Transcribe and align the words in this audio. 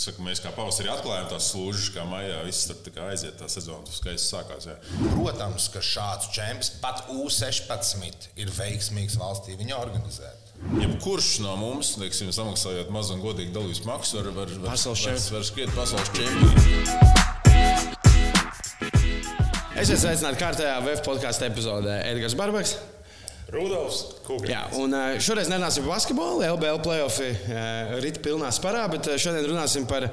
saka, 0.00 0.22
mēs 0.24 0.40
kā 0.44 0.50
pavasarī 0.56 0.90
atklājām 0.92 1.28
tās 1.30 1.50
slūžas, 1.52 1.90
kā 1.94 2.04
maijā 2.08 2.38
viss 2.46 2.68
tur 2.68 2.78
tā 2.84 3.06
aiziet, 3.10 3.36
tā 3.40 3.48
sezona 3.52 3.86
skaisti 3.90 4.26
sākās. 4.30 4.68
Jā. 4.70 4.76
Protams, 5.12 5.68
ka 5.74 5.82
šāds 5.84 6.30
čempions 6.34 6.70
pat 6.82 7.06
U16 7.12 8.30
ir 8.40 8.52
veiksmīgs 8.56 9.16
valstī 9.20 9.56
viņa 9.58 9.78
organizēt. 9.78 10.42
Jebkurš 10.80 11.30
no 11.44 11.52
mums, 11.60 11.94
teiksim, 12.00 12.32
samaksājot 12.32 12.88
mazu 12.94 13.16
un 13.16 13.22
godīgu 13.24 13.52
dalības 13.54 13.82
maksu, 13.86 14.18
var, 14.20 14.32
var, 14.40 14.48
var, 14.56 14.72
Pasaules 14.72 15.04
var, 15.04 15.04
čempions. 15.04 15.30
var 15.34 15.42
skriet 15.50 15.70
pasaules 15.76 16.10
čempionu. 16.16 16.54
Esiet 19.76 20.00
sveicināti 20.00 20.40
kārtējā 20.40 20.76
VF 20.86 21.04
podkāstu 21.04 21.50
epizodē 21.50 22.00
Edgars 22.08 22.36
Barbaks. 22.38 22.78
Rudolfs 23.52 24.16
Kungs. 24.26 24.48
Jā, 24.50 24.64
un 24.74 24.90
šoreiz 25.22 25.46
nerunāsim 25.50 25.84
par 25.86 25.96
basketbolu. 25.96 26.42
LBL 26.56 26.80
playoffs 26.82 27.20
rīt 28.02 28.18
pilnā 28.24 28.50
sparā, 28.54 28.82
bet 28.90 29.06
šodien 29.22 29.46
runāsim 29.46 29.86
par 29.86 30.08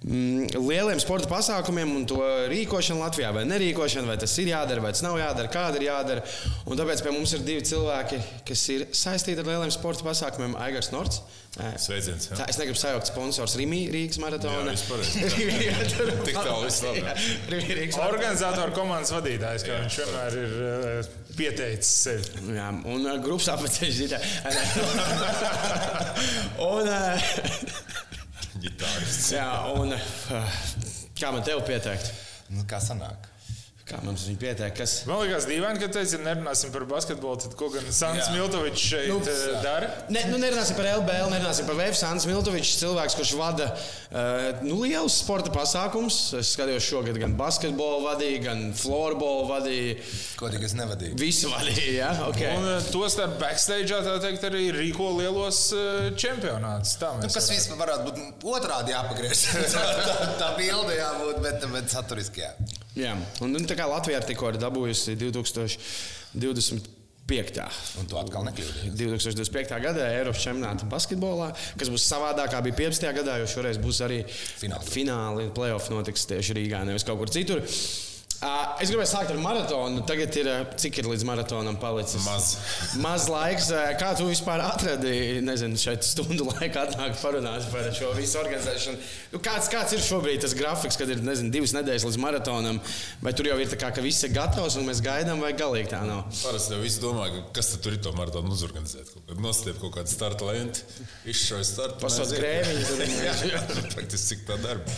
lieliem 0.00 0.96
sporta 1.02 1.28
pasākumiem 1.28 1.90
un 1.92 2.06
to 2.08 2.16
rīkošanu 2.48 3.02
Latvijā. 3.02 3.34
Vai 3.36 3.42
nerīkošanu, 3.48 4.08
vai 4.08 4.16
tas 4.20 4.32
ir 4.40 4.48
jādara, 4.48 4.80
vai 4.80 4.92
tas 4.96 5.02
nav 5.04 5.18
jādara, 5.20 5.48
kāda 5.52 5.76
ir 5.76 5.84
jādara. 5.90 6.22
Un 6.64 6.72
tāpēc 6.80 7.02
pie 7.04 7.12
mums 7.12 7.34
ir 7.36 7.42
divi 7.44 7.60
cilvēki, 7.68 8.16
kas 8.48 8.62
ir 8.72 8.86
saistīti 8.96 9.44
ar 9.44 9.48
lieliem 9.50 9.68
sporta 9.74 10.00
pasākumiem. 10.06 10.54
Aigars 10.64 10.88
Norts. 10.94 11.20
Sveiciens! 11.82 12.28
Tā, 12.30 12.36
jā. 12.38 12.44
es 12.52 12.58
negribu 12.60 12.78
sajaukt 12.78 13.08
sponsors 13.10 13.56
Rīgā, 13.58 13.90
Rīgas 13.90 14.20
maratona. 14.22 14.70
Jā. 14.70 14.76
Jā, 15.66 15.74
tur- 15.92 16.12
Tik 16.28 16.36
tālu 16.38 16.62
viss 16.68 16.78
labi. 16.86 17.02
Jā. 17.02 17.14
Organizatoru 18.06 18.70
komandas 18.76 19.10
vadītājs, 19.16 19.62
kā 19.66 19.72
viņš 19.82 19.94
vienmēr 20.00 20.30
ir 20.44 20.52
uh, 20.62 21.02
pieteicis 21.34 21.90
sevi. 22.06 22.22
Jā, 22.54 22.68
un 22.70 23.02
uh, 23.02 23.18
grupas 23.24 23.50
apceļš 23.56 23.96
ir. 24.06 24.14
un, 26.70 26.86
uh, 26.86 27.18
Ģitārists. 28.60 29.30
jā, 29.32 29.46
un 29.80 29.94
uh, 29.96 30.56
kā 31.16 31.32
man 31.32 31.44
tevi 31.46 31.64
pieteikt? 31.70 32.12
Nu, 32.52 32.66
kā 32.68 32.80
sanāk? 32.82 33.29
Kā 33.90 33.98
mums 34.06 34.22
viņa 34.28 34.38
pieteikt? 34.38 34.76
Kas? 34.78 34.92
Man 35.08 35.24
liekas, 35.24 35.46
dīvaini, 35.50 35.80
ka 35.82 35.88
teici, 35.90 36.14
ja 36.14 36.22
nerunāsim 36.22 36.70
par 36.70 36.84
basketbolu, 36.86 37.40
tad 37.42 37.56
ko 37.58 37.70
gan 37.74 37.88
Sants. 37.90 38.28
Miltovičs 38.30 38.84
šeit 38.86 39.08
Nu, 39.10 39.16
nu, 39.18 39.54
dara? 39.64 39.88
Ne, 40.14 40.22
nu 40.30 40.38
nerunāsim 40.38 40.76
par 40.78 40.86
LBL, 40.92 41.32
nerunāsim 41.32 41.66
par 41.66 41.78
VF. 41.80 41.96
Sants 41.98 42.26
Miltovičs, 42.30 42.76
cilvēks, 42.78 43.16
kurš 43.18 43.32
vada 43.40 43.66
uh, 43.74 44.60
nu, 44.62 44.78
lielus 44.84 45.16
sporta 45.24 45.50
pasākumus. 45.54 46.20
Es 46.38 46.52
skatījos 46.54 46.86
šogad 46.86 47.18
gan 47.18 47.34
basketbolu 47.40 48.04
vadīju, 48.06 48.42
gan 48.46 48.62
florbolu 48.78 49.48
vadīju. 49.50 49.96
Ko 50.38 50.52
tik 50.54 50.68
es 50.70 50.76
nevadīju? 50.78 51.18
Visu 51.20 51.50
vadīju, 51.50 51.96
jā, 51.98 52.12
ok. 52.28 52.44
Un 52.60 52.68
uh, 52.76 52.90
to 52.94 53.02
starp 53.10 53.34
backstage, 53.42 53.90
tā 54.06 54.14
teikt, 54.22 54.46
arī 54.46 54.68
rīko 54.78 55.10
lielos 55.18 55.64
uh, 55.74 56.12
čempionātus. 56.14 56.94
Tā 57.02 57.10
Nu, 57.20 57.26
kas 57.26 57.42
varam. 57.42 57.56
vispār 57.58 57.80
varētu 57.82 58.06
būt 58.06 58.46
otrādi 58.54 58.94
jāpagriež? 58.94 59.42
tā, 59.74 60.14
tā 60.38 60.52
bilde 60.60 60.94
jābūt, 60.94 61.42
bet, 61.42 61.66
bet 61.74 61.90
saturiski 61.92 62.46
jā. 62.46 62.54
Jā, 62.98 63.12
un, 63.44 63.54
un 63.54 63.66
tā 63.70 63.76
kā 63.78 63.86
Latvija 63.86 64.18
ir 64.18 64.26
tikko 64.26 64.50
ir 64.50 64.58
dabūjusi 64.58 65.14
2025. 65.20 66.90
Un 68.00 68.08
tu 68.10 68.18
atkal 68.18 68.42
nekļūdīji. 68.48 68.90
2025. 68.98 69.76
gada 69.84 70.08
Eiropas 70.16 70.42
čempionāta 70.42 70.88
basketbolā, 70.90 71.52
kas 71.78 71.92
būs 71.92 72.08
savādāk 72.10 72.50
kā 72.50 72.58
bija 72.66 72.80
15. 72.82 73.06
gadā, 73.20 73.38
jo 73.38 73.46
šoreiz 73.52 73.78
būs 73.78 74.02
arī 74.06 74.24
Fināli. 74.26 74.90
fināli 74.90 75.46
playoff 75.54 75.92
notiks 75.94 76.26
tieši 76.32 76.58
Rīgā, 76.58 76.82
nevis 76.88 77.06
kaut 77.06 77.22
kur 77.22 77.30
citur. 77.30 77.62
Ā, 78.40 78.80
Es 78.80 78.88
gribēju 78.88 79.08
sākt 79.10 79.28
ar 79.34 79.36
maratonu. 79.36 80.00
Tagad 80.08 80.32
ir 80.40 80.46
ā, 80.48 80.54
cik 80.80 81.02
ir 81.02 81.08
līdz 81.10 81.26
maratonam 81.28 81.76
palicis? 81.76 82.22
Maz. 82.24 82.46
Maz 83.04 83.26
laiks. 83.28 83.66
Ā, 83.76 83.82
Kā 84.00 84.14
tu 84.16 84.24
vispār 84.30 84.62
atradi, 84.64 85.42
nezinu, 85.44 85.76
šeit 85.76 86.06
stundu 86.08 86.46
laikā 86.54 86.86
atnākt 86.88 87.20
parunāt 87.20 87.66
par 87.68 87.90
šo 87.92 88.14
visu 88.16 88.40
organizēšanu? 88.40 89.02
Nu, 89.34 89.42
kāds, 89.44 89.68
kāds 89.72 89.92
ir 89.92 90.00
šobrīd 90.06 90.40
tas 90.46 90.56
grafiks, 90.56 90.96
kad 90.96 91.12
ir 91.12 91.20
nezinu, 91.26 91.52
divas 91.52 91.76
nedēļas 91.76 92.08
līdz 92.08 92.20
maratonam, 92.24 92.80
vai 93.20 93.34
tur 93.36 93.50
jau 93.52 93.60
ir 93.60 93.68
tā 93.74 93.80
kā, 93.84 93.92
ka 93.98 94.06
viss 94.08 94.24
ir 94.24 94.32
gatavs 94.32 94.80
un 94.80 94.88
mēs 94.88 95.04
gaidām, 95.04 95.44
vai 95.44 95.52
galīgi 95.60 95.92
tā 95.92 96.00
nav? 96.08 96.24
Parasti 96.40 96.78
jau 96.78 96.80
visi 96.80 97.04
domā, 97.04 97.28
ka 97.36 97.44
kas 97.60 97.74
tur 97.76 97.92
ir 97.98 98.00
to 98.08 98.14
maratonu 98.16 98.56
uzorganizēt. 98.56 99.12
Kaut 99.18 99.28
kad 99.34 99.44
Nostiep 99.50 99.82
kaut 99.84 99.98
kādu 100.00 100.16
starta 100.16 100.48
lenti, 100.48 100.80
izšauj 101.28 101.66
startu. 101.74 102.00
Pasaules 102.06 102.32
viņi- 102.40 103.20
Jā, 103.20 103.36
jā, 103.52 103.66
praktiski 103.92 104.32
cik 104.32 104.48
tā 104.48 104.56
darba. 104.64 104.96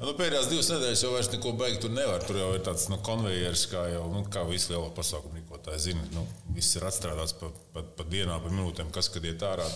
Nu, 0.00 0.14
pēdējās 0.16 0.48
divas 0.48 0.68
nedēļas 0.72 1.02
jau 1.04 1.10
vairs 1.12 1.28
neko 1.28 1.50
beigt 1.60 1.82
tur 1.84 1.92
nevar. 1.92 2.22
Tur 2.24 2.38
jau 2.40 2.48
ir 2.56 2.62
tāds 2.64 2.86
nu, 2.88 2.96
konvejers, 3.04 3.66
kā 3.68 3.82
jau 3.92 4.06
nu, 4.08 4.22
kā 4.32 4.46
visi 4.48 4.72
lielo 4.72 4.88
pasākumu 4.96 5.36
rīkotāji 5.36 5.82
zina. 5.90 6.06
Nu, 6.14 6.24
viss 6.56 6.78
ir 6.78 6.86
atstrādāts 6.88 7.36
pa, 7.36 7.50
pa, 7.74 7.84
pa 7.98 8.06
dienām, 8.08 8.40
pa 8.40 8.52
minūtēm, 8.54 8.88
kas 8.94 9.12
kad 9.12 9.28
iet 9.28 9.44
ārā. 9.44 9.68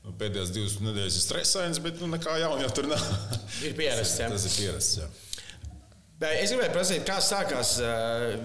Nu, 0.00 0.14
pēdējās 0.16 0.54
divas 0.54 0.78
nedēļas 0.80 1.18
ir 1.18 1.24
stresains, 1.26 1.82
bet 1.82 1.98
nu, 2.00 2.06
nekā 2.14 2.38
jauna 2.40 2.62
jau 2.62 2.70
tur 2.78 2.86
nav. 2.88 3.02
Ir 3.66 3.74
pierasts, 3.76 4.22
jā. 4.22 4.30
Tas 4.32 4.46
ir 4.46 4.54
pierasts. 4.54 5.00
Jā. 5.02 5.10
Es 6.20 6.50
gribēju 6.52 6.72
prasīt, 6.74 7.04
kā 7.08 7.14
sākās 7.24 7.78
ā, 7.80 7.92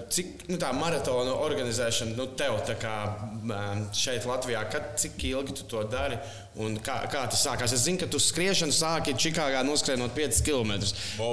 cik, 0.08 0.46
nu, 0.48 0.56
tā 0.62 0.70
maratona 0.72 1.34
organizēšana 1.44 2.14
nu, 2.16 2.30
tev 2.40 2.62
tā 2.64 2.78
kā, 2.80 2.94
ā, 3.52 3.58
šeit, 3.92 4.24
Latvijā. 4.30 4.62
Kad, 4.72 4.94
cik 5.02 5.26
ilgi 5.28 5.58
tu 5.58 5.66
to 5.74 5.82
dari 5.92 6.16
un 6.64 6.78
kā, 6.80 7.02
kā 7.12 7.26
tas 7.28 7.44
sākās? 7.44 7.74
Es 7.76 7.84
zinu, 7.84 8.00
ka 8.00 8.08
tu 8.08 8.22
skriešanu 8.24 8.72
sāki 8.72 9.18
Čikāgā 9.20 9.66
noskrienot 9.68 10.16
5 10.16 10.40
km. 10.48 10.72
O, 11.20 11.28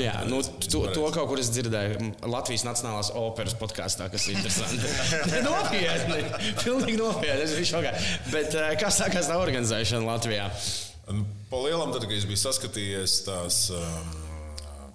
Jā, 0.00 0.16
nu, 0.24 0.40
to, 0.64 0.86
to 0.96 1.04
kaut 1.12 1.28
kur 1.34 1.44
es 1.44 1.52
dzirdēju 1.52 2.14
Latvijas 2.32 2.64
Nacionālās 2.64 3.12
operas 3.20 3.52
podkāstā, 3.60 4.08
kas 4.08 4.24
ir 4.30 4.40
interesanti. 4.40 4.88
nopietni, 5.50 6.24
pilnīgi 6.64 6.96
nopietni. 7.02 7.44
Es 7.44 7.58
biju 7.60 7.72
šokā. 7.74 7.96
Bet 8.32 8.56
ā, 8.56 8.70
kā 8.80 8.88
sākās 8.88 9.28
tā 9.28 9.36
organizēšana 9.36 10.08
Latvijā? 10.08 10.48
Un 11.12 11.26
Pa 11.52 11.60
lielam, 11.60 11.92
tad, 11.92 12.08
kad 12.08 12.16
es 12.16 12.24
biju 12.26 12.40
saskatījies 12.40 13.20
tās. 13.28 13.66
Um, 13.76 14.23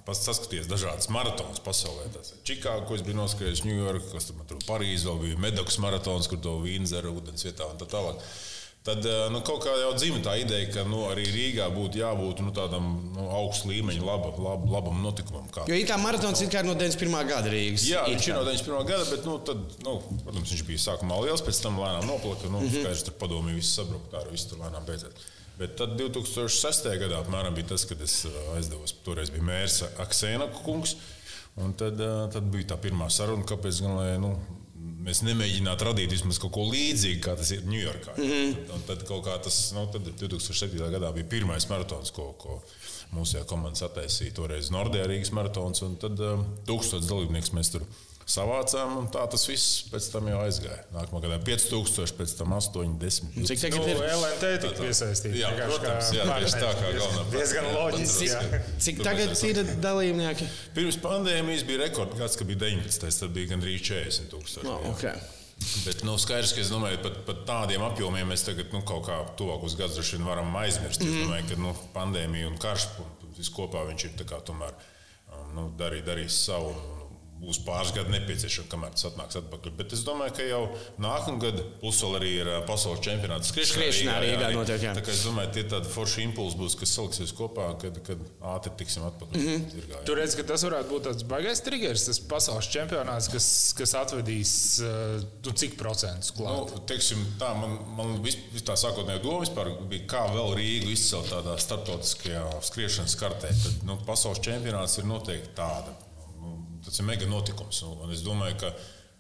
pats 0.10 0.26
saskatījies 0.26 0.70
dažādas 0.70 1.10
maratonas 1.14 1.62
pasaulē. 1.64 2.10
Tas 2.16 2.34
ir 2.34 2.44
Čikāga, 2.50 2.86
ko 2.90 2.98
es 2.98 3.06
biju 3.06 3.22
noskrējis, 3.22 3.66
Ņujorka, 3.68 4.14
kas 4.16 4.30
tur, 4.30 4.44
tur 4.50 4.62
Parīzē, 4.68 5.10
vēl 5.10 5.26
bija 5.26 5.42
Medoks 5.48 5.80
maratons, 5.84 6.30
kur 6.32 6.42
to 6.44 6.60
vīnu 6.64 6.90
dzēra 6.90 7.14
ūdens 7.14 7.46
vietā 7.46 7.70
un 7.70 7.82
tā 7.82 7.90
tālāk. 7.90 8.24
Tad 8.80 9.04
nu, 9.30 9.42
kaut 9.44 9.60
kā 9.66 9.74
jau 9.76 9.90
dzimta 9.98 10.30
tā 10.30 10.34
ideja, 10.40 10.70
ka 10.72 10.86
nu, 10.88 11.02
arī 11.12 11.26
Rīgā 11.28 11.66
būtu 11.74 12.00
jābūt 12.00 12.40
nu, 12.46 12.54
tādam 12.56 12.86
nu, 13.12 13.26
augstu 13.36 13.74
līmeņa 13.74 14.06
laba, 14.08 14.30
lab, 14.40 14.64
labam 14.72 15.02
notikumam. 15.04 15.50
Kā. 15.52 15.66
Jo 15.68 15.76
it 15.76 15.90
kā 15.90 15.98
maratons 16.00 16.40
ir 16.46 16.50
kā 16.54 16.64
no 16.64 16.78
91. 16.80 17.18
gada 17.28 17.52
Rīgas. 17.52 17.86
Jā, 17.92 18.06
viņš 18.08 18.30
ir 18.30 18.38
no 18.38 18.46
91. 18.48 18.88
gada, 18.88 19.10
bet, 19.12 19.28
nu, 19.28 19.36
tad, 19.46 19.66
nu, 19.84 19.98
protams, 20.24 20.54
viņš 20.56 20.64
bija 20.72 20.86
sākumā 20.86 21.20
liels, 21.26 21.44
pēc 21.44 21.60
tam 21.66 21.82
lēnām 21.84 22.08
noplaka. 22.08 22.48
Nu, 22.48 22.64
mm 22.64 22.70
-hmm. 22.72 22.88
Skaidrs, 22.88 23.04
tur 23.10 23.20
padomju 23.20 23.60
viss 23.60 23.76
sabruka, 23.76 24.14
tā 24.16 24.24
arī 24.24 24.38
viss 24.38 24.48
tur 24.48 24.64
lēnām 24.64 24.88
beidzās. 24.88 25.28
Bet 25.60 25.76
tad 25.80 25.98
2006. 26.00 26.88
gadā 27.02 27.20
apmēram 27.20 27.56
bija 27.58 27.74
tas, 27.74 27.84
kad 27.90 28.00
es 28.04 28.22
ā, 28.30 28.32
aizdevos. 28.56 28.96
Toreiz 29.04 29.32
bija 29.34 29.44
mērs 29.44 29.82
Aksēna 30.00 30.48
kungs. 30.62 30.96
Un 31.60 31.74
tad, 31.76 32.00
ā, 32.00 32.30
tad 32.32 32.48
bija 32.54 32.72
tā 32.72 32.80
pirmā 32.80 33.10
saruna, 33.12 33.44
kāpēc 33.48 33.82
gan, 33.84 33.98
lai, 34.00 34.14
nu, 34.24 34.32
mēs 35.04 35.24
nemēģinātu 35.28 35.88
radīt 35.90 36.14
vismaz 36.16 36.40
kaut 36.40 36.54
ko 36.56 36.64
līdzīgu, 36.70 37.20
kā 37.26 37.36
tas 37.40 37.52
ir 37.56 37.66
Ņujorkā. 37.68 38.16
Mm 38.16 38.30
-hmm. 38.30 38.56
tad, 38.70 38.86
tad 38.92 39.04
kaut 39.10 39.26
kā 39.28 39.36
tas, 39.44 39.58
nu, 39.76 39.84
tad 39.92 40.08
2007. 40.22 40.80
gadā 40.96 41.12
bija 41.16 41.28
pirmais 41.36 41.68
maratons, 41.70 42.12
ko, 42.16 42.32
ko 42.40 42.62
mūsu 43.16 43.44
komandas 43.50 43.84
attaisīja. 43.84 44.36
Toreiz 44.40 44.72
Nordijā 44.72 45.08
Rīgas 45.12 45.34
maratons, 45.36 45.82
un 45.82 45.98
tad 46.00 46.20
um, 46.20 46.46
tūkstotis 46.68 47.10
dalībnieks 47.10 47.52
mēs 47.58 47.76
tur 47.76 47.84
savācām, 48.30 48.96
un 49.02 49.08
tā 49.12 49.24
tas 49.32 49.44
viss 49.50 49.86
pēc 49.90 50.10
tam 50.14 50.28
jau 50.30 50.42
aizgāja. 50.44 50.84
Nākamā 50.94 51.22
gadā 51.24 51.40
5000, 51.48 52.14
pēc 52.20 52.36
tam 52.38 52.54
8, 52.58 52.94
10. 53.02 53.32
Un 53.34 53.50
Cik 53.50 53.64
Nu, 53.64 53.64
tagad 53.64 53.90
ir? 53.90 54.04
LNT 54.14 54.52
tika 54.66 54.84
piesaistīta. 54.84 55.40
Jā, 55.40 55.50
protams, 55.58 56.12
jā, 56.16 56.28
tieši 56.30 56.62
tā 56.62 56.70
kā 56.78 56.94
galvenā 56.98 57.26
Diezgan 57.34 57.72
loģiski. 57.74 58.62
Cik 58.86 59.02
tagad 59.08 59.34
ir 59.50 59.64
dalībnieki? 59.82 60.48
Pirms 60.78 61.00
pandēmijas 61.02 61.66
bija 61.68 61.84
rekordgads, 61.88 62.38
kad 62.40 62.50
bija 62.50 62.64
19. 62.68 63.20
Tad 63.24 63.36
bija 63.36 63.54
gandrīz 63.56 63.84
40 63.90 64.32
tūkstoši. 64.36 64.68
No, 64.70 64.80
jā. 64.86 64.94
okay. 64.94 65.28
Bet 65.84 66.06
nu, 66.08 66.14
skaidrs, 66.22 66.54
ka 66.56 66.62
es 66.64 66.70
domāju, 66.72 67.02
pat, 67.04 67.18
pat 67.28 67.42
tādiem 67.48 67.84
apjomiem 67.84 68.30
mēs 68.32 68.46
tagad 68.48 68.72
nu, 68.72 68.80
kaut 68.88 69.04
kā 69.10 69.18
tuvākos 69.38 69.76
vien 70.14 70.24
varam 70.26 70.56
aizmirst. 70.62 71.04
Mm. 71.04 71.10
Es 71.10 71.26
domāju, 71.26 71.48
ka 71.50 71.60
nu, 71.60 71.74
pandēmija 71.98 72.48
un 72.48 72.56
karš 72.62 72.88
viņš 73.90 74.06
ir 74.08 74.16
tā 74.22 74.30
kā 74.30 74.40
tomēr 74.46 74.72
um, 74.72 75.52
nu, 75.58 75.68
darī, 75.80 76.00
darījis 76.06 76.40
savu. 76.48 76.72
Būs 77.40 77.62
pāris 77.64 77.94
gadi 77.96 78.12
nepieciešami, 78.14 78.68
kamēr 78.72 78.96
tas 78.96 79.08
atnāks 79.10 79.40
atpakaļ. 79.40 79.74
Bet 79.80 79.94
es 79.96 80.04
domāju, 80.08 80.36
ka 80.36 80.48
jau 80.48 80.62
nākamā 81.00 81.40
gada 81.46 81.64
plus 81.80 82.02
vēl 82.04 82.18
arī 82.20 82.32
ir 82.42 82.52
pasaules 82.68 83.04
čempionāts 83.06 83.54
Skriešanā 83.54 84.18
Rīgā 84.24 84.50
notiek, 84.56 84.84
jā. 84.84 84.96
Tā 84.98 85.04
kā 85.06 85.14
es 85.14 85.24
domāju, 85.24 85.54
tie 85.56 85.64
tādi 85.72 85.92
forši 85.94 86.26
impulsi 86.28 86.60
būs, 86.60 86.76
kas 86.80 86.94
saliksies 86.98 87.32
kopā, 87.38 87.70
kad, 87.80 88.02
kad 88.06 88.26
ātri 88.54 88.74
tiksim 88.82 89.08
atpakaļ. 89.08 89.40
Mm 89.40 89.48
-hmm. 89.48 89.70
zirgā. 89.76 90.02
Tur 90.10 90.20
redz, 90.20 90.36
ka 90.36 90.44
tas 90.52 90.66
varētu 90.68 90.92
būt 90.92 91.08
tāds 91.08 91.28
baisais 91.32 91.64
triggers, 91.64 92.06
tas 92.10 92.20
pasaules 92.20 92.68
čempionāts, 92.76 93.32
kas, 93.32 93.48
kas 93.78 93.96
atvedīs 94.02 94.54
uh, 94.84 95.24
nu, 95.46 95.56
cik 95.64 95.78
procentus 95.80 96.34
klāt. 96.36 96.76
Nu, 96.76 96.84
teiksim, 96.92 97.24
tā, 97.40 97.54
man 97.56 97.80
man 98.00 98.20
vis, 98.24 98.38
vis 98.54 98.66
tā 98.68 98.76
sākotnējā 98.80 99.24
doma 99.24 99.44
vispār 99.44 99.72
bija, 99.90 100.06
kā 100.14 100.26
vēl 100.34 100.54
Rīgu 100.60 100.94
izcelt 100.94 101.32
tādā 101.32 101.56
starptautiskajā 101.62 102.46
skriešanas 102.70 103.18
kartē. 103.20 103.54
Tad, 103.64 103.82
nu, 103.88 103.98
pasaules 104.08 104.44
čempionāts 104.46 105.00
ir 105.02 105.10
noteikti 105.10 105.56
tāda. 105.58 105.96
Tas 106.90 107.00
ir 107.00 107.06
mega 107.08 107.30
notikums. 107.30 107.84
Un, 107.86 108.10
es 108.16 108.26
domāju, 108.26 108.58
ka 108.66 108.74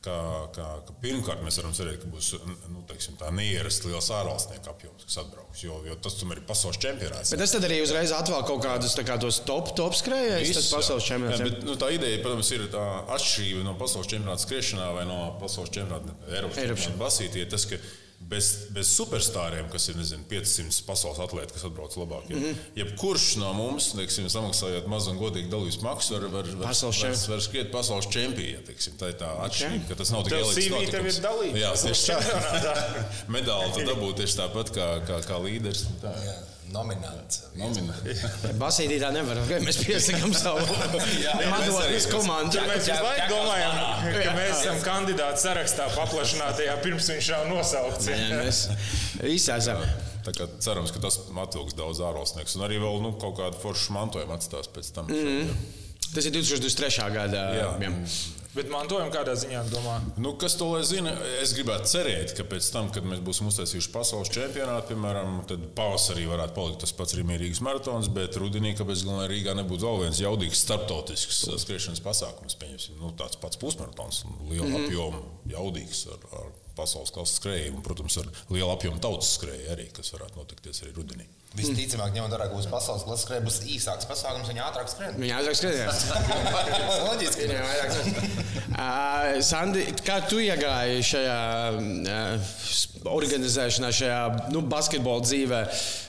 ka, 0.04 0.16
ka, 0.56 0.66
ka 0.88 0.94
pirmkārt 1.04 1.42
mēs 1.44 1.58
varam 1.60 1.74
cerēt, 1.76 2.00
ka 2.02 2.10
būs 2.12 2.32
nu, 2.72 2.84
teiksim, 2.88 3.18
tā 3.20 3.32
neierasta 3.36 3.90
liels 3.90 4.08
ārvalstnieku 4.16 4.72
apjoms, 4.72 5.06
kas 5.08 5.20
atbrauks. 5.24 5.64
Jo, 5.66 5.80
jo 5.88 5.98
tas 6.04 6.16
tomēr 6.20 6.40
ir 6.40 6.46
pasaules 6.48 6.80
čempionāts. 6.82 7.34
Bet 7.34 7.44
tas 7.44 7.56
tad 7.56 7.68
arī 7.68 7.82
uzreiz 7.84 8.14
atvēl 8.16 8.46
kaut 8.48 8.64
kādus 8.64 8.96
kā, 8.96 9.18
top, 9.48 9.74
top 9.78 9.98
skrejējus. 10.00 10.56
Tas 10.56 10.70
pasaules 10.78 11.08
čempionāts. 11.08 11.44
Jā, 11.44 11.50
bet, 11.50 11.66
nu, 11.68 11.76
tā 11.80 11.92
ideja, 11.96 12.22
protams, 12.24 12.52
ir 12.56 12.68
tā 12.72 12.86
atšķirība 13.18 13.66
no 13.68 13.76
pasaules 13.80 14.12
čempionāta 14.12 14.46
skriešanā 14.46 14.92
vai 14.96 15.08
no 15.10 15.20
pasaules 15.42 15.74
čempionāta 15.76 16.16
Eiropas 16.32 16.62
čempionāta 16.64 17.02
basītī. 17.04 17.48
Tas, 18.30 18.36
bez, 18.36 18.50
bez 18.74 18.90
superstāriem, 18.94 19.70
kas 19.74 19.90
ir 19.90 19.98
nezinu, 19.98 20.26
500 20.30 20.84
pasaules 20.88 21.22
atlēti, 21.24 21.56
kas 21.56 21.66
atbrauc 21.70 21.96
labākie. 21.98 22.36
Mm 22.36 22.44
-hmm. 22.44 22.60
Jebkurš 22.76 23.28
no 23.42 23.54
mums, 23.58 23.92
teiksim, 23.98 24.30
samaksājot 24.30 24.88
mazu 24.88 25.12
un 25.12 25.18
godīgu 25.18 25.50
dalības 25.50 25.80
maksu, 25.82 26.14
var, 26.14 26.28
var, 26.36 26.52
var, 26.62 26.76
var, 26.82 27.16
var 27.34 27.42
skriet 27.42 27.72
pasaules 27.72 28.10
čempionu. 28.14 28.78
Tā 29.00 29.10
ir 29.10 29.18
tā 29.18 29.32
atšķirība, 29.46 29.88
ka 29.90 29.96
tas 29.96 30.12
nav 30.12 30.24
tikai 30.24 30.44
līdzīgs. 30.44 30.92
Tev 30.92 31.10
ir 31.10 31.20
dalība. 31.24 31.58
Jā, 31.58 31.74
tieši 31.74 32.12
tā. 32.12 32.76
Medaļu 33.36 33.74
tu 33.74 33.90
dabū 33.90 34.14
tieši 34.22 34.40
tāpat 34.44 34.74
kā, 34.78 34.88
kā, 35.08 35.22
kā 35.26 35.44
līderis. 35.44 35.86
Tā. 36.02 36.14
Jā. 36.26 36.38
Nominants. 36.74 37.42
Basītī 38.62 39.00
tā 39.02 39.10
nevar. 39.16 39.40
Mēs 39.64 39.80
piesakām 39.84 40.34
savu 40.38 40.66
padomus 41.54 42.08
komandu. 42.12 42.62
Mēs 42.70 42.92
domājam, 43.32 43.80
ka 44.06 44.36
mēs 44.38 44.54
esam 44.60 44.80
kandidāti 44.86 45.44
sarakstā 45.46 45.90
paplašinātajā 45.96 46.78
pirms 46.84 47.10
viņš 47.14 47.32
jau 47.34 47.42
nosaukts. 47.50 48.12
Jā, 48.12 48.30
mēs 48.38 48.64
visi 49.24 49.54
esam. 49.56 49.84
Cerams, 50.30 50.92
ka 50.94 51.02
tas 51.02 51.22
atvilks 51.46 51.78
daudz 51.78 52.02
ārvalstnieku 52.06 52.52
un 52.60 52.66
arī 52.68 52.78
vēl 52.84 53.00
nu, 53.02 53.16
kaut 53.22 53.40
kādu 53.40 53.62
foršu 53.62 53.96
mantojumu 53.96 54.36
atstās 54.36 54.70
pēc 54.70 54.92
tam. 54.94 55.10
Mm 55.10 55.26
-hmm. 55.26 55.78
Tas 56.14 56.26
ir 56.26 56.34
2023. 56.34 57.14
gada. 57.14 57.42
Jā. 57.54 57.72
Jā. 57.82 57.92
Bet 58.60 58.68
mantojumu 58.74 59.08
kādā 59.14 59.32
ziņā 59.40 59.62
domā? 59.72 59.94
Nu, 60.20 60.34
kas 60.40 60.58
to 60.60 60.66
lai 60.74 60.82
zina? 60.84 61.14
Es 61.40 61.54
gribētu 61.56 61.88
cerēt, 61.94 62.34
ka 62.36 62.44
pēc 62.44 62.68
tam, 62.74 62.90
kad 62.92 63.06
mēs 63.08 63.22
būsim 63.24 63.48
uztaisījuši 63.48 63.92
pasaules 63.94 64.32
čempionātu, 64.36 64.90
piemēram, 64.92 65.38
tad 65.48 65.64
pavasarī 65.78 66.26
varētu 66.28 66.58
palikt 66.58 66.84
tas 66.84 66.92
pats 66.98 67.16
Rīgas 67.16 67.64
maratons, 67.64 68.12
bet 68.12 68.36
rudenī, 68.42 68.74
kāpēc 68.76 69.06
gan 69.08 69.24
Rīgā 69.32 69.56
nebūtu 69.62 69.88
vēl 69.88 70.04
viens 70.04 70.20
jaudīgs 70.20 70.66
starptautisks 70.66 71.46
skriešanas 71.64 72.04
pasākums, 72.04 72.60
pieņemsim, 72.60 73.00
nu, 73.00 73.14
tāds 73.16 73.40
pats 73.40 73.62
pusmaratons, 73.64 74.26
liela 74.50 74.68
mm 74.68 74.76
-hmm. 74.76 74.90
apjoma, 74.90 75.24
jaudīgs 75.56 76.08
ar, 76.12 76.28
ar 76.42 76.52
pasaules 76.80 77.12
klases 77.14 77.38
skrējumu, 77.42 77.84
protams, 77.86 78.18
ar 78.24 78.32
lielu 78.50 78.72
apjomu 78.74 79.04
tautas 79.04 79.36
skrēju 79.38 79.76
arī, 79.76 79.90
kas 79.96 80.16
varētu 80.16 80.40
notikties 80.40 80.82
arī 80.86 80.96
rudenī. 80.96 81.28
Visticamāk, 81.58 82.12
ņemot 82.14 82.34
vērā, 82.36 82.46
ka 82.50 82.58
būs 82.58 82.68
pasaules 82.70 83.06
klases 83.08 83.26
skrēja, 83.26 83.44
būs 83.46 83.62
īsāks 83.74 84.06
pasākums, 84.10 84.52
viņa 84.52 84.66
ātrāk 84.68 84.92
skrien. 84.92 85.16
Viņa 85.18 85.40
ātrāk 85.40 85.58
skrien. 85.58 85.88
Loģiski. 87.08 87.48
Viņa 87.50 87.64
vairāk 87.66 87.96
uh, 87.96 89.40
Sandi, 89.46 89.88
kā 90.06 90.20
tu 90.30 90.44
iegāji 90.46 91.02
šajā 91.10 91.40
uh, 91.80 92.52
organizēšanā, 93.16 93.90
šajā 94.02 94.22
nu, 94.54 94.62
basketbola 94.70 95.26
dzīvē? 95.26 95.64
Uh, 95.66 96.09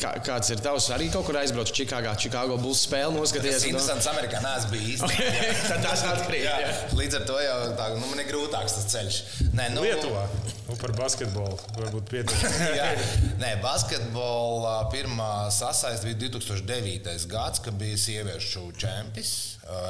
kā, 0.00 0.12
kāds 0.24 0.52
ir 0.52 0.60
tavs? 0.64 0.90
Arī 0.92 1.08
kaut 1.12 1.24
kur 1.28 1.38
aizbraucis 1.40 1.72
Čikāgā, 1.78 2.12
Čikāgo 2.20 2.58
būs 2.60 2.84
spēle 2.84 3.14
noskatīties. 3.16 3.56
Tas 3.56 3.64
ir 3.64 3.72
interesants, 3.72 4.08
Amerikā 4.12 4.42
neesmu 4.44 4.74
bijis. 4.76 5.04
Okay, 5.08 5.56
tad 5.64 5.84
tas. 5.84 6.04
Jā. 6.36 6.56
Līdz 6.98 7.20
ar 7.20 7.26
to 7.28 7.40
jau 7.40 7.58
tā, 7.78 7.90
nu, 7.96 8.06
man 8.10 8.20
ir 8.22 8.28
grūtāks 8.28 8.76
tas 8.76 8.88
ceļš. 8.92 9.20
Nē, 9.56 9.70
nu, 9.74 9.86
Lietuvā. 9.86 10.26
Nu, 10.68 10.76
par 10.76 10.92
basketbolu 10.92 11.56
varbūt 11.78 12.10
pietiek. 12.12 12.42
Nē, 13.42 13.54
basketbola 13.62 14.82
pirmā 14.92 15.48
sasaiste 15.54 16.10
bija 16.10 16.28
2009. 16.28 17.24
gads, 17.30 17.62
kad 17.64 17.78
bija 17.80 17.96
sieviešu 17.96 18.66
čempions. 18.76 19.32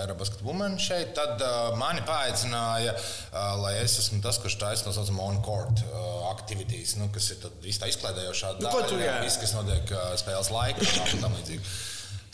Eiropas 0.00 0.30
Women 0.42 0.74
šeit, 0.82 1.12
tad 1.14 1.42
uh, 1.42 1.76
mani 1.78 2.02
paaicināja, 2.06 2.94
uh, 2.94 3.52
lai 3.62 3.76
es 3.82 3.94
esmu 4.02 4.18
tas, 4.22 4.40
kurš 4.42 4.56
taisa 4.58 4.86
tā 4.86 4.94
saucamo 4.94 5.26
on-court 5.32 5.84
uh, 5.84 6.08
aktivitātes, 6.32 6.96
nu, 6.98 7.06
kas 7.14 7.30
ir 7.34 7.46
viss 7.62 7.78
tā 7.78 7.90
izklaidējošā 7.90 8.56
daļa, 8.58 8.72
nu, 8.74 8.88
tu, 8.90 8.98
jā. 9.02 9.20
viss, 9.22 9.38
kas 9.38 9.54
notiek 9.54 9.94
uh, 9.94 10.10
spēles 10.18 10.50
laikā 10.54 10.90
un 11.04 11.22
tam 11.22 11.38
līdzīgi. 11.38 11.62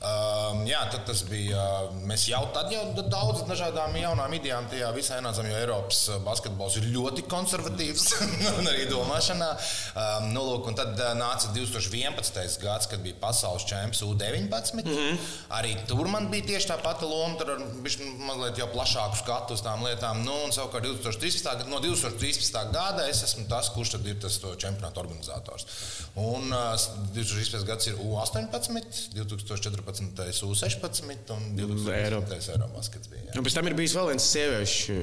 Um, 0.05 0.65
jā, 0.69 0.83
tas 1.07 1.23
bija. 1.29 1.61
Mēs 2.05 2.27
jau 2.29 2.43
tad 2.53 2.69
jau 2.73 2.83
daudz 3.09 3.45
dažādām 3.49 3.95
jaunām 3.97 4.35
idejām 4.37 4.67
tajā 4.69 4.91
visā 4.97 5.17
ienācām, 5.21 5.47
jo 5.49 5.61
Eiropas 5.63 6.01
basketbols 6.27 6.77
ir 6.81 6.91
ļoti 6.93 7.25
konservatīvs 7.31 8.05
un 8.59 8.69
arī 8.69 8.85
domāšanā. 8.91 9.49
Um, 9.95 10.27
nu, 10.35 10.43
lūk, 10.51 10.69
un 10.69 10.77
tad 10.77 11.01
nāca 11.17 11.53
2011. 11.55 12.59
gads, 12.61 12.89
kad 12.91 13.01
bija 13.05 13.17
pasaules 13.23 13.65
čempions 13.71 14.03
U-19. 14.05 14.75
Mm 14.75 14.85
-hmm. 14.91 15.23
Arī 15.61 15.73
tur 15.89 16.09
man 16.09 16.29
bija 16.31 16.47
tieši 16.53 16.69
tā 16.73 16.79
pati 16.83 17.09
loma, 17.09 17.39
tur 17.39 17.65
bija 17.87 18.11
mazliet 18.29 18.59
jau 18.59 18.69
plašāku 18.75 19.23
skatu 19.23 19.55
uz 19.55 19.63
tām 19.65 19.87
lietām. 19.87 20.25
Nu, 20.25 20.37
un 20.45 20.53
savukārt 20.53 20.85
2013. 20.85 21.67
no 21.69 21.81
2013. 21.81 22.73
gada 22.73 23.09
es 23.09 23.23
esmu 23.23 23.49
tas, 23.49 23.73
kurš 23.75 23.97
tad 23.97 24.07
ir 24.07 24.21
tas 24.21 24.41
čempionāta 24.59 25.01
organizators. 25.01 25.67
Un 26.15 26.53
uh, 26.53 26.77
2013. 27.15 27.65
gads 27.65 27.87
ir 27.87 27.95
U-18, 28.01 29.09
2014. 29.15 29.94
11. 30.01 30.43
U-16 30.49 31.31
un 31.35 31.47
20. 31.59 31.93
Eiropas 31.95 32.91
bija. 33.11 33.35
Un 33.35 33.47
pēc 33.47 33.57
tam 33.57 33.69
ir 33.71 33.77
bijis 33.79 33.95
vēl 33.97 34.11
viens 34.13 34.27
sieviešu 34.35 34.97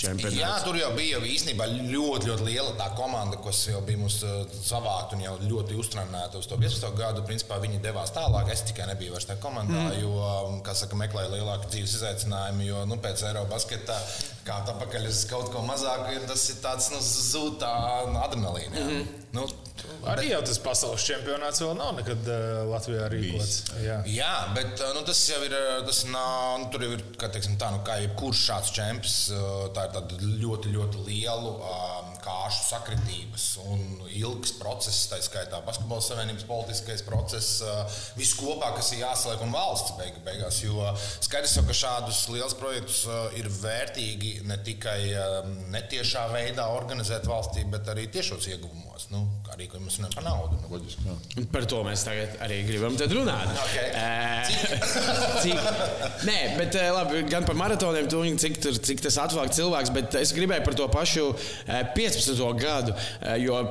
čempionāts. 0.00 0.38
Jā, 0.38 0.52
tur 0.64 0.78
jau 0.80 0.90
bija 0.96 1.20
īstenībā 1.24 1.68
ļoti, 1.74 2.30
ļoti 2.30 2.48
liela 2.48 2.72
tā 2.80 2.88
komanda, 2.98 3.38
kas 3.44 3.64
jau 3.70 3.82
bija 3.86 4.00
mums 4.00 4.20
uh, 4.26 4.40
savākta 4.52 5.16
un 5.16 5.24
jau 5.26 5.36
ļoti 5.44 5.78
uztrenēta 5.80 6.40
uz 6.40 6.48
to 6.48 6.58
15. 6.60 6.88
gadu. 6.98 7.24
Principā 7.28 7.60
viņi 7.62 7.82
devās 7.84 8.12
tālāk. 8.16 8.52
Es 8.52 8.64
tikai 8.68 8.88
nebiju 8.92 9.16
vairs 9.16 9.28
tajā 9.28 9.40
komandā, 9.42 9.84
mm. 9.90 10.00
jo, 10.02 10.60
kā 10.66 10.76
saka, 10.78 10.98
meklēju 11.00 11.34
lielāku 11.36 11.70
dzīves 11.72 11.98
izaicinājumu, 12.00 12.66
jo 12.68 12.84
nu, 12.88 13.00
pēc 13.04 13.24
Eiropas 13.28 13.58
basketā 13.58 13.96
kāpt 14.48 14.72
atpakaļ 14.72 15.08
uz 15.10 15.24
kaut 15.28 15.50
ko 15.52 15.62
mazāku, 15.66 16.14
tas 16.28 16.44
ir 16.52 16.60
tāds 16.64 16.90
nu, 16.94 17.00
zūtā 17.04 17.72
adrenalīna. 18.24 18.74
Mm 18.74 18.88
-hmm. 18.88 19.27
Nu, 19.36 19.48
Arī 20.08 20.28
jau 20.30 20.40
tas 20.46 20.58
pasaules 20.62 21.04
čempionāts 21.06 21.60
vēl 21.62 21.74
nav 21.78 21.92
nekad 21.98 22.28
uh, 22.30 22.62
Latvijā 22.70 23.08
rīkots. 23.12 23.56
Jā. 23.82 23.98
Jā, 24.10 24.32
bet 24.56 24.80
uh, 24.80 24.92
nu, 24.96 25.02
tas 25.06 25.20
jau 25.30 25.38
ir. 25.46 25.54
Tas 25.86 26.04
nav, 26.10 26.58
nu, 26.62 26.68
tur 26.72 26.86
jau 26.86 26.92
ir 26.96 27.04
kā, 27.18 27.30
teiksim, 27.34 27.58
tā, 27.60 27.70
nu, 27.74 27.82
kā 27.86 27.98
jebkurš 28.02 28.44
šāds 28.48 28.72
čempions. 28.74 29.16
Tā 29.76 29.88
ir 29.90 30.24
ļoti, 30.42 30.72
ļoti 30.74 31.04
liela 31.06 31.54
kāšu 32.28 32.64
sakritības 32.68 33.46
un 33.64 34.02
ilgs 34.12 34.52
process, 34.60 35.06
tā 35.10 35.18
skaitā 35.24 35.60
basketbola 35.64 36.04
savienības 36.04 36.46
politiskais 36.48 37.04
process, 37.06 37.62
viss 38.18 38.36
kopā, 38.38 38.74
kas 38.76 38.92
ir 38.92 39.02
jāsaliek 39.04 39.44
un 39.46 39.54
valsts 39.54 39.96
beig, 39.98 40.20
beigās. 40.26 40.60
Jo 40.64 40.92
skaidrs 41.24 41.56
jau, 41.58 41.64
ka 41.68 41.76
šādus 41.76 42.24
lielus 42.32 42.56
projektus 42.58 43.04
ir 43.38 43.48
vērtīgi 43.60 44.34
ne 44.48 44.58
tikai 44.66 45.00
netiešā 45.72 46.28
veidā 46.34 46.68
organizēt 46.76 47.28
valstī, 47.28 47.64
bet 47.72 47.88
arī 47.92 48.08
tiešos 48.12 48.50
ieguvumos. 48.52 49.08
Nu, 49.12 49.24
arī, 49.54 49.68
kad 49.72 49.82
mēs 49.82 49.98
runājam 49.98 50.14
par 50.18 50.26
naudu. 50.26 50.58
Nu, 50.62 50.70
loģiski, 50.74 51.46
par 51.54 51.66
to 51.70 51.80
mēs 51.86 52.04
tagad 52.06 52.38
arī 52.44 52.60
gribam 52.68 52.96
runāt. 53.14 53.52
Okay. 53.64 53.90
Uh, 53.94 54.38
cik? 55.44 55.66
Nē, 56.28 56.38
bet 56.58 56.78
labi, 56.94 57.24
gan 57.30 57.48
par 57.48 57.58
maratoniem, 57.58 58.08
cik, 58.40 58.60
tur, 58.62 58.78
cik 58.90 59.04
tas 59.08 59.18
atvēlēk 59.24 59.56
cilvēks, 59.58 59.92
bet 59.96 60.18
es 60.20 60.34
gribēju 60.36 60.66
par 60.68 60.78
to 60.78 60.88
pašu 60.92 61.28
15. 61.68 62.46
gadu. 62.62 62.96
Jo 63.42 63.62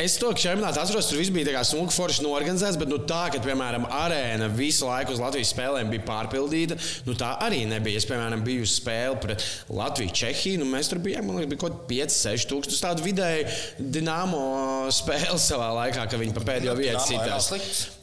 Es 0.00 0.14
to 0.16 0.30
čempionātu 0.32 0.80
atceros, 0.80 1.10
tur 1.10 1.18
viss 1.20 1.32
bija 1.34 1.60
smūgi 1.66 1.92
forši 1.92 2.24
norganizēts, 2.24 2.78
bet 2.80 2.88
nu, 2.88 2.96
tā, 3.04 3.26
ka, 3.34 3.40
piemēram, 3.44 3.84
arēna 3.92 4.48
visu 4.54 4.88
laiku 4.88 5.12
uz 5.12 5.20
Latvijas 5.20 5.52
spēlēm 5.52 5.92
bija 5.92 6.06
pārpildīta, 6.08 6.78
nu, 7.04 7.16
tā 7.18 7.34
arī 7.44 7.66
nebija. 7.68 8.00
Es, 8.00 8.08
piemēram, 8.08 8.40
biju 8.46 8.64
uz 8.64 8.78
spēli 8.78 9.20
pret 9.20 9.44
Latviju, 9.68 10.14
Čehiju, 10.22 10.62
nu, 10.62 10.70
mēs 10.72 10.88
tur 10.88 11.02
bijām, 11.04 11.28
man 11.28 11.40
liekas, 11.40 11.52
bija 11.52 11.62
kaut 11.66 11.78
kādi 11.82 12.00
5, 12.00 12.16
6 12.16 12.50
tūkstoši 12.54 12.84
tādu 12.86 13.04
vidēji 13.04 13.48
dināmo 13.98 14.42
spēli 14.94 15.40
savā 15.42 15.72
laikā, 15.82 16.08
ka 16.08 16.20
viņi 16.20 16.36
pa 16.36 16.44
pēdējo 16.48 16.76
vietu 16.80 17.08
citās. 17.10 17.50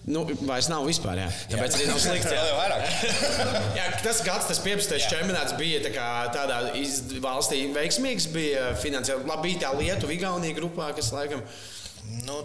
Nu, 0.08 0.22
vairs 0.48 0.70
nav 0.72 0.86
vispār. 0.88 1.20
Jā. 1.20 1.32
Tāpēc 1.52 1.74
jā. 1.74 1.80
arī 1.82 1.88
nav 1.90 1.98
slikti. 2.00 2.32
Jā. 2.38 2.78
jā, 3.80 3.88
tas 4.06 4.22
gads, 4.24 4.48
tas 4.48 4.62
15. 4.64 4.94
čempionāts 5.12 5.58
bija 5.60 5.82
tā 5.84 6.06
tādā 6.32 6.62
valstī 7.24 7.66
veiksmīgs, 7.76 8.30
bija 8.32 8.70
finansiāli. 8.80 9.28
Labi, 9.28 9.50
bija 9.50 9.66
tā 9.66 9.74
Lietuva, 9.76 10.16
Igaunija 10.16 10.56
grupā, 10.62 10.94
kas 10.96 11.12
laikam. 11.12 11.44
Nu, 12.26 12.42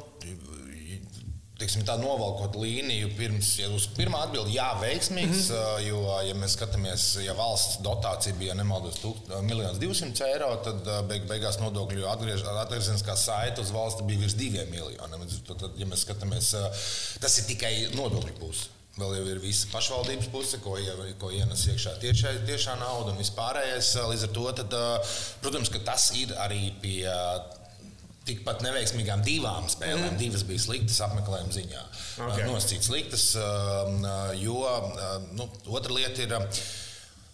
teiksim, 1.63 1.85
tā 1.87 1.95
novalkot 2.01 2.57
līniju 2.59 3.13
pirms, 3.17 3.53
ja 3.61 3.69
uz 3.75 3.87
pirmā 3.97 4.25
atbilde, 4.27 4.53
jā, 4.55 4.67
veiksmīgs, 4.81 5.45
mm 5.53 5.57
-hmm. 5.57 5.87
jo, 5.87 6.01
ja 6.27 6.35
mēs 6.39 6.57
skatāmies, 6.57 7.07
ja 7.23 7.37
valsts 7.39 7.79
dotācija 7.87 8.35
bija 8.41 8.57
nemaldos 8.59 8.99
1,200 9.05 10.27
eiro, 10.33 10.51
tad 10.67 10.93
beig, 11.09 11.27
beigās 11.31 11.61
nodokļu 11.63 12.09
atgriezeniskā 12.11 13.17
saita 13.17 13.63
uz 13.63 13.71
valsti 13.71 14.07
bija 14.09 14.25
virs 14.25 14.39
2 14.43 14.69
miljoniem. 14.71 15.27
Tad, 15.49 15.67
ja 15.79 15.87
mēs 15.87 16.07
skatāmies, 16.07 16.55
tas 17.21 17.39
ir 17.39 17.51
tikai 17.51 17.75
nodokļu 17.95 18.39
puse. 18.41 18.71
Vēl 18.93 19.15
jau 19.17 19.25
ir 19.33 19.39
visa 19.41 19.71
pašvaldības 19.73 20.27
puse, 20.29 20.59
ko, 20.61 20.75
ko 21.19 21.31
ienes 21.33 21.63
iekšā 21.65 21.95
tiešā, 22.03 22.35
tiešā 22.45 22.75
nauda 22.77 23.15
un 23.15 23.23
vispārējais. 23.23 23.95
Līdz 24.11 24.27
ar 24.27 24.33
to, 24.37 24.45
tad, 24.59 24.75
protams, 25.41 25.71
tas 25.87 26.11
ir 26.21 26.35
arī 26.45 26.75
pie 26.83 27.07
tikpat 28.29 28.63
neveiksmīgām 28.67 29.25
divām 29.27 29.67
spēlēm. 29.71 30.13
Mm. 30.13 30.21
Divas 30.21 30.45
bija 30.47 30.63
sliktas 30.63 31.01
apmeklējuma 31.07 31.57
ziņā. 31.57 31.83
Okay. 32.29 32.47
Nosacīts 32.47 32.91
sliktas, 32.91 33.27
um, 33.41 34.01
uh, 34.05 34.31
jo 34.39 34.61
uh, 34.63 35.19
nu, 35.39 35.49
otra 35.75 35.99
lieta 35.99 36.27
ir. 36.27 36.39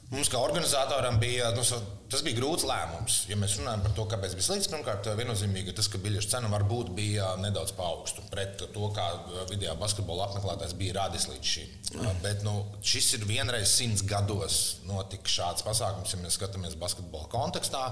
Uh, 0.09 0.15
Mums 0.19 0.31
kā 0.33 0.39
organizatoram 0.41 1.19
bija, 1.21 1.51
nu, 1.53 1.61
tas 2.09 2.23
bija 2.25 2.39
grūts 2.39 2.63
lēmums. 2.65 3.17
Ja 3.29 3.37
mēs 3.37 3.59
runājam 3.59 3.83
par 3.85 3.93
to, 3.93 4.07
kāpēc 4.09 4.37
bija 4.39 4.47
slikts, 4.47 4.71
pirmkārt, 4.73 5.05
viennozīmīgi 5.19 5.75
tas, 5.77 5.91
ka 5.93 6.01
biļešu 6.01 6.31
cena 6.33 6.49
varbūt 6.49 6.95
bija 6.97 7.27
nedaudz 7.43 7.75
paaugstu 7.77 8.25
pret 8.33 8.57
to, 8.73 8.87
kā 8.97 9.05
video 9.51 9.75
basketbola 9.77 10.31
apmeklētājs 10.31 10.73
bija 10.81 10.97
rādījis 10.97 11.29
līdz 11.35 11.53
šim. 11.53 11.77
Mm. 11.99 12.23
Bet 12.25 12.41
nu, 12.47 12.55
šis 12.81 13.11
ir 13.19 13.29
vienreiz 13.29 13.69
simts 13.75 14.07
gados 14.09 14.59
notika 14.89 15.29
šāds 15.29 15.69
pasākums, 15.69 16.17
ja 16.17 16.23
mēs 16.25 16.41
skatāmies 16.41 16.81
basketbola 16.81 17.29
kontekstā, 17.29 17.85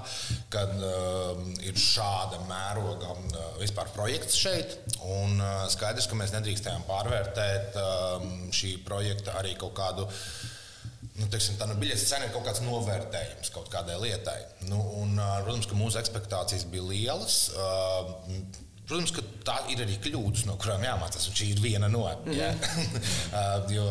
kad 0.57 0.73
uh, 0.73 1.45
ir 1.69 1.77
šāda 1.77 2.41
mēroga 2.49 3.13
uh, 3.13 3.47
vispār 3.61 3.93
projekts 3.93 4.41
šeit. 4.41 4.79
Un 5.05 5.37
uh, 5.37 5.67
skaidrs, 5.69 6.09
ka 6.09 6.17
mēs 6.17 6.33
nedrīkstējām 6.33 6.89
pārvērtēt 6.89 7.77
uh, 7.77 8.29
šī 8.49 8.79
projekta 8.89 9.37
arī 9.37 9.53
kaut 9.61 9.77
kādu 9.77 10.09
nu, 11.17 11.27
teiksim, 11.33 11.57
tā 11.59 11.67
nu, 11.69 11.77
biļetes 11.81 12.07
cena 12.11 12.27
ir 12.27 12.33
kaut 12.35 12.45
kāds 12.47 12.61
novērtējums 12.65 13.51
kaut 13.55 13.71
kādai 13.73 13.97
lietai. 14.01 14.37
Nu, 14.69 14.79
un, 15.01 15.17
protams, 15.45 15.69
ka 15.69 15.77
mūsu 15.79 16.01
expectācijas 16.01 16.67
bija 16.71 16.87
lielas. 16.91 17.39
Protams, 18.87 19.11
ka 19.11 19.21
tā 19.43 19.55
ir 19.73 19.81
arī 19.83 19.97
kļūdas, 19.99 20.45
no 20.47 20.53
kurām 20.61 20.83
jāmācās. 20.85 21.25
Šī 21.35 21.49
ir 21.51 21.59
viena 21.59 21.89
no. 21.91 22.05
Mm 22.07 22.31
-hmm. 22.31 22.37
ja? 22.39 22.53
jo 23.75 23.83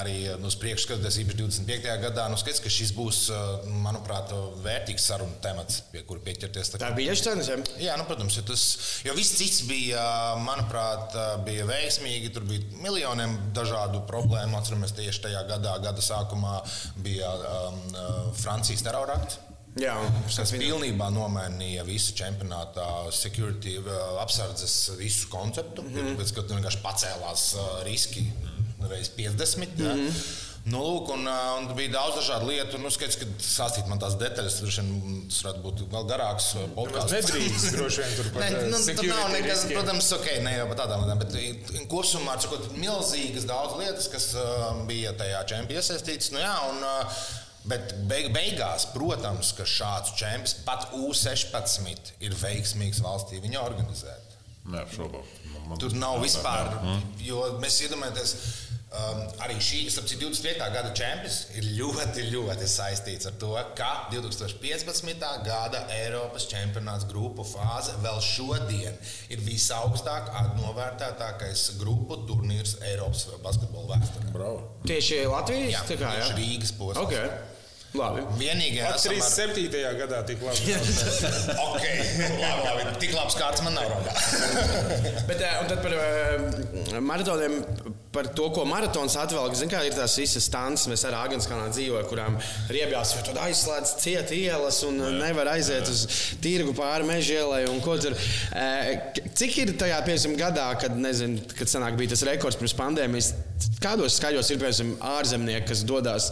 arī 0.00 0.14
nu, 0.38 0.46
uz 0.46 0.56
priekšu 0.60 0.86
skatoties, 0.86 1.18
īpaši 1.24 1.38
25. 1.40 1.88
gadā, 2.04 2.28
nu, 2.30 2.38
skaidrs, 2.38 2.62
ka 2.62 2.70
šis 2.70 2.92
būs, 2.94 3.18
manuprāt, 3.82 4.30
vērtīgs 4.62 5.08
sarunu 5.10 5.34
temats, 5.42 5.82
pie 5.90 6.04
kura 6.06 6.22
pieķerties. 6.28 6.70
Tā, 6.70 6.78
tā 6.78 6.92
bija 6.94 7.16
cenas, 7.18 7.50
ja? 7.50 7.58
Jā, 7.78 7.98
nu, 7.98 8.06
protams, 8.06 8.38
jo, 8.38 8.46
tas, 8.46 8.78
jo 9.04 9.18
viss 9.18 9.34
cits 9.34 9.66
bija, 9.66 10.06
manuprāt, 10.46 11.18
bija 11.44 11.66
veiksmīgi. 11.66 12.30
Tur 12.30 12.46
bija 12.46 12.62
miljoniem 12.86 13.38
dažādu 13.52 14.06
problēmu. 14.06 14.58
Atceramies, 14.58 14.94
tieši 14.94 15.26
tajā 15.26 15.42
gadā, 15.50 15.78
gada 15.82 16.00
sākumā 16.00 16.60
bija 17.02 17.34
um, 17.34 17.86
Francijas 18.38 18.86
terorakts. 18.86 19.49
Jā, 19.78 19.94
tas 20.34 20.50
pilnībā 20.50 21.12
nomainīja 21.14 21.84
visu 21.86 22.14
čempionāta 22.18 22.84
security 23.14 23.76
apsardzes 24.18 24.96
visu 24.98 25.28
konceptu. 25.30 25.82
Mm 25.82 25.94
-hmm. 25.94 26.16
Pēc 26.18 26.34
tam, 26.34 26.42
kad 26.42 26.56
vienkārši 26.56 26.82
pacēlās 26.82 27.44
riski 27.86 28.26
reizes 28.88 29.12
50. 29.16 29.78
Mm 29.78 29.86
-hmm. 29.86 30.06
Ja. 30.06 30.48
Nu, 30.68 30.80
lūk, 30.84 31.08
un, 31.14 31.24
un 31.24 31.70
bija 31.76 31.94
daudz 31.94 32.18
dažādu 32.18 32.50
lietu. 32.50 32.78
Nu, 32.78 32.90
skaidrs, 32.92 33.16
ka 33.16 33.26
stāstīt 33.40 33.86
man 33.88 34.00
tās 34.02 34.18
detaļas, 34.20 34.58
droši 34.60 34.82
vien 34.84 35.22
tas 35.30 35.38
varētu 35.46 35.62
būt 35.64 35.80
vēl 35.94 36.08
garāks 36.10 36.50
podkāsts. 36.76 37.14
Nedrīkst, 37.16 37.70
droši 37.78 38.02
vien, 38.02 38.12
tur 38.18 38.28
pat 38.34 38.44
ne, 38.44 38.66
nu, 38.68 38.80
tur 38.90 39.08
nav 39.08 39.30
nekas, 39.32 39.48
riskiem. 39.54 39.72
protams, 39.78 40.12
ok, 40.18 40.28
ne 40.44 40.52
jau 40.58 40.66
par 40.68 40.80
tādām 40.82 41.06
lietām, 41.06 41.22
bet 41.24 41.88
kopumā 41.88 42.36
ir 42.44 42.68
milzīgas 42.76 43.48
daudz 43.48 43.78
lietas, 43.80 44.10
kas 44.12 44.28
uh, 44.36 44.84
bija 44.90 45.14
tajā 45.16 45.40
čempionā 45.54 45.80
iesaistītas. 45.80 46.28
Nu, 46.36 46.44
jā, 46.44 46.52
un, 46.68 46.84
uh, 46.84 47.24
Bet 47.68 47.92
beig, 48.08 48.30
beigās, 48.32 48.86
protams, 48.94 49.52
ka 49.56 49.66
šāds 49.68 50.14
čempions, 50.16 50.56
pat 50.64 50.88
U16, 50.96 52.14
ir 52.24 52.36
veiksmīgs 52.40 53.02
valstī 53.04 53.42
viņa 53.42 53.60
organizēt. 53.60 54.36
Man 54.64 55.78
Tur 55.80 55.94
nav 55.94 56.18
vispār, 56.22 56.72
mm. 56.82 57.02
jo 57.22 57.42
mēs 57.62 57.76
iedomājamies, 57.84 58.32
um, 58.90 59.20
arī 59.44 59.56
šī 59.62 59.82
25. 59.92 60.58
gada 60.74 60.90
čempions 60.96 61.36
ir 61.58 61.68
ļoti, 61.78 62.24
ļoti 62.32 62.68
saistīts 62.70 63.28
ar 63.30 63.36
to, 63.40 63.52
ka 63.78 63.90
2015. 64.14 65.28
gada 65.46 65.84
Eiropas 66.00 66.48
čempionāts 66.50 67.06
grupu 67.10 67.46
fāze 67.46 67.94
vēl 68.02 68.18
šodien 68.24 68.98
ir 69.30 69.44
visaugstāk 69.46 70.32
novērtētākais 70.58 71.68
grupu 71.80 72.18
turnīrs 72.28 72.78
Eiropas 72.90 73.28
basketbola 73.44 73.94
vēsturē. 73.94 74.34
Bravo. 74.34 74.66
Tieši 74.90 75.24
Latvijas? 75.30 75.72
Jā, 75.76 75.86
tā 75.92 76.00
kā 76.02 76.12
jā. 76.18 76.28
Rīgas 76.40 76.76
posms. 76.80 77.06
Okay. 77.06 77.49
Labi. 77.98 78.22
Vienīgais, 78.38 78.86
kas 78.86 79.06
manā 79.10 79.26
skatījumā, 79.26 79.80
ar... 79.88 79.96
gadā 79.98 80.20
tik 80.28 80.42
labi. 80.46 80.74
ok, 81.66 81.86
labi, 82.38 82.66
labi. 82.68 82.84
Tik 83.02 83.16
labs 83.16 83.34
kārtas 83.38 83.64
man 83.66 83.74
nav 83.74 83.88
rokā. 83.90 84.14
Bet, 85.28 85.42
un 85.42 85.70
tad 85.72 85.82
par 85.82 85.96
uh, 85.96 87.00
maratoniem, 87.02 87.58
par 88.12 88.26
to, 88.34 88.48
ko 88.50 88.64
maratons 88.66 89.14
atvelk. 89.20 89.54
Ziniet, 89.54 89.72
kā 89.72 89.80
ir 89.86 89.94
tās 89.94 90.16
visas 90.18 90.46
stāsts, 90.48 90.88
mēs 90.90 91.04
ar 91.06 91.14
Agenskanā 91.20 91.68
dzīvojam, 91.70 92.08
kurām 92.10 92.38
riebjās, 92.72 93.14
jo 93.14 93.22
tur 93.28 93.38
aizslēdz 93.44 93.92
ciet 94.02 94.32
ielas 94.34 94.80
un 94.86 94.98
jā, 94.98 95.10
nevar 95.20 95.52
aiziet 95.52 95.86
jā. 95.86 95.94
uz 95.94 96.32
tirgu 96.42 96.74
pāri 96.76 97.06
tur. 98.02 98.16
Uh, 98.50 99.22
cik 99.38 99.58
ir 99.62 99.74
tajā, 99.78 100.00
piemēram, 100.08 100.36
gadā, 100.40 100.66
kad, 100.82 100.98
nezinu, 100.98 101.44
kad 101.54 101.70
sanāk, 101.70 101.98
bija 102.00 102.14
tas 102.14 102.26
rekords 102.26 102.58
pirms 102.58 102.74
pandēmijas, 102.78 103.32
kādos 103.82 104.18
skaļos 104.18 104.50
ir, 104.50 104.62
piemēram, 104.62 104.96
ārzemnieki, 105.14 105.68
kas 105.70 105.86
dodas 105.86 106.30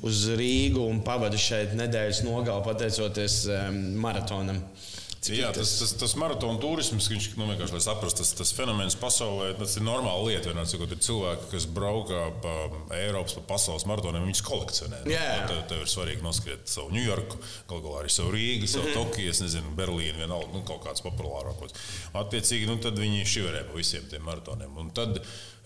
uz 0.00 0.28
Rīgu 0.38 0.84
un 0.88 1.02
pavadu 1.04 1.40
šeit 1.40 1.76
nedēļas 1.76 2.24
nogali 2.24 2.64
pateicoties 2.64 3.42
um, 3.52 3.82
maratonam. 4.00 4.62
Jā, 5.26 5.48
tas, 5.52 5.72
tas, 5.80 5.92
tas 5.98 6.14
maratona 6.20 6.60
turisms, 6.62 7.08
viņš 7.10 7.26
nu, 7.36 7.48
vienkārši 7.50 7.74
lai 7.74 7.80
saprastu, 7.82 8.22
tas, 8.22 8.30
tas 8.38 8.52
fenomens 8.54 8.94
pasaulē, 8.98 9.50
tas 9.58 9.74
ir 9.76 9.84
normāla 9.84 10.28
lieta. 10.28 10.52
Vienā 10.52 10.62
cikot, 10.70 10.94
ir 10.94 11.02
cilvēki, 11.04 11.48
kas 11.50 11.66
braukā 11.74 12.20
pa 12.44 12.54
Eiropas, 12.96 13.34
pa 13.40 13.42
pasaules 13.50 13.84
maratoniem, 13.90 14.24
viņus 14.28 14.44
kolekcionē. 14.46 15.02
Jā, 15.10 15.24
jā. 15.26 15.42
Tev, 15.50 15.60
tev 15.72 15.82
ir 15.82 15.90
svarīgi 15.90 16.24
noskriet 16.24 16.70
savu 16.70 16.94
Ņujorku, 16.94 17.40
galu 17.68 17.84
galā 17.88 18.04
arī 18.04 18.14
savu 18.14 18.32
Rīgu, 18.36 18.70
savu 18.70 18.86
mm 18.86 18.94
-hmm. 18.94 19.10
Tokiju, 19.10 19.34
nezinu, 19.42 19.74
Berlīnu, 19.76 20.18
vienalga, 20.22 20.52
nu, 20.54 20.62
kaut 20.62 20.84
kāds 20.86 21.04
populārākos. 21.04 21.74
Attiecīgi, 22.14 22.70
nu, 22.70 22.78
tad 22.78 22.98
viņi 22.98 23.26
šiverē 23.26 23.64
pa 23.68 23.76
visiem 23.76 24.06
tiem 24.08 24.22
maratoniem. 24.22 24.76
Un 24.78 24.90
tad 24.94 25.18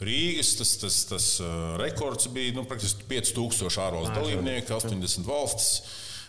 Rīgas 0.02 0.56
tas, 0.59 0.76
tas, 0.80 1.04
tas 1.04 1.26
uh, 1.40 1.76
rekords 1.78 2.26
bija 2.32 2.54
nu, 2.56 2.64
praktiski 2.64 3.04
5000 3.09 3.78
ārvalstu 3.85 4.14
dalībnieku, 4.16 4.75
80 4.75 5.28
valstis. 5.28 5.82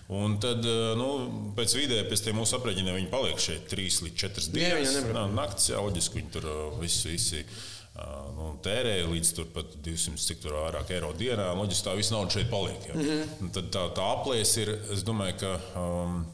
Un 0.07 0.35
tad, 0.37 0.65
eh, 0.67 0.93
nu, 0.99 1.09
pēc 1.55 1.77
vidēji, 1.79 2.07
pēc 2.09 2.25
tam 2.25 2.41
mūsu 2.41 2.57
aprēķiniem, 2.57 2.97
viņi 2.99 3.11
paliek 3.11 3.39
šeit 3.39 3.69
trīs 3.71 4.01
līdz 4.03 4.19
četras 4.19 4.49
dienas. 4.51 4.97
Jā, 4.99 5.23
naktis, 5.31 5.69
jā, 5.71 5.79
loģiski, 5.79 6.19
viņi 6.19 6.33
tur 6.35 6.49
eh, 6.51 6.59
visi, 6.81 7.13
visi 7.13 7.39
eh, 7.39 8.03
nu, 8.35 8.51
tērēja 8.65 9.07
līdz 9.07 9.33
pat 9.55 9.77
200 9.85 10.27
cik 10.27 10.43
tur 10.43 10.57
vairāk 10.59 10.91
eiro 10.97 11.13
dienā. 11.17 11.53
Loģiski 11.55 11.87
tā 11.87 11.95
visa 11.97 12.17
nauda 12.17 12.35
šeit 12.35 12.51
paliek. 12.51 12.87
Ja. 12.89 12.99
Mm 12.99 13.09
-hmm. 13.09 13.51
Tad 13.55 13.71
tā, 13.71 13.87
tā 13.95 14.09
aplēs 14.17 14.57
ir, 14.59 14.77
es 14.91 15.07
domāju, 15.07 15.39
ka. 15.39 15.59
Um, 15.79 16.25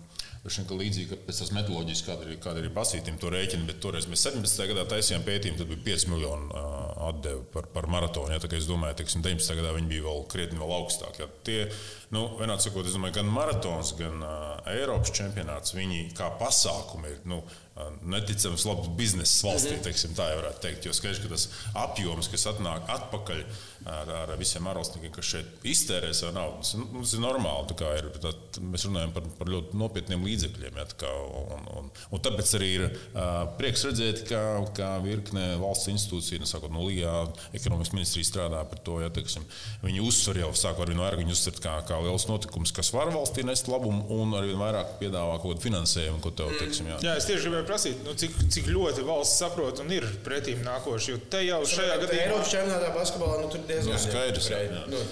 Šim, 0.48 0.64
ka 0.70 0.78
līdzīgi 0.80 1.18
pēc 1.28 1.42
tās 1.42 1.50
metodoloģijas, 1.52 2.02
kāda 2.08 2.24
ir, 2.24 2.38
kāda 2.40 2.62
ir 2.64 2.72
basītīm, 2.72 3.18
to 3.20 3.28
rēķina, 3.34 3.66
bet 3.68 3.82
toreiz 3.84 4.08
mēs 4.08 4.24
17. 4.24 4.70
gadā 4.72 4.86
taisījām 4.88 5.26
pētījumu, 5.28 5.60
tad 5.60 5.68
bija 5.68 5.84
5 5.90 6.06
miljoni 6.14 6.48
uh, 6.54 6.78
atdevi 7.10 7.44
par, 7.54 7.68
par 7.74 7.90
maratonu. 7.92 8.32
Ja, 8.32 8.40
es 8.40 8.70
domāju, 8.70 8.96
ka 9.02 9.10
19. 9.10 9.58
gadā 9.60 9.74
viņi 9.76 9.92
bija 9.92 10.06
vēl 10.08 10.24
krietni 10.32 10.62
vēl 10.62 10.76
augstāk. 10.78 11.20
Ja. 11.20 11.28
Tie, 11.44 11.58
nu, 12.16 12.24
vienādi 12.40 12.70
sakot, 12.70 12.88
es 12.88 12.96
domāju, 12.96 13.18
gan 13.20 13.34
maratons, 13.36 13.92
gan 14.00 14.24
uh, 14.24 14.54
Eiropas 14.72 15.12
čempionāts, 15.20 15.76
viņi 15.76 16.06
kā 16.18 16.32
pasākumi 16.40 17.18
ir. 17.18 17.20
Nu, 17.28 17.44
neticams 18.04 18.66
labs 18.68 18.90
biznesa 18.98 19.48
valstī, 19.48 19.76
mhm. 19.78 19.84
teiksim, 19.86 20.16
tā 20.18 20.26
jau 20.32 20.40
varētu 20.42 20.64
teikt. 20.66 20.88
Jo 20.88 20.96
skaidrs, 20.96 21.22
ka 21.24 21.32
tas 21.32 21.46
apjoms, 21.86 22.28
kas 22.32 22.48
atnāk 22.52 22.90
atpakaļ 22.96 23.44
ar, 23.88 24.12
ar 24.24 24.34
visiem 24.40 24.68
ārvalstniekiem, 24.70 25.14
kas 25.16 25.32
šeit 25.34 25.68
iztērē 25.68 26.12
savu 26.16 26.36
naudu, 26.36 26.60
tas, 26.64 26.74
nu, 26.80 26.88
tas 26.98 27.14
ir 27.16 27.24
normāli. 27.24 27.78
Ir, 28.00 28.10
tā, 28.22 28.34
mēs 28.66 28.86
runājam 28.88 29.14
par, 29.16 29.28
par 29.40 29.52
ļoti 29.54 29.80
nopietniem 29.80 30.26
līdzekļiem. 30.28 30.80
Ja, 30.80 30.88
kā, 31.00 31.12
un, 31.40 31.68
un, 31.80 31.90
un 32.12 32.24
tāpēc 32.26 32.54
arī 32.60 32.70
ir 32.78 32.86
uh, 32.90 33.46
prieks 33.60 33.86
redzēt, 33.88 34.24
ka, 34.30 34.42
ka 34.76 34.92
virkne 35.04 35.46
valsts 35.62 35.92
institūcija, 35.94 36.42
nu, 36.42 36.50
sākot 36.50 36.74
no 36.74 36.86
LIBā, 36.88 37.16
ekonomikas 37.58 37.94
ministrija 37.96 38.28
strādā 38.28 38.64
par 38.70 38.84
to. 38.86 39.00
Ja, 39.04 39.12
teiksim, 39.14 39.46
viņi 39.86 40.04
uzsver 40.06 40.42
jau, 40.44 40.52
sākot 40.58 40.86
ar 40.86 40.94
vienu 40.94 41.06
ērgu, 41.08 41.24
viņi 41.24 41.36
uzsver 41.36 41.60
kā, 41.64 41.78
kā 41.88 42.00
liels 42.04 42.28
notikums, 42.30 42.74
kas 42.76 42.92
var 42.96 43.12
valstī 43.14 43.46
nest 43.48 43.70
labumu 43.72 44.06
un 44.20 44.36
arī 44.40 44.56
vairāk 44.60 44.98
piedāvā 45.02 45.38
kaut 45.40 45.56
kādu 45.56 45.66
finansējumu, 45.68 46.22
ko 46.24 46.34
tev, 46.36 46.52
teiksim, 46.60 46.90
jā. 46.92 47.00
jā, 47.06 47.16
es 47.20 47.28
tieši 47.30 47.48
gribēju 47.48 47.68
prasīt, 47.70 48.02
nu, 48.06 48.16
cik, 48.20 48.36
cik 48.52 48.70
ļoti 48.74 49.06
valsts 49.08 49.40
saprot 49.44 49.82
un 49.84 49.94
ir 49.96 50.06
pretīm 50.26 50.62
nākoši. 50.66 51.14
Jo 51.14 51.22
te 51.32 51.44
jau 51.46 51.60
šajā 51.70 51.98
gadījumā 52.04 52.26
Eiropas 52.26 52.52
čempionātā 52.54 52.92
basketbolā 52.96 53.40
nu, 53.44 53.50
tur 53.54 53.64
diezgan 53.80 53.98
nu, 53.98 54.06
skaidrs. 54.06 54.50
Nu. 54.94 55.04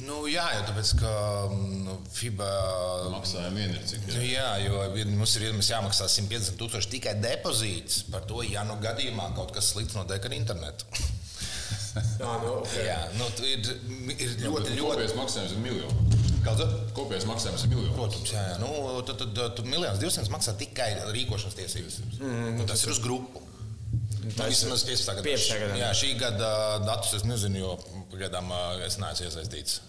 Nu, 0.00 0.22
jā, 0.30 0.44
jau 0.56 0.62
tāpēc, 0.70 0.90
ka 1.02 1.10
nu, 1.52 1.98
FIBA 2.16 2.48
maksājumi 3.12 3.60
vien 3.60 3.74
ir 3.76 3.82
cik. 3.90 4.06
Nu, 4.08 4.22
jā, 4.24 4.46
jo 4.64 4.86
mums 5.12 5.34
ir 5.36 5.50
jāmaksā 5.52 6.08
150 6.08 6.56
tūkstoši 6.60 6.92
tikai 6.94 7.12
depozīts 7.20 8.00
par 8.08 8.24
to, 8.28 8.40
ja 8.46 8.64
nu 8.64 8.78
gadījumā 8.82 9.28
kaut 9.36 9.52
kas 9.54 9.68
slikts 9.74 9.98
notiek 9.98 10.24
ar 10.24 10.36
internetu. 10.38 10.88
Jā, 11.92 12.32
nu, 12.44 12.56
okay. 12.62 12.86
jā, 12.88 12.98
nu, 13.20 13.28
ir, 13.44 13.68
ir 14.16 14.34
ļoti, 14.46 14.72
ļoti. 14.72 14.80
Kopējais 14.80 15.16
maksājums 15.20 15.54
ir 15.58 15.62
miljons. 15.68 16.18
Kāds 16.42 16.64
ir? 16.64 16.74
Kopējais 16.96 17.28
maksājums 17.28 17.68
ir 17.68 17.74
miljons. 17.76 17.94
Protams, 18.00 18.32
jā, 18.32 18.48
jā. 18.48 18.58
Nu, 18.64 18.72
tad, 19.06 19.20
tad, 19.20 19.40
tad 19.60 19.68
miljonus 19.68 20.00
divsimt 20.00 20.32
maksā 20.32 20.56
tikai 20.58 20.88
rīkošanas 21.12 21.58
tiesības. 21.60 22.00
Mm, 22.16 22.54
nu, 22.56 22.68
tas 22.70 22.82
ir 22.86 22.96
uz 22.96 23.02
grupu. 23.04 23.44
Nu, 24.22 24.48
vismaz 24.48 24.84
15. 24.88 25.16
gadā. 25.18 25.24
15. 25.26 25.62
gadā. 25.64 25.78
Jā, 25.80 25.94
šī 25.98 26.12
gada 26.20 26.50
datus 26.86 27.16
es 27.18 27.24
nezinu, 27.26 27.62
jo 27.64 28.02
pagaidām 28.12 28.52
es 28.86 29.00
neesmu 29.02 29.28
iesaistīts 29.28 29.80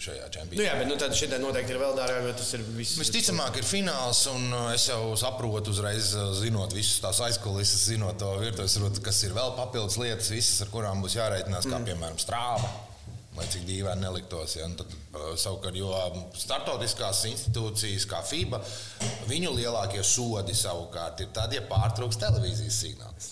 šajā 0.00 0.28
čempionātā. 0.32 0.60
Nu 0.60 0.64
jā, 0.64 0.74
bet 0.80 0.88
nu, 0.88 0.96
tad 1.00 1.16
šī 1.16 1.28
noteikti 1.42 1.74
ir 1.74 1.80
vēl 1.80 1.96
dārgāk, 1.98 2.28
jo 2.30 2.36
tas 2.40 2.52
ir 2.56 2.62
viss. 2.76 2.96
Visticamāk, 3.00 3.58
ir 3.60 3.66
fināls, 3.68 4.22
un 4.32 4.46
es 4.72 4.86
jau 4.88 5.12
saprotu, 5.20 5.74
uzreiz 5.74 6.14
zinot 6.40 6.72
visus 6.76 7.02
tās 7.04 7.20
aizkulisēs, 7.26 7.88
zinot 7.92 8.20
to 8.20 8.30
virtuves, 8.40 8.78
kas 9.04 9.24
ir 9.28 9.36
vēl 9.36 9.52
papildus 9.58 9.98
lietas, 10.00 10.30
visas, 10.32 10.62
ar 10.64 10.72
kurām 10.72 11.04
būs 11.04 11.18
jārēķinās, 11.20 11.68
kā 11.68 11.76
mm. 11.76 11.90
piemēram 11.90 12.22
strāva 12.22 12.72
Lai 13.36 13.44
cik 13.46 13.62
dīvaini 13.62 14.02
neliktos. 14.02 14.56
Ja? 14.58 14.66
Un 14.66 14.74
Tad, 14.78 14.90
savukārt, 15.38 15.76
jo 15.78 15.92
startautiskās 16.36 17.22
institūcijas, 17.30 18.06
kā 18.10 18.24
FIBA, 18.26 18.58
viņu 19.30 19.54
lielākie 19.54 20.02
sodi 20.06 20.56
savukārt 20.58 21.22
ir 21.22 21.30
tad, 21.36 21.54
ja 21.54 21.62
pārtrūks 21.70 22.18
televīzijas 22.20 22.80
signāls. 22.82 23.30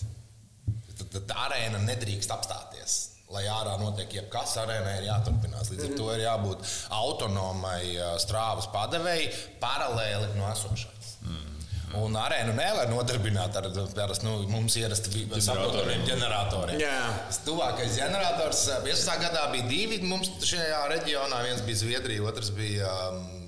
Tad, 1.13 1.37
arēna 1.47 1.81
nedrīkst 1.85 2.33
apstāties. 2.33 2.97
Lai 3.29 3.43
ārā 3.45 3.75
notiek 3.77 4.13
jebkas, 4.13 4.55
arēnai 4.57 4.95
ir 4.99 5.07
jāturpinās. 5.11 5.69
Līdz 5.69 5.85
ar 5.85 5.95
to 5.99 6.09
ir 6.15 6.23
jābūt 6.23 6.71
autonomai 6.97 7.83
strāvas 8.21 8.69
padevēji 8.73 9.29
paralēli 9.61 10.31
no 10.37 10.49
esošās. 10.49 11.13
Mm. 11.21 11.59
Un 11.97 12.13
arēnu 12.21 12.53
nevar 12.53 12.89
nodarbināt 12.89 13.55
ar 13.57 13.65
parasti 13.97 14.27
nu, 14.27 14.35
mums 14.51 14.75
ierasti 14.77 15.23
saprotamiem 15.41 16.03
ģeneratoriem. 16.05 16.81
Tas 16.81 17.41
tuvākais 17.45 17.97
ģenerators 17.97 18.61
15. 18.85 19.15
gadā 19.23 19.47
bija 19.53 19.69
divi 19.69 20.01
mums 20.05 20.29
šajā 20.45 20.83
reģionā. 20.93 21.41
Viens 21.47 21.65
bija 21.65 21.81
Zviedrija, 21.81 22.25
otrs 22.29 22.53
bija 22.53 22.91
um, 23.09 23.38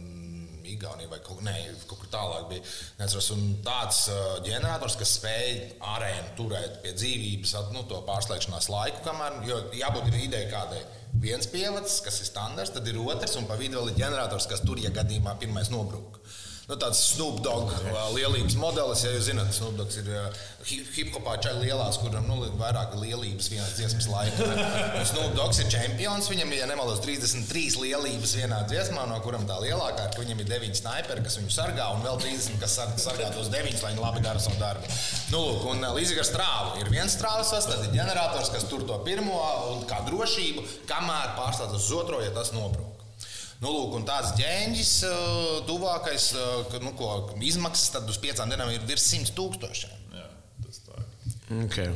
Igaunija 0.81 1.11
vai 1.11 1.19
kaut, 1.23 1.43
ne, 1.45 1.53
kaut 1.85 2.01
kur 2.01 2.09
tālāk. 2.11 2.47
Bija. 2.49 2.63
Neatceros, 2.99 3.29
tāds 3.65 4.01
uh, 4.11 4.39
ģenerators, 4.45 4.97
kas 4.99 5.13
spēja 5.19 5.67
arēnu 5.93 6.33
turēt 6.39 6.81
pie 6.83 6.95
dzīvības, 6.97 7.53
nu, 7.75 7.85
to 7.89 8.01
pārslēgšanās 8.09 8.71
laiku, 8.73 9.03
kamēr 9.05 9.37
jābūt 9.77 10.09
ideja 10.17 10.49
kādai. 10.51 10.81
Viens 11.21 11.47
pievads, 11.51 11.99
kas 12.05 12.21
ir 12.23 12.29
standarts, 12.29 12.71
tad 12.73 12.87
ir 12.87 12.99
otrs, 13.03 13.35
un 13.37 13.45
pa 13.47 13.59
vidu 13.59 13.77
vēl 13.77 13.91
ir 13.91 13.99
ģenerators, 13.99 14.47
kas 14.49 14.63
tur, 14.63 14.79
ja 14.81 14.93
gadījumā 14.95 15.35
pirmais 15.41 15.69
nobrūk 15.73 16.20
nu, 16.69 16.77
tāds 16.79 17.01
Snoop 17.11 17.41
Dogg 17.45 17.73
lielības 18.15 18.57
modelis. 18.59 19.03
Ja 19.05 19.13
jūs 19.15 19.27
zināt, 19.29 19.53
Snoop 19.55 19.77
Dogg 19.79 19.95
ir 19.97 20.09
hip-hopā 20.95 21.37
čai 21.41 21.55
lielās, 21.57 21.97
kuram 22.01 22.27
nu, 22.29 22.37
vairāk 22.59 22.93
lielības 23.01 23.49
vienas 23.51 23.73
dziesmas 23.77 24.07
laikā. 24.11 24.49
Snoop 25.09 25.35
Dogg 25.37 25.57
ir 25.57 25.69
čempions, 25.71 26.29
viņam 26.31 26.53
ir, 26.53 26.61
ja 26.61 26.69
nemaldos, 26.69 27.01
33 27.05 27.79
lielības 27.81 28.35
vienā 28.39 28.61
dziesmā, 28.69 29.07
no 29.09 29.17
kurām 29.25 29.47
tā 29.49 29.57
lielākā 29.63 30.07
ir, 30.07 30.13
ka 30.15 30.23
viņam 30.23 30.43
ir 30.43 30.51
9 30.51 30.81
sniperi, 30.81 31.25
kas 31.25 31.39
viņu 31.39 31.55
sargā, 31.55 31.89
un 31.95 32.05
vēl 32.05 32.21
30, 32.27 32.61
kas 32.61 32.77
sargā 33.01 33.31
tos 33.35 33.49
9, 33.53 33.81
lai 33.81 33.93
viņi 33.95 34.05
labi 34.05 34.23
dara 34.25 34.43
savu 34.43 34.59
darbu. 34.61 34.93
Nu, 35.33 35.41
lūk, 35.47 35.67
un 35.73 35.85
līdzīgi 35.97 36.23
ar 36.23 36.29
strāvu 36.29 36.81
ir 36.83 36.93
viens 36.93 37.17
strāvas, 37.17 37.53
tad 37.55 37.87
ir 37.87 37.95
ģenerators, 37.95 38.53
kas 38.53 38.67
tur 38.69 38.85
to 38.87 39.01
pirmo 39.07 39.41
un 39.73 39.85
kā 39.89 40.03
drošību, 40.07 40.65
kamēr 40.89 41.35
pārstāv 41.39 41.75
uz 41.77 41.91
otro, 41.97 42.21
ja 42.23 42.33
tas 42.35 42.53
nobrūk. 42.55 42.90
Nu, 43.61 43.69
lūk, 43.69 43.99
tāds 44.07 44.31
ģēņģis, 44.39 44.93
tuvākais, 45.67 46.31
nu, 46.81 46.95
ko 46.97 47.11
izmaksas 47.45 47.93
tad 47.93 48.09
uz 48.09 48.17
piecām 48.21 48.49
dienām 48.49 48.71
ir 48.73 48.87
virs 48.89 49.05
100 49.11 49.35
tūkstošiem. 49.37 49.99
Jā, 50.17 50.25
tas 50.65 50.81
tā 50.87 50.97
ir. 50.97 51.61
Okay. 51.67 51.93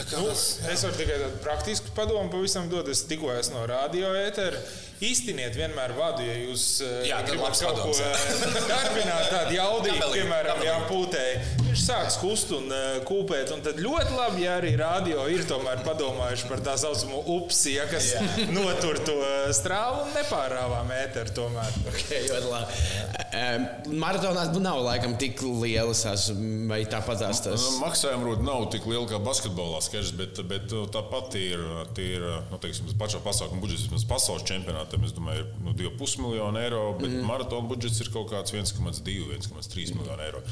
Nu, 0.00 0.28
es 0.32 0.84
varu 0.84 0.96
tikai 0.96 1.16
tādu 1.20 1.40
praktisku 1.44 1.92
padomu 1.96 2.32
pavisam 2.32 2.68
dot. 2.72 2.88
Es 2.92 3.02
tikko 3.08 3.32
esmu 3.34 3.58
no 3.58 3.66
radio 3.68 4.12
ētera. 4.16 4.60
Iztiniet 5.00 5.54
vienmēr 5.56 5.94
vadu, 5.96 6.20
ja 6.26 6.34
jūs 6.42 6.64
Jā, 7.08 7.22
tad 7.24 7.30
gribat 7.30 7.56
kaut 7.56 7.78
padoms, 7.78 8.00
ko 8.02 8.64
darbināt, 8.68 9.30
tādu 9.32 9.54
jaudīgu, 9.56 10.10
piemēram, 10.12 10.60
jā, 10.66 10.74
pūtēji. 10.90 11.38
Viņš 11.70 11.84
sāks 11.86 12.18
kust 12.20 12.50
un 12.52 12.66
uh, 12.68 12.98
kūpēt, 13.08 13.52
un 13.54 13.62
tad 13.64 13.78
ļoti 13.80 14.12
labi, 14.18 14.42
ja 14.44 14.56
arī 14.58 14.74
radio 14.76 15.24
ir 15.32 15.46
tomēr 15.48 15.80
padomājuši 15.86 16.48
par 16.50 16.60
tā 16.66 16.74
saucamo 16.82 17.22
upsi, 17.38 17.76
ja, 17.78 17.86
kas 17.88 18.10
Jā. 18.16 18.24
notur 18.58 18.98
to 19.06 19.14
strāvu 19.56 20.02
un 20.04 20.12
nepārāvām 20.18 20.92
ēteru 21.00 21.36
tomēr. 21.40 21.78
Okay, 21.90 22.20
ļoti 22.26 22.48
labi. 22.50 23.94
Maratonā 24.00 24.44
nav 24.62 24.80
laikam 24.84 25.14
tik 25.20 25.40
lielas, 25.44 26.02
tās, 26.06 26.28
vai 26.70 26.80
tāpat 26.90 27.20
tās. 27.22 27.40
tas- 27.44 27.64
Nu, 27.70 27.78
Maksājuma 27.84 28.26
rūta 28.26 28.44
nav 28.46 28.66
tik 28.72 28.86
liela 28.90 29.06
kā 29.10 29.18
basketbolā, 29.22 29.80
skaidrs, 29.84 30.12
bet, 30.18 30.40
bet 30.50 30.72
tāpat 30.94 31.36
ir, 31.38 31.62
ir 32.02 32.24
nu, 32.50 32.58
teiksim, 32.62 32.90
pašā 33.00 33.20
pasākuma 33.24 33.62
budžets. 33.62 33.86
Vismaz 33.90 34.04
pasaules 34.10 34.42
čempionātam, 34.48 34.88
es 35.06 35.14
domāju, 35.16 35.44
ir 35.46 35.64
nu, 35.64 35.74
2,5 35.78 36.22
miljonu 36.24 36.60
eiro, 36.60 36.82
bet 36.98 37.10
mm. 37.10 37.26
maratona 37.28 37.68
budžets 37.70 38.00
ir 38.02 38.10
kaut 38.14 38.30
kāds 38.32 38.54
1,2, 38.54 39.16
1,3 39.36 39.94
miljonu 39.98 40.26
eiro. 40.26 40.42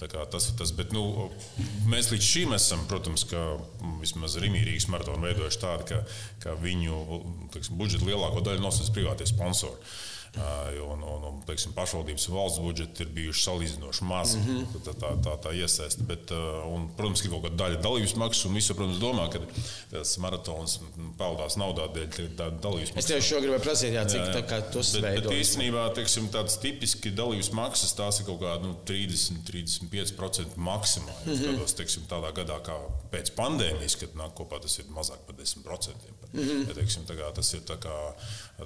Tā 0.00 0.08
kā 0.10 0.24
Tas 0.30 0.48
ir 0.50 0.56
tas, 0.58 0.72
bet 0.74 0.90
nu, 0.94 1.04
mēs 1.90 2.10
līdz 2.10 2.26
šim 2.26 2.56
esam, 2.56 2.82
protams, 2.90 3.22
ka 3.30 3.42
mm, 3.54 4.00
vismaz 4.02 4.34
Rīgas 4.42 4.88
maratonu 4.90 5.22
veidojuši 5.28 5.60
tādu, 5.62 5.86
ka, 5.92 6.00
ka 6.42 6.56
viņu 6.58 7.20
teiksim, 7.54 7.78
budžeta 7.78 8.08
lielāko 8.08 8.42
daļu 8.42 8.64
nosacīs 8.64 8.90
privātie 8.96 9.28
sponsori. 9.30 9.78
Uh, 10.34 10.92
un, 10.92 11.02
un, 11.02 11.24
un 11.28 11.42
teiksim, 11.46 11.70
pašvaldības 11.76 12.24
un 12.28 12.34
valsts 12.34 12.58
budžeti 12.58 13.04
ir 13.04 13.10
bijuši 13.14 13.42
salīdzinoši 13.44 14.06
mazi. 14.08 14.38
Mm 14.38 14.56
-hmm. 14.56 14.80
tā, 14.86 14.94
tā, 14.98 15.10
tā, 15.22 15.34
tā 15.44 15.52
iesaiste. 15.54 16.02
Bet, 16.02 16.30
uh, 16.34 16.64
un, 16.74 16.88
protams, 16.96 17.22
ka 17.22 17.28
ir 17.28 17.34
kaut 17.34 17.44
kāda 17.44 17.56
daļa 17.60 17.82
dalības 17.84 18.14
maksas, 18.18 18.44
un 18.48 18.54
visi, 18.58 18.74
protams, 18.74 18.98
domā, 18.98 19.28
ka 19.30 19.38
tas 19.90 20.16
maratons 20.18 20.80
peldās 21.18 21.56
naudā 21.56 21.86
dēļ 21.86 22.34
dalības 22.60 22.88
Es 22.88 22.94
maksas. 22.94 23.10
tieši 23.12 23.28
šo 23.28 23.40
gribēju 23.44 23.62
prasīt, 23.62 23.92
jā, 23.94 24.04
cik 24.10 24.24
tā 24.34 24.42
kā 24.50 24.58
tos 24.72 24.92
bet, 24.92 25.02
bet 25.02 25.12
veido. 25.12 25.30
īstenībā 25.30 25.86
teiksim, 25.94 26.28
tādas 26.34 26.58
tipiski 26.58 27.14
dalības 27.14 27.52
maksas 27.52 27.94
tās 27.94 28.20
ir 28.20 28.26
kaut 28.26 28.40
kāda 28.42 28.66
nu, 28.66 28.74
30-35% 28.90 30.56
maksimāli. 30.56 31.22
Mm 31.26 31.32
-hmm. 31.32 31.42
Skatos, 31.42 31.74
teiksim, 31.74 32.02
tādā 32.10 32.32
gadā, 32.34 32.58
kā 32.58 32.74
pēc 33.12 33.30
pandēmijas, 33.38 33.96
kad 34.00 34.18
nāk 34.18 34.34
kopā 34.34 34.60
tas 34.60 34.78
ir 34.78 34.84
mazāk 34.90 35.22
par 35.26 35.36
10%. 35.36 35.94
Mm 36.32 36.40
-hmm. 36.40 36.68
ja, 36.68 36.74
teiksim, 36.74 37.02
tā 37.06 37.14
kā, 37.14 37.32
tas 37.34 37.54
ir 37.54 37.60
tā 37.60 37.76
kā, 37.78 37.94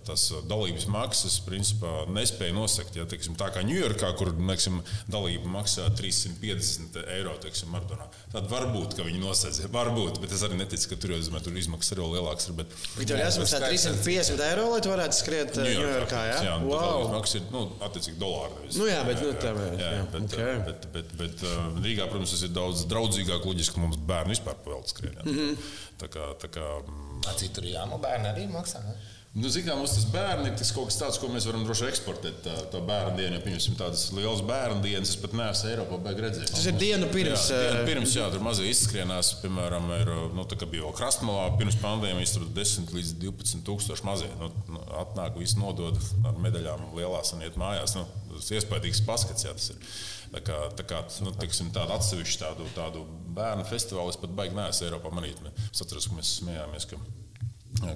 tas 0.04 0.28
dalības 0.48 0.84
maksas 0.92 1.38
principā 1.46 2.04
nespēja 2.12 2.54
nosakt. 2.56 2.96
Ja, 2.98 3.06
teiksim, 3.08 3.36
tā 3.40 3.48
kā 3.54 3.62
Ņujorkā, 3.66 4.10
kur 4.18 4.30
teiksim, 4.36 4.80
dalība 5.10 5.48
maksā 5.52 5.88
350 5.96 6.98
eiro 7.16 7.34
teiksim, 7.42 7.70
maratonā, 7.72 8.08
tad 8.32 8.48
varbūt 8.50 8.98
ka 8.98 9.06
viņi 9.06 9.22
nosacīs. 9.22 9.70
Varbūt, 9.78 10.20
bet 10.22 10.32
es 10.34 10.42
arī 10.46 10.58
neticu, 10.58 10.90
ka 10.90 10.98
tur, 11.00 11.14
zinu, 11.22 11.40
tur 11.44 11.56
izmaksas 11.58 11.94
arī 11.94 12.04
vēl 12.04 12.14
lielākas. 12.18 12.48
ir, 12.48 12.56
Bet, 12.58 12.72
Tur 12.98 13.20
jāsamaksā 13.20 13.60
350 13.62 14.44
eiro, 14.48 14.68
lai 14.72 14.80
tu 14.84 14.92
varētu 14.92 15.18
skriet 15.18 15.58
uh, 15.58 15.68
Ņujorkā. 15.68 16.22
Jā, 16.28 16.38
jā 16.48 16.54
nu, 16.62 16.72
wow. 16.72 16.86
wow. 17.04 17.12
maksa 17.14 17.38
ir 17.40 17.46
nu, 17.54 17.64
attiecīgi 17.86 18.18
dolāri. 18.20 18.56
Nevis. 18.58 18.80
Nu 18.80 18.88
jā, 18.88 19.02
bet, 19.06 19.22
nu, 19.22 19.34
tā 19.38 19.52
jā, 19.54 19.92
jā, 19.94 20.06
bet, 20.14 20.24
ok. 20.24 20.64
bet, 20.68 20.88
bet, 20.96 21.12
bet 21.20 21.44
uh, 21.46 21.60
Rīgā, 21.84 22.08
protams, 22.10 22.34
tas 22.34 22.46
ir 22.48 22.54
daudz 22.56 22.82
draudzīgāk. 22.90 23.46
Loģiski, 23.48 23.76
ka 23.76 23.84
mums 23.84 24.00
bērni 24.08 24.34
vispār 24.34 24.58
pavēlta 24.64 24.92
skrienā. 24.92 25.22
Mm 25.24 25.38
-hmm. 25.38 25.70
Tā 25.98 26.10
kā, 26.12 26.26
tā 26.42 26.50
kā 26.54 26.66
mm, 26.82 27.30
Citur 27.38 27.64
jā, 27.66 27.86
nu 27.90 27.98
bērni 28.02 28.30
arī 28.32 28.48
maksā. 28.50 28.82
Ne? 28.84 28.96
Nu, 29.38 29.50
Zinām, 29.52 29.78
mums 29.78 29.92
tas 29.94 30.06
bērni 30.10 30.48
ir 30.50 30.54
tas 30.58 30.70
kaut 30.74 30.88
kas 30.88 30.96
tāds, 30.98 31.18
ko 31.22 31.28
mēs 31.30 31.44
varam 31.46 31.62
droši 31.66 31.86
eksportēt. 31.92 32.40
Tā, 32.42 32.54
tā 32.72 32.80
bērnu 32.82 33.14
diena, 33.20 33.38
ja 33.38 33.42
pieņemsim 33.44 33.76
tādas 33.78 34.08
lielas 34.16 34.40
bērnu 34.46 34.80
dienas, 34.82 35.12
es 35.14 35.20
pat 35.22 35.36
neesmu 35.38 35.70
Eiropā 35.70 36.14
redzējis. 36.18 36.54
Tas 36.56 36.66
ir 36.66 36.78
dienu 36.80 37.10
pirms. 37.12 37.44
Jā, 37.52 37.60
dienu 37.68 37.84
uh, 37.84 37.86
pirms, 37.86 38.16
jā, 38.18 38.26
tur 38.34 38.42
mazliet 38.42 38.74
izskrienās, 38.74 39.30
piemēram, 39.44 39.86
ir, 40.00 40.10
nu, 40.34 40.46
tā 40.50 40.58
kā 40.58 40.66
bija 40.70 40.90
krastmalā, 40.98 41.52
pirms 41.60 41.78
pandēmijas 41.82 42.34
tur 42.34 42.48
10 42.56 42.90
līdz 42.96 43.14
12 43.22 43.62
tūkstoši 43.68 44.06
mazie. 44.08 44.32
Nu, 44.40 44.50
nu, 44.74 44.82
atnāk, 45.04 45.38
visi 45.38 45.60
nodod 45.62 46.00
ar 46.26 46.42
medaļām 46.42 46.88
lielās 46.98 47.30
un 47.36 47.46
iet 47.46 47.60
mājās. 47.60 47.94
Nu, 47.98 48.08
tas 48.34 48.50
ir 48.50 48.58
iespaidīgs 48.58 49.04
paskats, 49.06 49.46
jā, 49.46 49.54
tas 49.54 49.70
ir. 49.74 49.94
Tā 50.34 50.42
kā, 50.44 50.58
tā 50.76 50.84
kā 50.84 51.04
nu, 51.24 51.30
tiksim, 51.38 51.70
tādu 51.72 51.94
atsevišķu 51.94 52.42
tādu, 52.42 52.66
tādu 52.74 53.06
bērnu 53.38 53.64
festivālu 53.70 54.12
es 54.12 54.18
pat 54.20 54.34
baigi 54.36 54.58
neesmu 54.58 54.90
Eiropā 54.90 55.14
manīt. 55.14 55.40
Es 55.70 55.86
atceros, 55.86 56.10
ka 56.10 56.18
mēs 56.18 56.34
smējāmies, 56.42 56.90
ka 56.90 56.98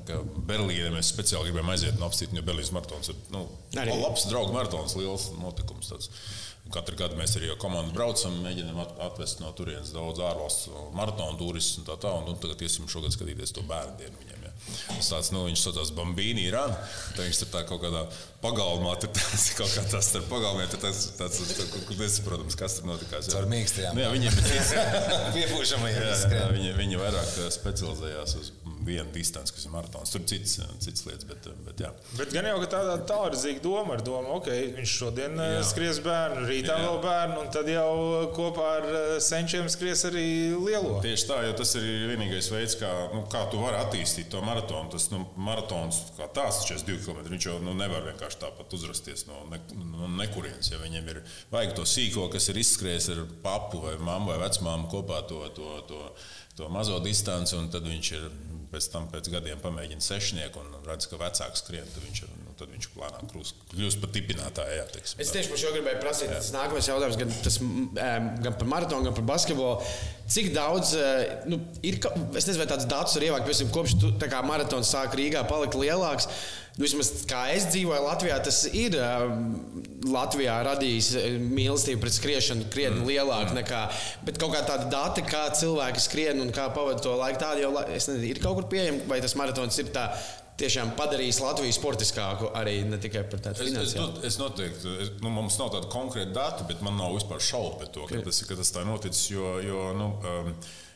ka 0.07 0.21
Berlīnē 0.49 0.93
mēs 0.95 1.11
speciāli 1.15 1.51
gribējām 1.51 1.73
aiziet 1.75 1.97
un 1.99 2.07
apstiprināt, 2.07 2.43
jo 2.43 2.47
Berlīnas 2.51 2.73
maratons 2.77 3.09
ir 3.13 3.17
nu, 3.35 3.45
Arī. 3.83 3.97
labs 4.03 4.29
draugu 4.31 4.55
maratons, 4.55 4.95
liels 5.01 5.31
notikums. 5.41 5.91
Tāds. 5.93 6.11
Un 6.63 6.71
Katru 6.71 6.95
gadu 6.95 7.17
mēs 7.19 7.33
arī 7.35 7.49
komandu 7.59 7.91
braucam, 7.97 8.37
mēģinām 8.45 8.77
at- 8.85 8.93
atvest 9.09 9.41
no 9.43 9.49
turienes 9.59 9.91
daudz 9.91 10.21
ārvalstu 10.23 10.71
maratonu 10.95 11.35
turistus 11.41 11.81
un 11.81 11.89
tā 11.89 11.97
tālāk. 11.99 12.29
Un 12.31 12.39
tagad 12.39 12.63
iesim 12.63 12.87
šogad 12.87 13.11
skatīties 13.17 13.51
to 13.57 13.65
bērnu 13.67 13.97
dienu 13.99 14.15
viņiem. 14.21 14.39
Ja. 14.47 14.53
Tas 14.95 15.09
tāds, 15.11 15.33
nu, 15.35 15.41
viņš 15.49 15.59
saucās 15.65 15.91
Bambīni 15.91 16.45
Irāna. 16.47 16.77
Viņš 17.19 17.41
tur 17.43 17.49
tā 17.51 17.65
kaut 17.67 17.83
kādā 17.83 18.05
pagalmā, 18.45 18.95
tur 19.03 19.11
tas 19.11 19.49
kaut 19.59 19.75
kā 19.75 19.83
tas 19.91 20.07
starp 20.13 20.29
pagalmiem, 20.31 20.71
tur 20.71 20.79
tas 20.85 21.03
tāds, 21.19 21.41
tāds, 21.43 21.73
kur 21.89 21.97
nesaprotams, 21.99 22.55
kas 22.55 22.79
tur 22.79 22.87
notikās. 22.93 23.27
jā. 23.27 23.35
Caur 23.35 23.51
mīkstajām. 23.51 23.99
Nu, 23.99 24.05
jā, 24.07 24.13
viņiem 24.15 24.39
ir. 24.39 24.87
Piepūšamajiem 25.37 26.55
viņi, 26.55 26.73
viņi 26.79 27.03
vairāk 27.03 27.35
uh, 27.43 27.51
specializējās 27.59 28.37
uz 28.39 28.53
vienu 28.87 29.09
distanci, 29.15 29.55
kas 29.57 29.67
ir 29.69 29.75
maratons. 29.75 30.13
Tur 30.15 30.25
cits, 30.29 30.59
uh, 30.63 30.71
cits 30.83 31.07
lietas, 31.09 31.27
bet, 31.29 31.49
uh, 31.51 31.59
bet 31.67 31.83
jā. 31.85 31.93
Bet 32.19 32.35
gan 32.35 32.49
jau 32.51 32.59
ka 32.65 32.71
tādā 32.77 32.97
tālredzīga 33.09 33.63
doma 33.65 33.97
ar 33.97 34.05
domu, 34.07 34.37
ok, 34.39 34.51
viņš 34.79 34.97
šodien 35.03 35.39
jā. 35.39 35.49
Jā. 35.57 35.63
skries 35.67 36.01
bērnu, 36.05 36.45
rītā 36.49 36.77
Jā. 36.77 36.87
vēl 36.87 36.99
bērnu, 37.03 37.39
un 37.43 37.51
tad 37.55 37.69
jau 37.71 37.93
kopā 38.37 38.69
ar 38.79 38.87
eh, 38.89 39.15
senčiem 39.23 39.69
skries 39.73 40.05
arī 40.09 40.27
lielo. 40.57 40.97
Tieši 41.05 41.29
tā, 41.29 41.39
jo 41.47 41.55
tas 41.59 41.75
ir 41.79 41.87
vienīgais 42.11 42.51
veids, 42.53 42.77
kā, 42.81 42.91
nu, 43.15 43.25
kā 43.33 43.45
tu 43.53 43.61
vari 43.63 43.79
attīstīt 43.81 44.31
to 44.33 44.43
maratonu. 44.45 44.91
Tas 44.93 45.09
nu, 45.13 45.23
maratons 45.37 46.03
kā 46.19 46.29
tāds, 46.35 46.63
42 46.69 47.03
km, 47.07 47.23
viņš 47.33 47.49
jau 47.49 47.59
nu, 47.65 47.77
nevar 47.79 48.05
vienkārši 48.11 48.43
tāpat 48.45 48.77
uzrasties 48.79 49.27
no, 49.31 49.43
ne, 49.51 49.61
no 49.93 50.11
nekurienes. 50.21 50.73
Ja 50.73 50.81
viņam 50.83 51.11
ir 51.15 51.23
vajag 51.53 51.77
to 51.79 51.87
sīko, 51.89 52.29
kas 52.33 52.51
ir 52.53 52.63
izskrējis 52.63 53.13
ar 53.17 53.25
papu 53.45 53.83
vai 53.85 53.97
mammu 54.01 54.33
vai 54.33 54.41
vecmāmu 54.45 54.91
kopā 54.93 55.23
to, 55.31 55.45
to, 55.57 55.77
to, 55.91 56.03
to 56.59 56.73
mazo 56.73 56.99
distanci, 57.05 57.57
un 57.59 57.71
tad 57.73 57.87
viņš 57.89 58.13
ir 58.19 58.29
pēc 58.73 58.89
tam 58.93 59.09
pēc 59.13 59.29
gadiem 59.33 59.61
pamēģina 59.63 60.05
sešnieku 60.05 60.63
un 60.63 60.73
redz, 60.89 61.09
ka 61.11 61.21
vecāks 61.21 61.65
skrien, 61.65 61.89
tad 61.95 62.07
viņš 62.07 62.25
ir 62.25 62.33
nu, 62.53 62.59
nu, 62.59 62.59
tad 62.61 62.73
viņš 62.73 62.89
plānā 62.93 63.21
kļūst 63.73 64.01
par 64.03 64.13
tipinātāju. 64.13 64.77
Jā, 64.77 64.87
teiksim, 64.93 65.21
Es 65.23 65.33
tieši 65.33 65.53
par 65.53 65.61
šo 65.63 65.73
gribēju 65.75 66.01
prasīt. 66.03 66.33
Tas 66.33 66.51
nākamais 66.55 66.89
jautājums 66.91 67.19
gan, 67.21 67.37
tas, 67.45 67.59
gan 68.45 68.59
par 68.61 68.69
maratonu, 68.69 69.09
gan 69.09 69.17
par 69.17 69.29
basketbolu. 69.33 69.93
Cik 70.33 70.53
daudz 70.55 70.95
nu, 71.49 71.61
ir, 71.85 71.99
es 72.37 72.49
nezinu, 72.49 72.63
vai 72.63 72.71
tāds 72.71 72.89
datus 72.89 73.17
ir 73.19 73.29
ievākts, 73.29 73.49
piemēram, 73.49 73.73
kopš 73.75 73.97
tu, 74.01 74.13
tā 74.21 74.29
kā 74.33 74.43
maratons 74.47 74.93
sāk 74.93 75.17
Rīgā 75.19 75.45
palikt 75.49 75.79
lielāks. 75.79 76.29
Nu, 76.73 76.87
vismaz 76.87 77.11
kā 77.29 77.43
es 77.53 77.67
dzīvoju 77.69 78.05
Latvijā, 78.07 78.39
tas 78.41 78.63
ir 78.73 78.95
Latvijā 80.09 80.55
radījis 80.65 81.11
mīlestību 81.43 82.01
pret 82.01 82.17
skriešanu 82.17 82.71
krietni 82.73 83.03
mm. 83.03 83.11
lielāku 83.11 83.57
nekā. 83.59 83.83
Bet 84.25 84.41
kaut 84.41 84.55
kā 84.55 84.63
tāda 84.65 84.89
data, 84.93 85.25
kā 85.27 85.43
cilvēki 85.59 86.01
skrien 86.01 86.41
un 86.41 86.53
kā 86.55 86.71
pavadīja 86.73 87.05
to 87.05 87.17
laiku, 87.21 87.43
tāda 87.45 87.67
jau 87.67 87.75
es 87.93 88.09
nezinu, 88.09 88.31
ir 88.31 88.41
kaut 88.41 88.57
kur 88.57 88.71
pieejama, 88.73 89.05
vai 89.11 89.21
tas 89.21 89.37
maratons 89.37 89.83
ir 89.85 89.93
tā. 89.93 90.09
Tiešām 90.61 90.91
padarījis 90.99 91.39
Latviju 91.41 91.73
sportiskāku 91.75 92.51
arī 92.59 92.83
ne 92.85 92.99
tikai 93.01 93.23
par 93.31 93.41
tādu 93.41 93.65
Es, 93.65 93.73
es, 93.73 93.95
not- 93.97 94.19
es 94.29 94.37
noteikti, 94.39 94.93
es, 95.01 95.11
nu, 95.25 95.31
mums 95.33 95.57
nav 95.59 95.71
tāda 95.73 95.89
konkrēta 95.93 96.35
data, 96.37 96.67
bet 96.69 96.83
man 96.85 96.99
nav 97.01 97.15
vispār 97.17 97.41
šaubu 97.43 97.79
par 97.81 97.89
to, 97.95 98.05
ka 98.11 98.21
tas, 98.27 98.43
ka 98.47 98.59
tas 98.59 98.73
tā 98.75 98.85
noticis. 98.87 99.31
Jo, 99.33 99.55
jo 99.65 99.87
nu, 99.97 100.11
um, 100.29 100.53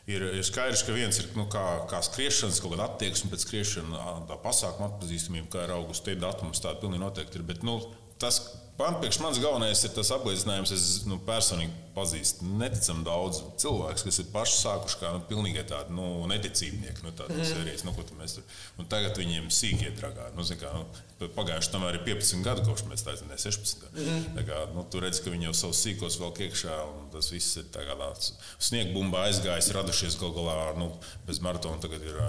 ir, 0.07 0.27
ir 0.37 0.45
skaidrs, 0.45 0.85
ka 0.87 0.93
viens 0.95 1.17
ir 1.19 1.31
nu, 1.35 1.47
kā, 1.51 1.65
kā 1.89 2.03
skriešanas, 2.05 2.61
kaut 2.63 2.75
kāda 2.75 2.85
attieksme 2.91 3.33
pēc 3.33 3.47
skriešanas, 3.47 4.21
tā 4.29 4.37
pasākuma 4.45 4.91
atpazīstamība, 4.93 5.49
kā 5.57 5.65
ir 5.65 5.73
augusta 5.79 6.11
tie 6.11 6.19
datums, 6.21 6.61
tāda 6.63 6.79
pilnīgi 6.83 7.03
noteikti 7.03 7.41
ir. 7.41 7.47
Bet, 7.49 7.65
nu, 7.67 7.79
tas, 8.21 8.39
man, 8.77 9.01
priekš 9.01 9.19
manis 9.25 9.41
galvenais 9.43 9.83
ir 9.89 9.97
tas 9.97 10.13
apliecinājums, 10.15 10.71
es 10.77 10.87
nu, 11.09 11.17
personīgi 11.27 11.73
pazīstu 11.97 12.47
neticami 12.61 13.05
daudz 13.07 13.41
cilvēku, 13.61 14.05
kas 14.07 14.21
ir 14.21 14.29
paši 14.33 14.57
sākuši 14.61 15.01
kā 15.01 15.13
nu, 15.15 15.23
pilnīgi 15.29 15.65
tādi 15.71 15.97
nu, 15.97 16.07
neticībnieki. 16.29 17.03
Nu, 17.05 17.13
tādi, 17.17 17.39
mm. 17.39 17.49
sērijas, 17.51 17.85
nu, 17.87 17.95
tur, 17.97 18.45
un 18.77 18.89
tagad 18.91 19.17
viņiem 19.17 19.49
sīki 19.53 19.89
ietragā. 19.89 20.31
Nu, 20.37 20.45
kā, 20.57 20.73
nu, 20.77 20.87
Pagājuši 21.17 21.71
tam 21.73 21.81
arī 21.87 21.97
15 22.05 22.43
gadi, 22.45 22.61
kopš 22.67 22.83
mēs 22.85 23.01
tā 23.01 23.15
zinām, 23.17 23.39
16 23.41 23.79
gadi. 23.81 24.03
Mm 24.05 24.43
kā, 24.47 24.59
nu, 24.75 24.83
tur 24.91 25.01
redz, 25.01 25.17
ka 25.23 25.31
viņi 25.33 25.47
jau 25.49 25.53
savus 25.57 25.79
sīkos 25.81 26.17
vēl 26.21 26.33
iekšā, 26.45 26.75
un 26.93 27.07
tas 27.13 27.31
viss 27.33 27.57
ir 27.57 27.65
tāds 27.73 28.29
sniegbumbā 28.63 29.25
aizgājis, 29.27 29.71
radušies 29.75 30.17
gal 30.21 30.33
galā. 30.35 30.57
Nu, 30.77 30.91
bez 31.27 31.41
maratona 31.43 31.81
tagad 31.81 32.05
ir, 32.05 32.19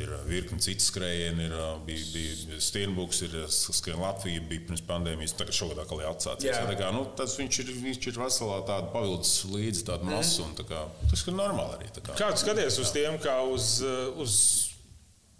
ir 0.00 0.14
virkni 0.26 0.58
citu 0.64 0.86
skrējienu, 0.86 1.44
ir, 1.44 1.54
bija, 1.86 2.06
bija 2.14 2.60
Steinbuks, 2.64 3.22
ir 3.28 3.36
skrien 3.52 4.00
Latvija, 4.00 4.42
bija 4.48 4.64
pirms 4.70 4.84
pandēmijas, 4.88 5.36
tagad 5.38 5.56
šogad 5.56 5.82
atkal 5.84 6.00
ir 6.02 6.10
atsācies. 6.10 6.56
Tā 6.72 6.78
kā, 6.78 6.90
nu, 6.96 7.04
tas 7.18 7.36
viņš 7.38 7.60
ir, 7.64 7.74
viņš 7.84 8.10
ir 8.10 8.20
veselā 8.24 8.62
tāda 8.68 8.88
pavilcis 9.02 9.44
līdzi 9.52 9.84
tādu 9.90 10.08
masu, 10.08 10.46
un 10.46 10.54
tā 10.58 10.64
kā, 10.70 10.86
tas 11.10 11.26
ir 11.26 11.34
normāli 11.36 11.80
arī. 11.80 11.90
tā 11.98 12.06
Kā. 12.06 12.14
Kā 12.22 12.30
tu 12.32 12.44
skaties 12.46 12.78
uz 12.86 12.94
tiem, 12.94 13.18
kā 13.22 13.40
uz, 13.50 13.80
uh, 13.82 14.14
uz 14.22 14.36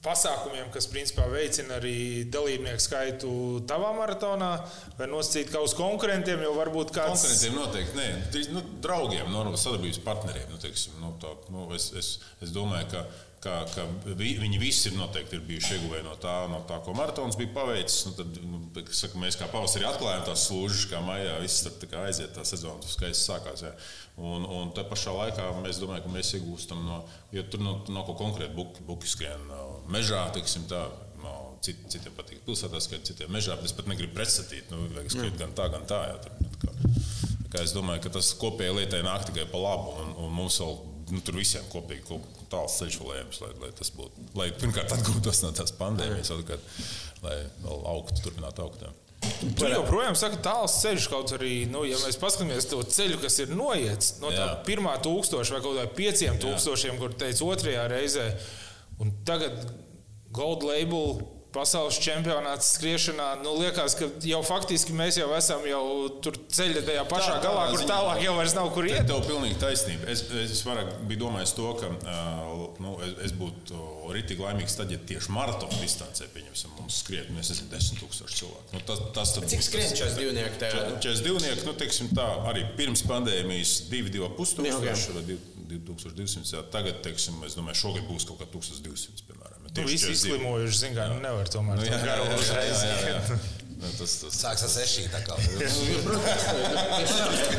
pasākumiem, 0.02 0.66
kas 0.74 0.88
principā 0.90 1.28
veicina 1.30 1.76
arī 1.78 2.24
dalībnieku 2.34 2.82
skaitu 2.82 3.30
tavā 3.70 3.92
maratonā, 3.94 4.48
vai 4.98 5.06
nosacīt 5.06 5.52
kā 5.54 5.60
uz 5.62 5.76
konkurentiem, 5.78 6.42
jo 6.42 6.56
varbūt 6.56 6.90
kāds 6.96 7.22
Konkurentiem 7.22 7.54
noteikti 7.60 8.00
nē. 8.00 8.08
Tī- 8.34 8.48
Nu, 8.52 8.64
draugiem, 8.82 9.30
no 9.30 9.44
sadarbības 9.54 10.00
partneriem. 10.02 10.48
Nu, 10.50 10.58
teiksim, 10.58 10.96
nu, 11.00 11.12
tā, 11.22 11.30
nu, 11.54 11.68
es, 11.78 11.92
es, 11.94 12.18
es 12.42 12.50
domāju, 12.50 12.88
ka, 12.90 13.04
ka, 13.42 13.54
ka 13.74 13.84
vi, 14.06 14.36
viņi 14.38 14.58
visi 14.62 14.90
ir 14.90 14.96
noteikti 14.98 15.36
ir 15.38 15.44
bijuši 15.46 15.76
ieguvēji 15.76 16.06
no 16.06 16.14
tā, 16.22 16.34
no 16.50 16.60
tā, 16.68 16.78
ko 16.84 16.94
maratons 16.94 17.38
bija 17.38 17.50
paveicis. 17.56 18.04
Nu, 18.06 18.12
tad, 18.18 18.38
nu, 18.46 18.60
saka, 18.94 19.18
mēs 19.22 19.38
kā 19.40 19.48
pavasarī 19.50 19.86
atklājām 19.88 20.26
tās 20.28 20.46
slūžas, 20.48 20.86
kā 20.92 21.02
maijā 21.04 21.34
viss 21.42 21.64
tur 21.66 21.74
tā 21.82 21.90
kā 21.90 22.04
aiziet, 22.06 22.30
tā 22.36 22.44
sezona 22.46 22.86
skaisti 22.86 23.26
sākās. 23.26 23.64
Jā. 23.66 23.72
Un, 24.22 24.46
un 24.46 24.70
te 24.76 24.84
pašā 24.86 25.14
laikā 25.16 25.48
mēs 25.62 25.80
domājam, 25.82 26.06
ka 26.06 26.14
mēs 26.14 26.34
iegūstam 26.38 26.84
no, 26.86 27.00
jo 27.34 27.44
tur 27.50 27.64
nav, 27.64 27.90
nav 27.90 28.06
ko 28.06 28.16
konkrēti 28.20 28.54
buki, 28.58 28.86
buki 28.86 29.10
skrien 29.10 29.48
no 29.50 29.82
mežā, 29.90 30.28
teiksim 30.36 30.68
tā. 30.70 30.86
No, 31.22 31.32
cit, 31.62 31.78
citiem 31.86 32.14
patīk 32.16 32.40
pilsētā, 32.42 32.80
skriet, 32.82 33.04
citiem 33.06 33.30
mežā. 33.30 33.54
Es 33.62 33.74
pat 33.78 33.86
negribu 33.86 34.16
pretstatīt. 34.16 34.70
Nu, 34.74 34.88
skriet 35.06 35.36
gan 35.38 35.54
tā, 35.54 35.68
gan 35.70 35.86
tā. 35.86 36.00
Jā, 36.10 36.16
tur, 36.24 36.48
tā 36.56 36.64
kā, 36.64 36.96
tā 37.44 37.52
kā 37.52 37.62
es 37.62 37.74
domāju, 37.76 38.02
ka 38.02 38.10
tas 38.18 38.32
kopējai 38.40 38.80
lietai 38.80 39.04
nāk 39.06 39.28
tikai 39.28 39.46
pa 39.50 39.60
labu. 39.62 39.94
Un, 40.02 40.16
un 40.24 40.34
mums 40.34 40.58
vēl 40.58 40.74
nu, 41.10 41.20
tur 41.24 41.38
visiem 41.40 41.64
kopīgi 41.72 42.04
kaut 42.06 42.42
tāls 42.52 42.78
ceļš 42.80 42.98
lai, 43.42 43.52
lai 43.62 43.70
tas 43.76 43.92
būtu. 43.96 44.26
Lai 44.38 44.50
pirmkārt 44.56 44.92
atgūtos 44.96 45.42
no 45.44 45.52
tās 45.56 45.74
pandēmijas, 45.78 46.32
otrkārt, 46.34 46.74
lai 47.24 47.38
vēl 47.64 47.86
augtu, 47.94 48.20
turpinātu 48.26 48.66
augt. 48.66 48.84
jā. 48.86 48.92
Tu 49.58 49.68
joprojām 49.70 50.16
saki, 50.18 50.40
tāls 50.42 50.74
ceļš, 50.82 51.06
kaut 51.10 51.30
arī, 51.36 51.52
nu, 51.70 51.84
ja 51.86 51.98
mēs 52.02 52.18
paskatāmies 52.18 52.66
to 52.70 52.80
ceļu, 52.82 53.20
kas 53.22 53.38
ir 53.44 53.52
noiets 53.54 54.16
no 54.22 54.32
tā 54.34 54.48
Jā. 54.48 54.56
pirmā 54.66 54.96
tūkstoša 55.04 55.54
vai 55.54 55.60
kaut 55.62 55.78
kā 55.78 55.84
pieciem 56.00 56.40
tūkstošiem, 56.42 56.98
kur 56.98 57.14
teica 57.14 57.46
otrajā 57.46 57.84
reizē, 57.92 58.26
un 59.02 59.14
tagad 59.28 59.62
Gold 60.34 60.66
Label 60.66 61.22
pasaules 61.52 61.98
čempionāts 62.02 62.72
skriešanā, 62.78 63.26
nu, 63.44 63.52
liekas, 63.60 63.94
ka 63.98 64.08
jau 64.26 64.40
faktiski 64.46 64.94
mēs 64.96 65.18
jau 65.20 65.28
esam 65.36 65.64
jau 65.68 65.82
tur 66.24 66.38
ceļā 66.48 66.82
tajā 66.86 67.04
pašā 67.10 67.34
Tā, 67.36 67.42
galā, 67.44 67.66
kur 67.74 67.84
tālāk 67.88 68.22
jau 68.24 68.34
vairs 68.38 68.54
nav 68.56 68.70
kur 68.74 68.88
iet. 68.88 69.04
Tev 69.08 69.20
ir 69.20 69.28
pilnīgi 69.28 69.58
taisnība. 69.60 70.08
Es, 70.12 70.24
es 70.44 70.62
vairāk 70.66 70.94
biju 71.10 71.22
domājis 71.26 71.54
to, 71.58 71.68
ka 71.80 71.90
nu, 72.82 72.94
es, 73.04 73.14
es 73.28 73.34
būtu 73.36 73.80
rītīgi 74.12 74.42
laimīgs 74.44 74.74
tad, 74.80 74.90
ja 74.92 74.98
tieši 75.08 75.32
maratona 75.32 75.78
distancē 75.80 76.26
pieņemsim 76.34 76.74
mums 76.80 76.98
skriet, 77.04 77.30
nu, 77.32 77.38
es 77.40 77.52
nezinu, 77.52 77.70
10,000 77.72 78.36
cilvēku. 78.40 78.72
Nu, 78.74 78.82
tas, 78.88 79.00
tas 79.16 79.34
tad 79.36 79.48
Cik 79.52 79.62
skrien 79.68 79.88
tas- 79.92 79.98
šais 80.02 80.16
divnieki 80.18 80.58
tev? 80.60 80.76
42, 81.04 81.64
nu, 81.68 81.76
teiksim 81.80 82.10
tā, 82.16 82.26
arī 82.50 82.64
pirms 82.76 83.04
pandēmijas 83.08 83.76
2,5 83.92 84.18
Jā, 84.18 84.28
ok. 84.28 84.38
tūkstoši 84.40 85.16
vai 85.16 85.24
2200. 85.72 86.56
Jā. 86.56 86.62
Tagad, 86.72 87.00
teiksim, 87.04 87.38
es 87.46 87.56
domāju, 87.56 87.78
šogad 87.86 88.04
būs 88.10 88.26
kaut 88.28 88.40
kā 88.42 88.48
1200, 88.52 89.24
piemēram. 89.28 89.51
Nu, 89.72 89.86
visi 89.88 90.06
42. 90.06 90.12
izslimojuši, 90.12 90.78
zin 90.82 90.94
kā, 90.98 91.06
nu, 91.08 91.20
nevar 91.24 91.48
tomēr 91.48 91.78
Nu, 91.80 91.84
jā, 91.86 91.96
jā, 91.96 92.04
garu 92.04 92.26
jā, 92.28 92.38
uzreiz. 92.38 92.82
jā, 92.84 92.96
jā, 93.00 93.12
jā. 93.16 93.20
Nu, 93.82 93.88
Tas, 93.98 94.12
tas, 94.20 94.36
Sāks 94.38 94.62
ar 94.62 94.70
kā. 95.26 95.34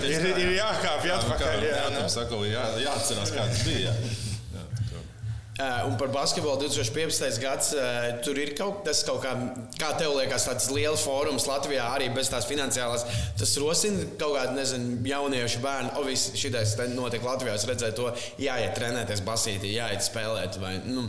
Ir, 0.07 0.23
ir 0.39 0.51
jākāpj 0.57 1.11
atpakaļ. 1.17 1.65
Jā, 1.67 1.73
jā, 1.81 1.89
tā 1.97 2.05
saka, 2.11 2.39
jā, 2.47 2.63
jāatcerās, 2.85 3.33
kā 3.35 3.47
tas 3.49 3.63
bija. 3.67 3.91
Jā. 3.91 4.13
Jā, 4.53 4.63
tā 4.77 4.85
kā- 4.91 5.01
Uh, 5.53 5.83
un 5.85 5.97
par 6.01 6.07
basketbolu 6.09 6.63
2015. 6.63 7.37
gads 7.43 7.73
uh, 7.77 8.07
tur 8.25 8.39
ir 8.41 8.55
kaut 8.57 8.79
kas, 8.87 9.03
kaut 9.05 9.19
kā, 9.21 9.33
kā 9.77 9.91
tev 9.99 10.15
liekas, 10.17 10.47
tāds 10.49 10.65
liels 10.73 11.03
fórums 11.05 11.45
Latvijā 11.45 11.83
arī 11.93 12.07
bez 12.15 12.31
tās 12.33 12.47
finansiālās. 12.49 13.03
Tas 13.37 13.53
rosina 13.61 14.01
kaut 14.17 14.33
kādu, 14.39 14.55
nezinu, 14.57 14.95
jauniešu 15.05 15.61
bērnu. 15.61 15.91
O, 15.99 16.07
viss 16.07 16.31
šitais 16.41 16.73
te 16.79 16.87
notiek 16.95 17.21
Latvijā. 17.21 17.53
Es 17.59 17.67
redzēju 17.69 17.95
to, 17.99 18.09
jāiet 18.41 18.73
trenēties 18.79 19.21
basītī, 19.27 19.75
jāiet 19.77 20.01
spēlēt. 20.07 20.57
Vai, 20.63 20.79
nu, 20.89 21.05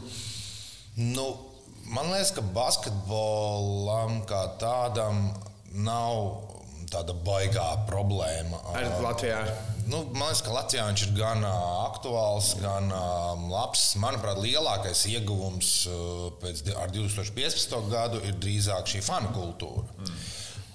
Nu, 0.97 1.25
man 1.91 2.11
liekas, 2.13 2.31
ka 2.37 2.43
basketbolam 2.55 4.21
kā 4.29 4.43
tādam 4.61 5.29
nav 5.75 6.43
tāda 6.93 7.15
baigā 7.27 7.69
problēma. 7.89 8.61
arī 8.75 8.91
Latvijā. 9.03 9.39
Nu, 9.87 10.05
man 10.15 10.29
liekas, 10.31 10.43
ka 10.47 10.53
Latvijā 10.55 10.85
viņš 10.89 11.03
ir 11.09 11.17
gan 11.19 11.43
aktuāls, 11.45 12.53
gan 12.63 12.89
labs. 13.51 13.83
Manuprāt, 14.01 14.39
lielākais 14.41 15.03
ieguvums 15.11 15.73
pēc 16.41 16.63
di- 16.65 16.75
ar 16.75 16.89
2015. 16.89 17.91
gadu 17.91 18.23
ir 18.25 18.35
drīzāk 18.35 18.87
šī 18.87 19.03
fanu 19.03 19.29
kultūra. 19.35 19.85
Mm. 19.99 20.15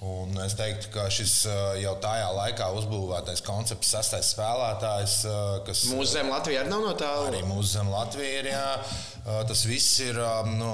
Un 0.00 0.32
es 0.40 0.54
teiktu, 0.56 0.88
ka 0.94 1.02
šis 1.12 1.32
jau 1.82 1.90
tajā 2.00 2.30
laikā 2.32 2.70
uzbūvētais 2.78 3.42
koncepts, 3.44 3.90
sastais 3.92 4.30
spēlētājs, 4.32 5.16
kas 5.66 5.82
Mūsu 5.92 6.14
zem 6.14 6.30
Latvijā 6.32 6.62
arī 6.62 6.72
nav 6.72 6.86
no 6.86 6.94
tā. 6.96 7.10
arī 7.26 7.42
mūsu 7.44 7.74
zem 7.74 7.90
Latvijas 7.92 8.38
ir. 8.38 8.48
Jā, 8.48 9.42
tas 9.50 9.66
viss 9.68 10.00
ir 10.00 10.16
nu, 10.54 10.70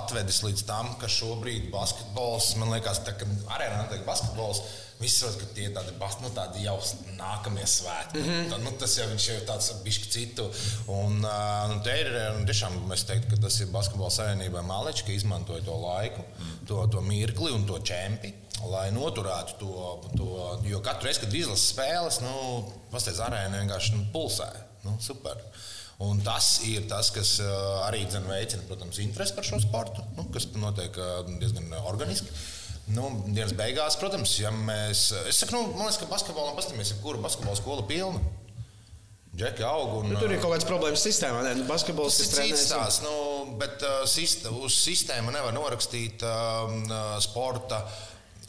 atvedis 0.00 0.42
līdz 0.42 0.64
tam, 0.66 0.90
ka 0.98 1.06
šobrīd 1.06 1.70
basketbols, 1.70 2.56
man 2.58 2.74
liekas, 2.74 3.04
tā, 3.06 3.14
arēnā 3.54 3.84
notiek 3.84 4.02
basketbols. 4.08 4.64
Visi 4.98 5.20
saprot, 5.20 5.38
ka 5.38 5.54
tie 5.54 5.68
ir 5.68 5.74
tādi, 5.76 5.92
bas- 5.98 6.16
nu, 6.18 6.30
tādi 6.34 6.64
jau 6.64 6.74
nākamie 7.18 7.66
svētki. 7.70 8.18
Mm 8.18 8.24
-hmm. 8.28 8.48
tā, 8.50 8.58
nu, 8.64 8.72
tas 8.80 8.96
jau 8.98 9.06
viņš 9.06 9.28
ir 9.34 9.44
tāds 9.46 9.70
bišķi 9.84 10.10
citu. 10.10 10.48
Un, 10.90 11.22
uh, 11.22 11.68
nu, 11.70 11.80
te 11.84 11.94
ir 12.00 12.10
nu, 12.38 12.44
tiešām, 12.46 12.92
es 12.92 13.04
teiktu, 13.04 13.30
ka 13.30 13.36
tas 13.42 13.60
ir 13.60 13.70
basketbola 13.70 14.10
savienībai 14.10 14.64
Maličs, 14.66 15.02
ka 15.06 15.12
izmantoja 15.12 15.62
to 15.64 15.76
laiku, 15.76 16.24
to, 16.66 16.86
to 16.86 17.00
mirkli 17.00 17.52
un 17.52 17.66
to 17.66 17.78
čempi. 17.78 18.34
Lai 18.66 18.90
noturētu 18.90 19.54
to, 19.58 20.00
to, 20.16 20.60
jo 20.66 20.80
katru 20.80 21.06
reizi, 21.06 21.20
kad 21.20 21.34
izlases 21.34 21.70
spēles, 21.72 22.20
nu, 22.20 22.64
pastāv 22.90 23.20
arēna 23.28 23.62
vienkārši 23.62 23.94
nu, 23.94 24.06
pulsē. 24.12 24.50
Nu, 24.82 24.96
super. 25.00 25.38
Un 25.98 26.20
tas 26.22 26.60
ir 26.66 26.88
tas, 26.88 27.10
kas 27.10 27.40
arī 27.86 28.04
dzen, 28.06 28.26
veicina 28.26 28.62
protams, 28.66 28.98
interesi 28.98 29.34
par 29.34 29.44
šo 29.44 29.60
sportu, 29.60 30.02
nu, 30.16 30.24
kas 30.34 30.46
notiek 30.54 30.98
uh, 30.98 31.22
diezgan 31.38 31.72
organiski. 31.84 32.26
Nu, 32.94 33.08
dienas 33.26 33.52
beigās, 33.56 33.98
protams, 34.00 34.32
ja 34.40 34.52
mēs. 34.54 35.08
Es 35.28 35.42
saku, 35.42 35.56
nu, 35.56 35.74
man 35.76 35.88
liekas, 35.88 36.00
ka 36.00 36.08
basketbolam 36.10 36.56
paskatāmies, 36.56 36.94
kura 37.02 37.20
basketbola 37.24 37.58
skola 37.58 37.84
pilna. 37.88 38.22
Džeki 39.38 39.62
aug. 39.62 39.98
Un, 40.00 40.08
Nu, 40.10 40.18
tur 40.18 40.32
ir 40.32 40.40
kaut 40.42 40.54
kādas 40.54 40.66
problēmas 40.66 41.04
sistēmā. 41.04 41.42
Ne? 41.46 41.52
Nu, 41.60 41.66
basketbols 41.68 42.16
ir 42.24 42.30
cits 42.32 42.64
stāsts, 42.70 43.02
nu, 43.04 43.12
bet 43.60 43.84
uh, 43.86 44.00
sist, 44.10 44.48
uz 44.50 44.78
sistēmu 44.82 45.34
nevar 45.34 45.54
norakstīt 45.54 46.24
uh, 46.26 47.18
sporta. 47.22 47.84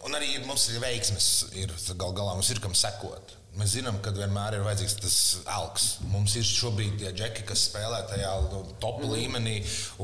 Un 0.07 0.15
arī 0.15 0.37
mums 0.47 0.69
ir 0.71 0.79
veiksmes, 0.81 1.27
ir 1.59 1.75
gal 1.99 2.15
galā 2.15 2.37
mums 2.37 2.49
ir 2.53 2.63
kam 2.63 2.73
sekot. 2.77 3.35
Mēs 3.57 3.73
zinām, 3.73 3.97
ka 4.05 4.11
vienmēr 4.13 4.59
ir 4.59 4.61
vajadzīgs 4.63 4.95
tas 5.01 5.15
elks. 5.49 5.85
Mums 6.11 6.35
ir 6.37 6.45
šobrīd 6.45 6.99
tie 7.01 7.09
džeki, 7.17 7.47
kas 7.49 7.65
spēlē 7.67 8.03
tajā 8.11 8.29
nu, 8.45 8.61
top 8.83 9.01
mm. 9.01 9.09
līmenī 9.15 9.55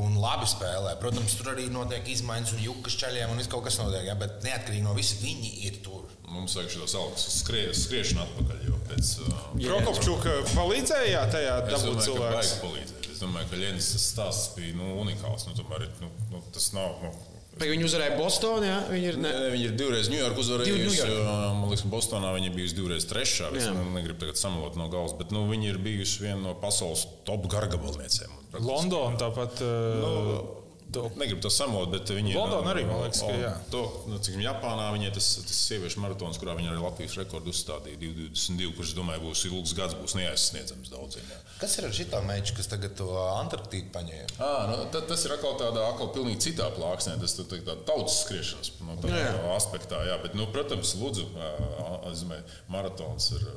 un 0.01 0.17
labi 0.19 0.49
spēlē. 0.49 0.95
Protams, 1.01 1.37
tur 1.37 1.53
arī 1.53 1.67
notiek 1.71 2.09
izmaiņas 2.15 2.55
un 2.57 2.63
jukas 2.65 2.97
ceļiem 3.03 3.31
un 3.31 3.39
viss 3.39 3.51
kaut 3.51 3.67
kas 3.67 3.77
notiek. 3.79 4.07
Ja? 4.09 4.17
Bet 4.19 4.41
neatkarīgi 4.47 4.83
no 4.85 4.95
visa 4.97 5.19
viņi 5.21 5.53
ir 5.69 5.77
tur. 5.85 6.09
Mums 6.25 6.57
vajag 6.57 6.73
šos 6.73 6.97
elkus 6.99 7.27
skrie, 7.37 7.67
skriešanu 7.77 8.25
atpakaļ. 8.25 8.65
Pēc, 8.89 9.13
uh, 9.25 9.45
Prokopčuka 9.61 10.33
palīdzēja 10.51 11.23
tajā 11.33 11.55
dabūt 11.69 12.03
cilvēku. 12.05 12.73
Es 13.15 13.21
domāju, 13.21 13.47
ka 13.53 13.61
Ļenis 13.61 13.93
tas 13.93 14.09
stāsts 14.11 14.51
bija 14.57 14.75
nu, 14.75 14.91
unikāls. 15.05 15.47
Nu, 15.47 15.55
tomēr, 15.57 15.87
nu, 16.01 16.11
nu, 16.33 16.41
tas 16.53 16.73
nav. 16.75 16.97
Nu, 17.05 17.34
Bet 17.55 17.69
viņi 17.71 17.85
uzvarēja 17.87 18.17
Bostonā. 18.19 18.67
Ja? 18.67 18.79
Viņi 18.89 19.07
ir 19.13 19.17
ne... 19.21 19.29
nē, 19.31 19.51
viņi 19.53 19.67
ir 19.69 19.75
divreiz 19.79 20.09
Ņujorkā 20.11 20.43
uzvarējuši. 20.43 21.07
Man 21.23 21.69
liekas, 21.71 21.85
Bostonā 21.91 22.33
viņi 22.35 22.51
ir 22.51 22.57
bijusi 22.57 22.75
divreiz 22.75 23.07
trešā. 23.07 23.53
Es 23.55 23.69
Jā. 23.69 23.71
nu, 23.77 23.85
negribu 23.95 24.19
tagad 24.25 24.39
samalot 24.41 24.75
no 24.79 24.89
galvas, 24.91 25.15
bet 25.15 25.31
nu, 25.31 25.45
viņi 25.47 25.71
ir 25.71 25.79
bijuši 25.85 26.25
viena 26.25 26.41
no 26.49 26.55
pasaules 26.59 27.05
top 27.27 27.47
gargabalniecēm. 27.51 28.35
Londona 28.59 29.19
tāpat. 29.19 29.63
Uh, 29.63 30.64
to- 30.91 31.09
Negribu 31.15 31.41
to 31.41 31.49
samalot, 31.49 31.89
bet 31.91 32.09
viņi 32.09 32.31
ir. 32.31 32.37
Londona 32.37 32.73
arī, 32.73 32.85
man 32.87 33.01
liekas, 33.03 33.21
ka 33.25 33.33
jā. 33.35 33.51
To, 33.71 33.81
nu, 34.07 34.19
cik 34.19 34.35
Japānā 34.43 34.91
viņai 34.95 35.13
tas, 35.13 35.27
tas 35.47 35.59
sieviešu 35.69 35.99
maratons, 36.03 36.37
kurā 36.41 36.55
viņi 36.57 36.69
arī 36.71 36.81
Latvijas 36.83 37.17
rekordu 37.19 37.51
uzstādīja 37.53 37.97
222, 37.99 38.73
kurš, 38.77 38.93
domāju, 38.97 39.23
būs 39.27 39.45
ilgs 39.49 39.73
gads, 39.77 39.97
būs 39.99 40.15
neaizsniedzams 40.19 40.91
daudziem. 40.93 41.23
Jā. 41.31 41.39
Kas 41.59 41.77
ir 41.79 41.85
ar 41.87 41.91
šitā 41.95 42.19
meču, 42.27 42.55
kas 42.57 42.67
tagad 42.67 42.95
to 42.99 43.07
Antarktīdu 43.15 43.91
paņēma? 43.95 44.37
À, 44.39 44.51
nu, 44.71 44.79
ta, 44.91 45.01
tas 45.07 45.23
ir 45.25 45.31
atkal 45.37 45.55
tādā 45.59 45.85
atkal 45.91 46.09
pilnīgi 46.15 46.49
citā 46.49 46.67
plāksnē. 46.75 47.15
Tas 47.21 47.37
ir 47.39 47.45
tā, 47.51 47.75
tautas 47.87 48.21
skriešanas 48.25 48.71
no 48.83 48.97
tādā 48.99 49.21
Jā. 49.23 49.35
aspektā. 49.55 50.01
Jā, 50.07 50.17
bet, 50.23 50.35
nu, 50.35 50.47
protams, 50.51 50.95
Lūdzu, 50.99 51.25
ā, 51.39 52.11
es 52.11 52.23
domāju, 52.25 52.43
maratons 52.67 53.31
ir. 53.37 53.47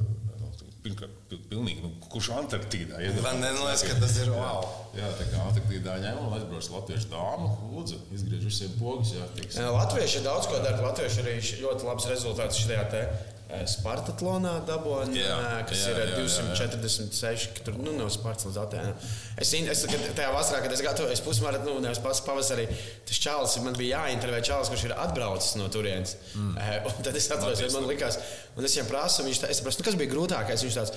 Pirmkārt, 0.83 1.15
pil- 1.29 1.41
pilnīgi, 1.51 1.83
nu, 1.83 1.89
kurš 2.13 2.29
Antarktīdā 2.39 3.01
ir? 3.03 3.17
Man 3.25 3.41
liekas, 3.43 3.83
ka 3.89 3.97
tas 3.99 4.15
ir 4.23 4.31
wow. 4.31 4.63
Jā, 4.95 5.09
tā 5.19 5.27
kā 5.33 5.41
Antarktīdā 5.49 5.97
ņēma 6.05 6.23
un 6.29 6.37
aizbrauc 6.37 6.69
latviešu 6.77 7.11
dāmu. 7.11 7.49
Lūdzu, 7.73 7.99
izgriež 8.15 8.45
visiem 8.47 8.77
pogus. 8.79 9.11
Jā. 9.17 9.27
Jā, 9.59 9.73
Latvieši 9.75 10.23
daudz 10.27 10.47
ko 10.51 10.61
dara. 10.63 10.79
Latvieši 10.87 11.25
arī 11.25 11.35
ļoti 11.65 11.89
labs 11.91 12.07
rezultāts 12.13 12.63
šajā 12.63 12.85
te. 12.95 13.03
Eh, 13.49 13.65
Spartatlonā 13.69 14.55
dabūjām, 14.69 15.13
Jā, 15.17 15.37
kas 15.69 15.83
jā, 15.85 15.93
ir 15.93 16.01
eh, 16.03 16.11
jā, 16.13 16.25
jā, 16.25 16.67
246. 16.69 17.47
ka 17.57 17.67
Tur 17.69 17.79
nu, 17.81 17.95
no 17.97 18.09
Spartas 18.13 18.49
līdz 18.49 18.61
Atēnām. 18.65 19.07
Es, 19.41 19.53
es 19.55 19.85
tajā 20.17 20.33
vasarā, 20.35 20.61
kad 20.65 20.75
es 20.75 20.83
gatavojos 20.85 21.23
pusmaratonu, 21.27 21.79
nu, 21.79 21.85
nevis 21.87 22.03
pas- 22.05 22.23
pavasarī, 22.27 22.67
tas 23.09 23.23
čalis 23.25 23.57
man 23.65 23.79
bija 23.79 24.03
jāintervē 24.05 24.43
čalis, 24.47 24.73
kurš 24.73 24.89
ir 24.91 24.97
atbraucis 24.97 25.57
no 25.61 25.69
turienes. 25.73 26.17
Mm. 26.35 26.59
Un 26.93 27.01
tad 27.07 27.17
es 27.17 27.31
atceros, 27.31 27.65
man 27.77 27.89
likās, 27.91 28.21
un 28.57 28.69
es 28.69 28.77
viņam 28.77 28.93
prasu, 28.93 29.25
viņš 29.29 29.43
tā, 29.45 29.51
es 29.55 29.65
prasu, 29.65 29.81
nu, 29.83 29.89
kas 29.89 29.99
bija 30.01 30.13
grūtākais. 30.13 30.67
Viņš 30.67 30.79
tāds, 30.83 30.97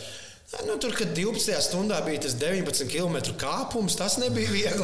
Nu, 0.51 0.75
tur, 0.77 0.91
kad 0.91 1.13
12. 1.15 1.53
stundā 1.63 2.01
bija 2.03 2.19
tas 2.25 2.33
19 2.35 2.89
km 2.91 3.15
kāpums, 3.39 3.95
tas 3.95 4.17
nebija 4.19 4.51
viegli. 4.51 4.83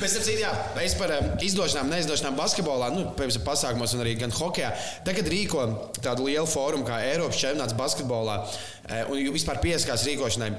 Mēs 0.00 0.14
tam 0.16 0.24
citām, 0.24 0.62
mēs 0.78 0.94
par 0.96 1.12
um, 1.18 1.28
izdošanām, 1.44 1.92
neizdošanām 1.92 2.38
basketbolā, 2.38 2.88
nu, 2.94 3.02
piemēram, 3.18 3.44
pasākumos 3.44 3.92
un 3.98 4.04
arī 4.06 4.14
gan 4.22 4.32
hokeja. 4.32 4.72
Tagad 5.04 5.28
rīko 5.28 5.66
tādu 6.00 6.30
lielu 6.30 6.48
fórumu 6.48 6.88
kā 6.88 7.02
Eiropas 7.10 7.42
čempionāts 7.42 7.76
basketbolā 7.76 8.38
eh, 8.40 9.04
un 9.12 9.36
vispār 9.36 9.60
pieskās 9.60 10.06
rīkošanai. 10.08 10.54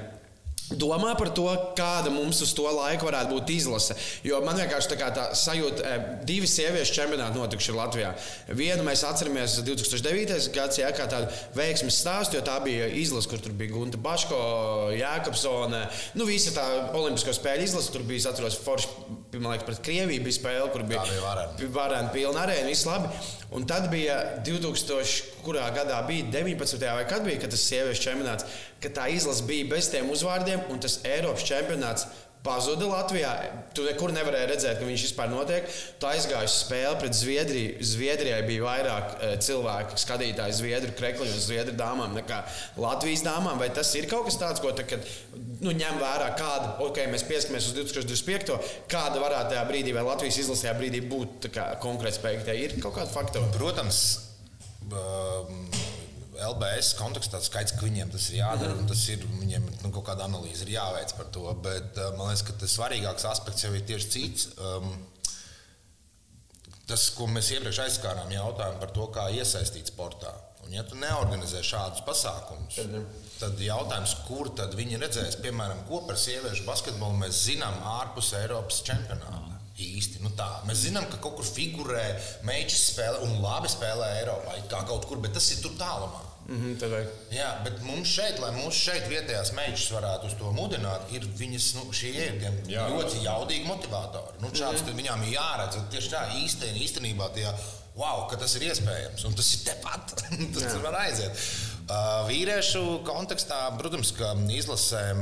Domā 0.66 1.12
par 1.14 1.28
to, 1.30 1.46
kāda 1.78 2.10
mums 2.10 2.40
uz 2.42 2.50
to 2.56 2.64
laiku 2.66 3.06
varētu 3.06 3.36
būt 3.36 3.50
izlase. 3.54 3.94
Jo 4.26 4.40
man 4.42 4.58
vienkārši 4.58 4.88
tā, 4.90 5.10
tā 5.14 5.26
sajūta, 5.38 5.84
eh, 5.86 6.08
divi 6.26 6.48
sieviešu 6.50 6.96
čempionāti 6.96 7.38
notikuši 7.38 7.76
Latvijā. 7.76 8.10
Vienu 8.48 8.82
mēs 8.82 9.04
atceramies 9.06 9.60
2009. 9.62 10.50
gads, 10.50 10.80
jā, 10.82 10.90
kā 10.90 11.06
tādu 11.06 11.30
veiksmes 11.54 12.00
stāstu, 12.02 12.34
jo 12.34 12.42
tā 12.42 12.58
bija 12.64 12.88
izlase, 12.88 13.30
kur 13.30 13.38
tur 13.38 13.52
bija 13.52 13.76
Gunta 13.76 13.96
Baško, 13.96 14.90
Jēkabsone. 14.98 15.86
Nu, 16.18 16.26
visa 16.26 16.50
tā 16.50 16.66
olimpisko 16.92 17.30
spēļu 17.30 17.62
izlase, 17.62 17.92
tur 17.92 18.02
bija, 18.02 18.24
es 18.24 18.26
atceros, 18.26 18.58
Forši, 18.66 18.88
man 19.38 19.52
liekas, 19.52 19.66
pret 19.70 19.82
Krieviju 19.86 20.26
bija 20.26 20.40
spēle, 20.40 20.72
kur 20.72 20.82
bija 20.82 21.04
varēja 21.70 22.10
pilna 22.10 22.42
arēna, 22.42 22.66
viss 22.66 22.88
labi. 22.88 23.06
Un 23.54 23.62
tad 23.70 23.86
bija 23.92 24.42
2000, 24.42 25.36
kurā 25.46 25.68
gadā 25.70 26.00
bija 26.08 26.26
19. 26.32 26.82
vai 26.82 27.04
kad 27.06 27.22
bija, 27.22 27.38
kad 27.44 27.54
tas 27.54 27.62
sieviešu 27.62 28.02
čempionāts, 28.02 28.46
kad 28.82 28.96
tā 28.98 29.06
izlase 29.14 29.44
bija 29.46 29.68
bez 29.70 29.88
tiem 29.92 30.10
uzvārdiem, 30.12 30.55
un 30.72 30.80
tas 30.82 31.00
Eiropas 31.06 31.44
čempionāts 31.46 32.06
pazuda 32.46 32.86
Latvijā. 32.86 33.32
Tu 33.74 33.84
nekur 33.86 34.12
nevarēji 34.14 34.48
redzēt, 34.50 34.78
ka 34.78 34.86
viņš 34.86 35.04
vispār 35.08 35.30
notiek. 35.32 35.66
Tā 36.02 36.12
aizgāja 36.14 36.46
uz 36.46 36.54
spēli 36.60 36.98
pret 37.00 37.16
Zviedriju. 37.18 37.86
Zviedrijai 37.90 38.40
bija 38.46 38.66
vairāk 38.66 39.14
eh, 39.16 39.34
cilvēku, 39.42 39.98
skatītāju 40.00 40.58
Zviedru 40.60 40.94
krekliņu 40.98 41.34
un 41.34 41.42
Zviedru 41.42 41.74
dāmām 41.78 42.14
nekā 42.16 42.42
Latvijas 42.82 43.24
dāmām. 43.26 43.58
Vai 43.62 43.70
tas 43.74 43.90
ir 43.98 44.08
kaut 44.10 44.28
kas 44.28 44.38
tāds, 44.40 44.62
ko 44.62 44.72
tagad 44.76 45.04
nu, 45.64 45.74
ņem 45.74 45.98
vērā, 46.02 46.30
kāda, 46.38 46.76
ok, 46.86 47.02
mēs 47.12 47.26
pieskamies 47.28 47.70
uz 47.70 47.76
2025. 47.80 48.54
kāda 48.92 49.22
varētu 49.22 49.54
tajā 49.54 49.66
brīdī, 49.70 49.96
vai 49.96 50.06
Latvijas 50.06 50.40
izlasē 50.44 50.76
brīdī 50.78 51.02
būt 51.08 51.50
konkrēti 51.82 52.20
spēki? 52.20 52.56
Ir 52.66 52.78
kaut 52.78 52.98
kāda 53.00 53.10
faktora. 53.10 53.50
Protams, 53.56 54.02
um, 54.92 55.66
LBS 56.36 56.94
kontekstā 56.98 57.40
skaidrs, 57.44 57.74
ka 57.78 57.86
viņiem 57.86 58.12
tas 58.12 58.30
ir 58.30 58.40
jādara, 58.42 58.76
un 58.76 58.88
tas 58.90 59.02
ir 59.12 59.24
viņiem 59.26 59.66
nu, 59.82 59.90
kaut 59.90 60.06
kāda 60.10 60.26
analīze 60.28 60.66
ir 60.66 60.74
jāveic 60.76 61.14
par 61.18 61.30
to. 61.34 61.44
Bet 61.64 62.00
uh, 62.00 62.12
man 62.18 62.30
liekas, 62.30 62.44
ka 62.46 62.56
tas 62.60 62.74
svarīgākais 62.78 63.28
aspekts 63.30 63.66
jau 63.66 63.72
ir 63.76 63.86
tieši 63.88 64.10
cits. 64.16 64.50
Um, 64.56 64.90
tas, 66.90 67.08
ko 67.16 67.28
mēs 67.30 67.50
iepriekš 67.56 67.82
aizskārām, 67.86 68.30
jautājumu 68.34 68.82
par 68.82 68.92
to, 68.94 69.08
kā 69.14 69.28
iesaistīt 69.34 69.90
sportā. 69.90 70.32
Un, 70.66 70.74
ja 70.74 70.82
tu 70.86 70.98
neorganizē 70.98 71.62
šādus 71.62 72.02
pasākumus, 72.06 72.78
tad 73.38 73.60
jautājums, 73.62 74.16
kur 74.26 74.50
tad 74.58 74.74
viņi 74.78 74.98
redzēs, 75.02 75.38
piemēram, 75.44 75.84
ko 75.90 76.02
par 76.08 76.18
sieviešu 76.18 76.66
basketbolu 76.66 77.20
mēs 77.20 77.44
zinām 77.50 77.76
ārpus 77.96 78.32
Eiropas 78.40 78.82
čempionāta. 78.86 79.54
Īsti, 79.76 80.22
nu 80.24 80.30
tā. 80.32 80.48
Mēs 80.64 80.86
zinām, 80.86 81.04
ka 81.12 81.18
kaut 81.20 81.36
kur 81.36 81.44
figurē 81.46 82.06
meitas 82.48 82.86
spēlē 82.94 83.20
un 83.26 83.42
labi 83.42 83.68
spēlē 83.68 84.08
Eiropā, 84.22 84.56
kā 84.70 84.80
kaut 84.88 85.04
kur, 85.06 85.20
bet 85.20 85.36
tas 85.36 85.50
ir 85.52 85.60
tur 85.60 85.74
tālumā. 85.76 86.22
Mm 86.48 86.76
-hmm. 86.78 87.06
Jā, 87.30 87.48
bet 87.64 87.82
mums 87.82 88.08
šeit, 88.08 88.38
lai 88.38 88.52
mūsu 88.54 88.78
šeit 88.78 89.08
vietējās 89.10 89.52
meitas 89.52 89.88
varētu 89.90 90.26
uz 90.26 90.34
to 90.38 90.52
mudināt, 90.54 91.08
ir 91.10 91.26
viņas 91.38 91.74
nu, 91.74 91.92
šie 91.92 92.12
ir 92.12 92.52
Jā. 92.70 92.86
ļoti 92.90 93.22
jaudīgi 93.24 93.66
motivatori. 93.66 94.38
Nu, 94.40 94.48
šāds, 94.48 94.82
mm 94.82 94.88
-hmm. 94.88 95.00
Viņām 95.00 95.22
ir 95.26 95.32
jāredz 95.32 95.78
tieši 95.90 96.10
tā 96.10 96.22
īstenībā, 96.44 96.84
īstenībā 96.84 97.32
tie, 97.34 97.48
wow, 97.96 98.28
ka 98.30 98.36
tas 98.36 98.54
ir 98.54 98.62
iespējams 98.62 99.24
un 99.24 99.34
tas 99.34 99.54
ir 99.54 99.60
tepat. 99.64 100.14
tas 100.54 100.62
Jā. 100.62 100.82
var 100.82 100.94
aiziet. 100.94 101.32
Vīriešu 101.86 102.80
kontekstā, 103.06 103.60
protams, 103.78 104.08
ka 104.16 104.32
izlasēm, 104.50 105.20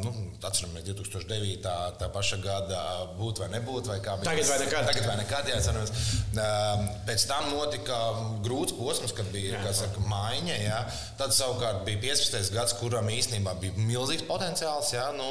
nu, 0.00 0.12
atceramies, 0.40 0.86
2009. 0.86 1.66
tā 2.00 2.08
paša 2.14 2.38
gada 2.40 2.78
būt 3.18 3.42
vai 3.42 3.50
nebūt, 3.52 3.90
vai 3.90 3.98
kā 4.00 4.14
bija. 4.16 4.30
Tagad 4.30 4.48
vai 4.48 4.56
nekad. 4.62 4.88
Tagad 4.88 5.08
vai 5.10 5.16
nekad, 5.20 5.50
jā, 5.52 5.58
atceramies. 5.60 5.92
Uh, 6.38 6.86
pēc 7.04 7.26
tam 7.28 7.50
notika 7.52 7.98
grūts 8.46 8.76
posms, 8.78 9.12
kad 9.18 9.28
bija, 9.34 9.60
kā 9.60 9.74
saka, 9.76 10.00
maiņa, 10.08 10.56
jā. 10.62 10.78
Tad 11.20 11.34
savukārt 11.36 11.84
bija 11.84 12.00
15. 12.06 12.54
gads, 12.56 12.76
kuram 12.80 13.12
īstenībā 13.12 13.58
bija 13.60 13.76
milzīgs 13.76 14.24
potenciāls, 14.30 14.94
jā. 14.96 15.04
Nu, 15.18 15.28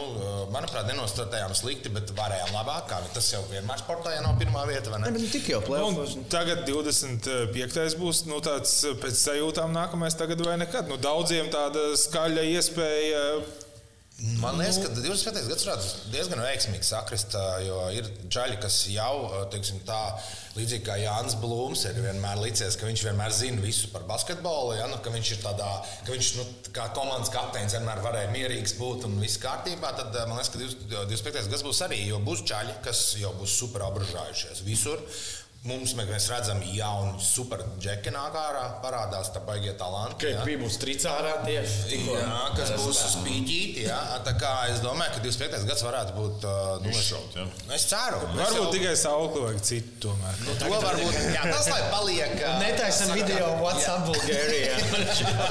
manuprāt, 0.53 0.85
nenostratējām 0.91 1.57
slikti, 1.57 1.89
bet 1.95 2.13
varējām 2.19 2.53
labāk, 2.53 2.85
kā 2.93 3.01
tas 3.17 3.31
jau 3.33 3.41
vienmēr 3.49 3.81
sportā, 3.81 4.13
ja 4.13 4.21
nav 4.21 4.37
pirmā 4.37 4.67
vieta, 4.69 4.93
vai 4.93 5.01
ne? 5.01 5.09
Ne, 5.09 5.17
bet 5.17 5.25
nu 5.25 5.33
tik 5.33 5.49
jau 5.55 5.63
plēsoņos. 5.65 6.15
Un 6.21 6.29
tagad 6.29 6.67
25. 6.69 7.97
būs 7.97 8.23
nu, 8.29 8.37
tāds 8.45 8.77
pēc 9.01 9.21
sajūtām 9.25 9.73
nākamais, 9.73 10.13
tagad 10.21 10.45
vai 10.45 10.53
nekad. 10.53 10.66
Nu, 10.87 10.97
daudziem 10.99 11.47
tāda 11.53 11.93
skaļa 11.99 12.43
iespēja. 12.51 13.23
Man 14.41 14.57
liekas, 14.57 14.79
ka 14.81 14.89
25. 14.95 15.43
gadsimts 15.45 15.91
diezgan 16.09 16.39
veiksmīgi 16.41 16.87
sakrist, 16.87 17.35
jo 17.61 17.83
ir 17.93 18.07
džaļi, 18.25 18.55
kas 18.63 18.79
jau, 18.89 19.11
teiksim, 19.53 19.83
tā, 19.85 19.99
līdzīgi 20.57 20.87
kā 20.87 20.95
Jānis 20.97 21.35
Blūms, 21.37 21.83
ir 21.85 21.99
vienmēr 22.01 22.41
licies, 22.41 22.79
ka 22.81 22.89
viņš 22.89 23.03
vienmēr 23.05 23.35
zina 23.37 23.61
visu 23.61 23.91
par 23.93 24.07
basketbolu. 24.09 24.73
Ja, 24.79 24.89
nu, 24.89 24.97
ka 25.05 25.13
viņš 25.13 25.33
ir 25.35 25.43
tādā, 25.45 25.69
ka 26.07 26.15
viņš 26.15 26.31
nu, 26.39 26.47
kā 26.73 26.89
komandas 26.97 27.29
kapteinis 27.35 27.77
vienmēr 27.77 28.01
varēja 28.07 28.33
mierīgs 28.33 28.73
būt 28.81 29.05
un 29.05 29.19
viss 29.21 29.37
kārtībā. 29.43 29.93
Tad 30.01 30.17
man 30.25 30.41
liekas, 30.41 30.49
ka 30.49 30.63
25. 30.97 31.51
gads 31.53 31.67
būs 31.69 31.85
arī, 31.85 32.01
jo 32.09 32.17
būs 32.25 32.41
džaļi, 32.41 32.79
kas 32.89 33.11
jau 33.21 33.35
būs 33.37 33.53
super 33.61 33.85
apbražājušies 33.91 34.65
visur. 34.65 35.05
Mums 35.67 35.91
mēs 35.97 36.29
redzam, 36.31 36.59
ka 36.63 36.69
jauni 36.71 37.17
super 37.19 37.59
džeki 37.81 38.11
nāk 38.15 38.35
ārā, 38.39 38.61
parādās 38.79 39.31
tā 39.35 39.41
baigie 39.43 39.73
talanti. 39.75 40.29
Ka 40.37 40.45
bija 40.47 40.61
būs 40.61 40.77
tricārā 40.79 41.33
tieši. 41.43 41.97
Jā, 42.07 42.37
kas 42.55 42.71
būs 42.79 43.01
uz 43.03 43.15
pīķīti. 43.25 43.83
Jā. 43.89 43.97
Tā 44.23 44.31
kā 44.39 44.51
es 44.71 44.79
domāju, 44.79 45.17
ka 45.17 45.23
25. 45.25 45.65
gads 45.67 45.83
varētu 45.83 46.15
būt. 46.15 46.45
uh, 46.47 46.79
Nu, 46.85 46.93
es, 47.75 47.83
ceru. 47.89 48.21
Varbūt 48.37 48.61
jau- 48.61 48.71
tikai 48.77 48.93
saukli 49.01 49.43
vajag 49.43 49.61
citu 49.67 50.07
tomēr. 50.07 50.39
Nu, 50.45 50.55
to 50.61 50.71
varbūt. 50.85 51.19
Jā, 51.35 51.43
tas 51.51 51.67
lai 51.73 51.81
paliek. 51.91 52.37
uh, 52.37 52.59
Netaisam 52.63 53.11
video 53.17 53.51
WhatsApp 53.59 54.07
Bulgārijā. 54.07 54.79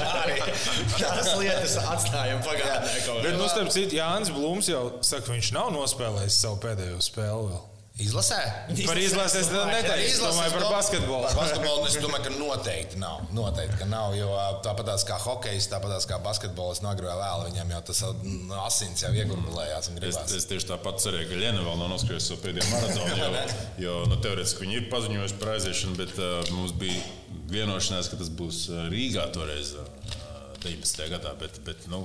Tās 0.97 1.33
lietas 1.37 1.77
atstājam 1.83 2.41
pagātnē. 2.47 2.93
Bet, 3.21 3.31
kā. 3.33 3.37
nu, 3.37 3.47
starp 3.53 3.69
citu, 3.75 3.99
Jānis 4.01 4.33
Blūms 4.33 4.71
jau 4.71 4.83
saka, 5.05 5.27
ka 5.29 5.35
viņš 5.37 5.53
nav 5.53 5.69
nospēlējis 5.77 6.41
savu 6.47 6.57
pēdējo 6.65 6.97
spēli 7.05 7.51
vēl. 7.53 7.65
Izlasē? 7.97 8.37
Par 8.85 8.99
izlasi 9.01 9.39
es 9.39 9.47
neteiktu. 9.49 10.05
Es 10.05 10.19
domāju 10.21 10.51
par 10.53 10.65
basketbolu. 10.75 11.23
Par 11.25 11.37
basketbolu 11.39 11.87
es 11.89 11.95
domāju, 11.97 12.27
ka 12.27 12.33
noteikti 12.35 12.99
nav. 13.01 13.23
Noteikti, 13.33 13.79
ka 13.79 13.87
nav 13.89 14.13
jo 14.13 14.27
tāpat 14.65 14.91
kā 15.07 15.17
hokejs, 15.23 15.65
tāpat 15.71 16.05
kā 16.09 16.19
basketbols, 16.21 16.83
no 16.85 16.91
agrā 16.91 17.15
vēl 17.17 17.47
viņam 17.47 17.73
jau 17.73 17.81
tas 17.89 18.03
mm, 18.11 18.53
asins 18.67 19.01
jau 19.01 19.11
iegurlējās. 19.17 19.89
Es, 20.11 20.21
es 20.37 20.45
tieši 20.51 20.69
tāpat 20.75 21.01
cerēju, 21.01 21.31
ka 21.31 21.41
Liena 21.41 21.65
vēl 21.65 21.81
nav 21.81 21.89
noskrējusi 21.95 22.33
savu 22.33 22.43
pēdējo 22.45 22.69
maratonu, 22.75 23.17
jo, 23.17 23.43
jo 23.87 23.97
nu, 24.13 24.21
teorētiski 24.27 24.67
viņi 24.67 24.79
ir 24.83 24.87
paziņojuši 24.93 25.41
par 25.41 25.55
aiziešanu, 25.55 25.97
bet 25.97 26.13
uh, 26.21 26.37
mums 26.53 26.77
bija 26.77 27.01
vienošanās, 27.49 28.13
ka 28.13 28.21
tas 28.21 28.29
būs 28.29 28.67
Rīgā 28.93 29.25
toreiz. 29.33 29.73
Uh, 29.73 30.16
19. 30.63 31.03
gadā, 31.11 31.33
bet, 31.39 31.59
bet 31.65 31.85
nu, 31.91 32.01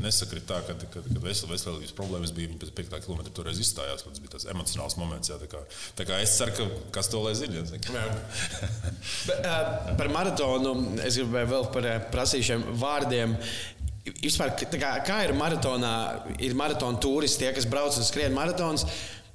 nesakrit 0.00 0.46
tā, 0.48 0.60
ka, 0.66 0.76
kad, 0.80 1.06
kad 1.06 1.20
veselības 1.24 1.94
problēmas 1.96 2.32
bija, 2.36 2.50
viņi 2.50 2.60
pēc 2.62 2.72
5 2.78 3.04
km 3.06 3.32
toreiz 3.36 3.60
izstājās. 3.62 4.04
Tas 4.06 4.22
bija 4.22 4.34
tas 4.36 4.46
emocionāls 4.52 4.96
moments. 5.00 5.32
Jā, 5.32 5.38
tā 5.42 5.50
kā, 5.50 5.62
tā 5.98 6.06
kā 6.08 6.20
es 6.24 6.36
ceru, 6.38 6.56
ka 6.56 6.68
kas 6.98 7.10
to 7.12 7.22
lai 7.24 7.34
zina. 7.38 7.64
par 10.00 10.12
maratonu 10.12 10.74
es 11.04 11.20
gribēju 11.20 11.52
vēl 11.54 11.70
par 11.74 11.90
prasīšiem 12.14 12.66
vārdiem. 12.80 13.36
Vispār, 14.20 14.54
kā, 14.56 14.94
kā 15.06 15.22
ir 15.26 15.36
maratonā, 15.36 15.94
ir 16.42 16.56
maratona 16.58 16.98
turisti, 17.02 17.44
tie, 17.44 17.54
kas 17.56 17.68
brauc 17.68 17.96
un 18.00 18.06
skrien 18.06 18.34
maratonus. 18.36 18.86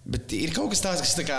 Bet 0.06 0.30
ir 0.38 0.52
kaut 0.54 0.70
kas 0.70 0.84
tāds, 0.84 1.02
kas 1.02 1.16
tā 1.18 1.24
kā, 1.26 1.38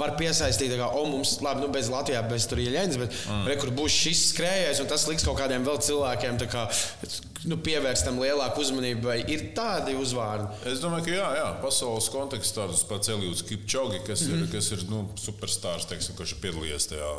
var 0.00 0.14
piesaistīt, 0.16 0.70
kā, 0.80 0.86
oh, 0.96 1.04
mums, 1.12 1.34
labi, 1.44 1.60
nu, 1.60 1.68
bez 1.74 1.90
Latvijas, 1.92 2.24
bez 2.30 2.46
tur 2.48 2.62
ieļņas, 2.62 2.96
bet 3.02 3.12
mm. 3.12 3.42
re, 3.50 3.56
kur 3.60 3.72
būs 3.76 3.98
šis 4.06 4.22
skrējējs, 4.30 4.80
un 4.80 4.88
tas 4.88 5.04
liks 5.10 5.26
kaut 5.28 5.36
kādiem 5.42 5.66
vēl 5.66 5.76
cilvēkiem 5.84 6.40
kā, 6.48 6.64
nu, 7.52 7.58
pievērst 7.60 8.08
tam 8.08 8.22
lielāku 8.22 8.64
uzmanību. 8.64 9.04
Vai 9.10 9.18
ir 9.34 9.44
tādi 9.58 9.92
uzvārdi? 10.00 10.48
Es 10.72 10.80
domāju, 10.80 11.10
ka 11.10 11.16
jā, 11.18 11.28
jā. 11.42 11.46
pasaules 11.60 12.08
kontekstā 12.14 12.64
tas 12.72 12.80
pats 12.88 13.12
Elijūds 13.12 13.44
Kipčogi, 13.50 14.00
kas 14.08 14.24
ir, 14.24 14.38
mm 14.38 14.46
-hmm. 14.46 14.52
kas 14.56 14.72
ir 14.72 14.88
nu, 14.88 15.04
superstarrs, 15.20 15.90
teiksim, 15.92 16.16
kurš 16.16 16.38
ir 16.38 16.44
piedalījies 16.46 16.88
tajā 16.94 17.12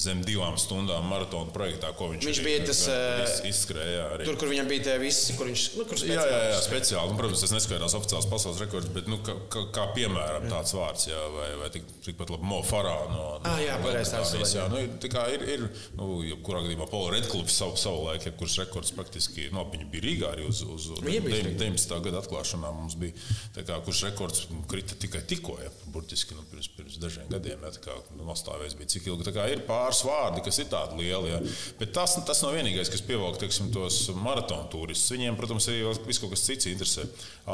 zem 0.00 0.22
divām 0.24 0.56
stundām 0.58 1.04
maratona 1.06 1.52
projektā, 1.54 1.90
ko 1.96 2.08
viņš, 2.10 2.26
viņš 2.26 2.40
bija. 2.44 2.62
Tas 2.66 2.80
iz, 2.88 3.34
izskrēja 3.52 4.06
arī. 4.14 4.26
Tur, 4.26 4.38
kur 4.40 4.50
viņam 4.50 4.70
bija 4.70 4.86
tie 4.88 4.94
visi, 5.02 5.36
kur 5.38 5.48
viņš 5.50 5.64
nu, 5.78 5.84
kur 5.90 6.00
jā, 6.00 6.16
jā, 6.18 6.40
jā, 6.50 6.60
speciāli. 6.64 7.12
Nu, 7.12 7.18
protams, 7.18 7.42
tas 7.44 7.52
neskaidrs 7.54 7.96
oficiāls 7.98 8.28
pasaules 8.30 8.62
rekords, 8.64 8.88
bet 8.94 9.10
nu, 9.10 9.20
kā, 9.26 9.36
kā, 9.52 9.66
kā 9.74 9.84
piemēram 9.96 10.48
tāds 10.50 10.74
vārds, 10.76 11.06
jā, 11.10 11.20
vai, 11.34 11.48
vai 11.60 11.68
tik, 11.74 11.86
tikpat 12.06 12.32
labi 12.34 12.48
Mo 12.48 12.62
Farā 12.66 12.96
no, 13.12 13.26
no 13.44 13.52
ah, 13.52 13.60
jā, 13.62 13.76
Lielbritānijas. 13.84 14.54
Jā, 14.56 14.64
nu, 14.72 14.80
tā 15.04 15.26
ir, 15.36 15.46
ir 15.56 15.66
nu, 15.98 16.08
jebkurā 16.26 16.64
gadījumā 16.64 16.88
Paula 16.90 17.14
Redklubs 17.14 17.58
savu, 17.60 17.78
savu 17.80 18.08
laiku, 18.08 18.34
kurš 18.40 18.58
rekords 18.64 18.94
praktiski, 18.96 19.50
nu, 19.54 19.66
viņi 19.74 19.88
bija 19.92 20.06
Rīgā 20.08 20.32
arī 20.34 20.48
uz, 20.48 20.64
uz 20.66 20.90
19. 21.04 21.96
gada 22.08 22.24
atklāšanā 22.24 22.72
mums 22.74 22.98
bija, 22.98 23.14
kā, 23.60 23.78
kurš 23.84 24.06
rekords 24.08 24.46
krita 24.70 24.98
tikai 24.98 25.22
tikko, 25.28 25.58
ja, 25.62 25.70
burtiski 25.94 26.36
nu, 26.36 26.44
pirms, 26.50 26.70
pirms 26.74 26.98
dažiem 27.02 27.30
gadiem, 27.30 27.62
ja, 27.62 27.72
tā 27.76 27.84
kā 27.84 27.96
nu, 28.16 28.24
nostāvēs 28.26 28.76
bija 28.78 28.94
cik 28.96 29.12
ilgi 29.12 29.33
ir 29.52 29.64
pāris 29.68 30.04
vārdi, 30.06 30.42
kas 30.46 30.60
ir 30.62 30.70
tādi 30.72 31.02
lieli. 31.02 31.32
Ja. 31.32 31.42
Bet 31.80 31.94
tas, 31.96 32.16
tas 32.26 32.42
nav 32.44 32.54
vienīgais, 32.56 32.90
kas 32.92 33.04
pievelk 33.04 33.38
teiksim, 33.42 33.70
tos 33.74 34.00
maratona 34.16 34.68
turistus. 34.72 35.12
Viņiem, 35.14 35.38
protams, 35.38 35.68
arī 35.70 35.84
viss 36.06 36.22
kaut 36.22 36.34
kas 36.34 36.46
cits 36.46 36.70
interesē. 36.70 37.06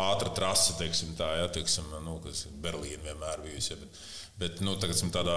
Ātra 0.06 0.32
trase, 0.36 0.76
teiksim, 0.80 1.16
tā, 1.18 1.32
ja, 1.40 1.50
teiksim, 1.52 1.88
nu, 2.04 2.20
kas 2.24 2.46
Berlīna 2.62 3.10
vienmēr 3.10 3.44
bijusi. 3.46 3.74
Ja, 3.74 3.82
bet, 3.82 4.02
Bet 4.40 4.62
nu, 4.64 4.72
tagad, 4.80 4.96
tādā, 5.12 5.34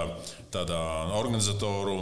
tādā 0.54 0.80
organizatoru 1.18 1.98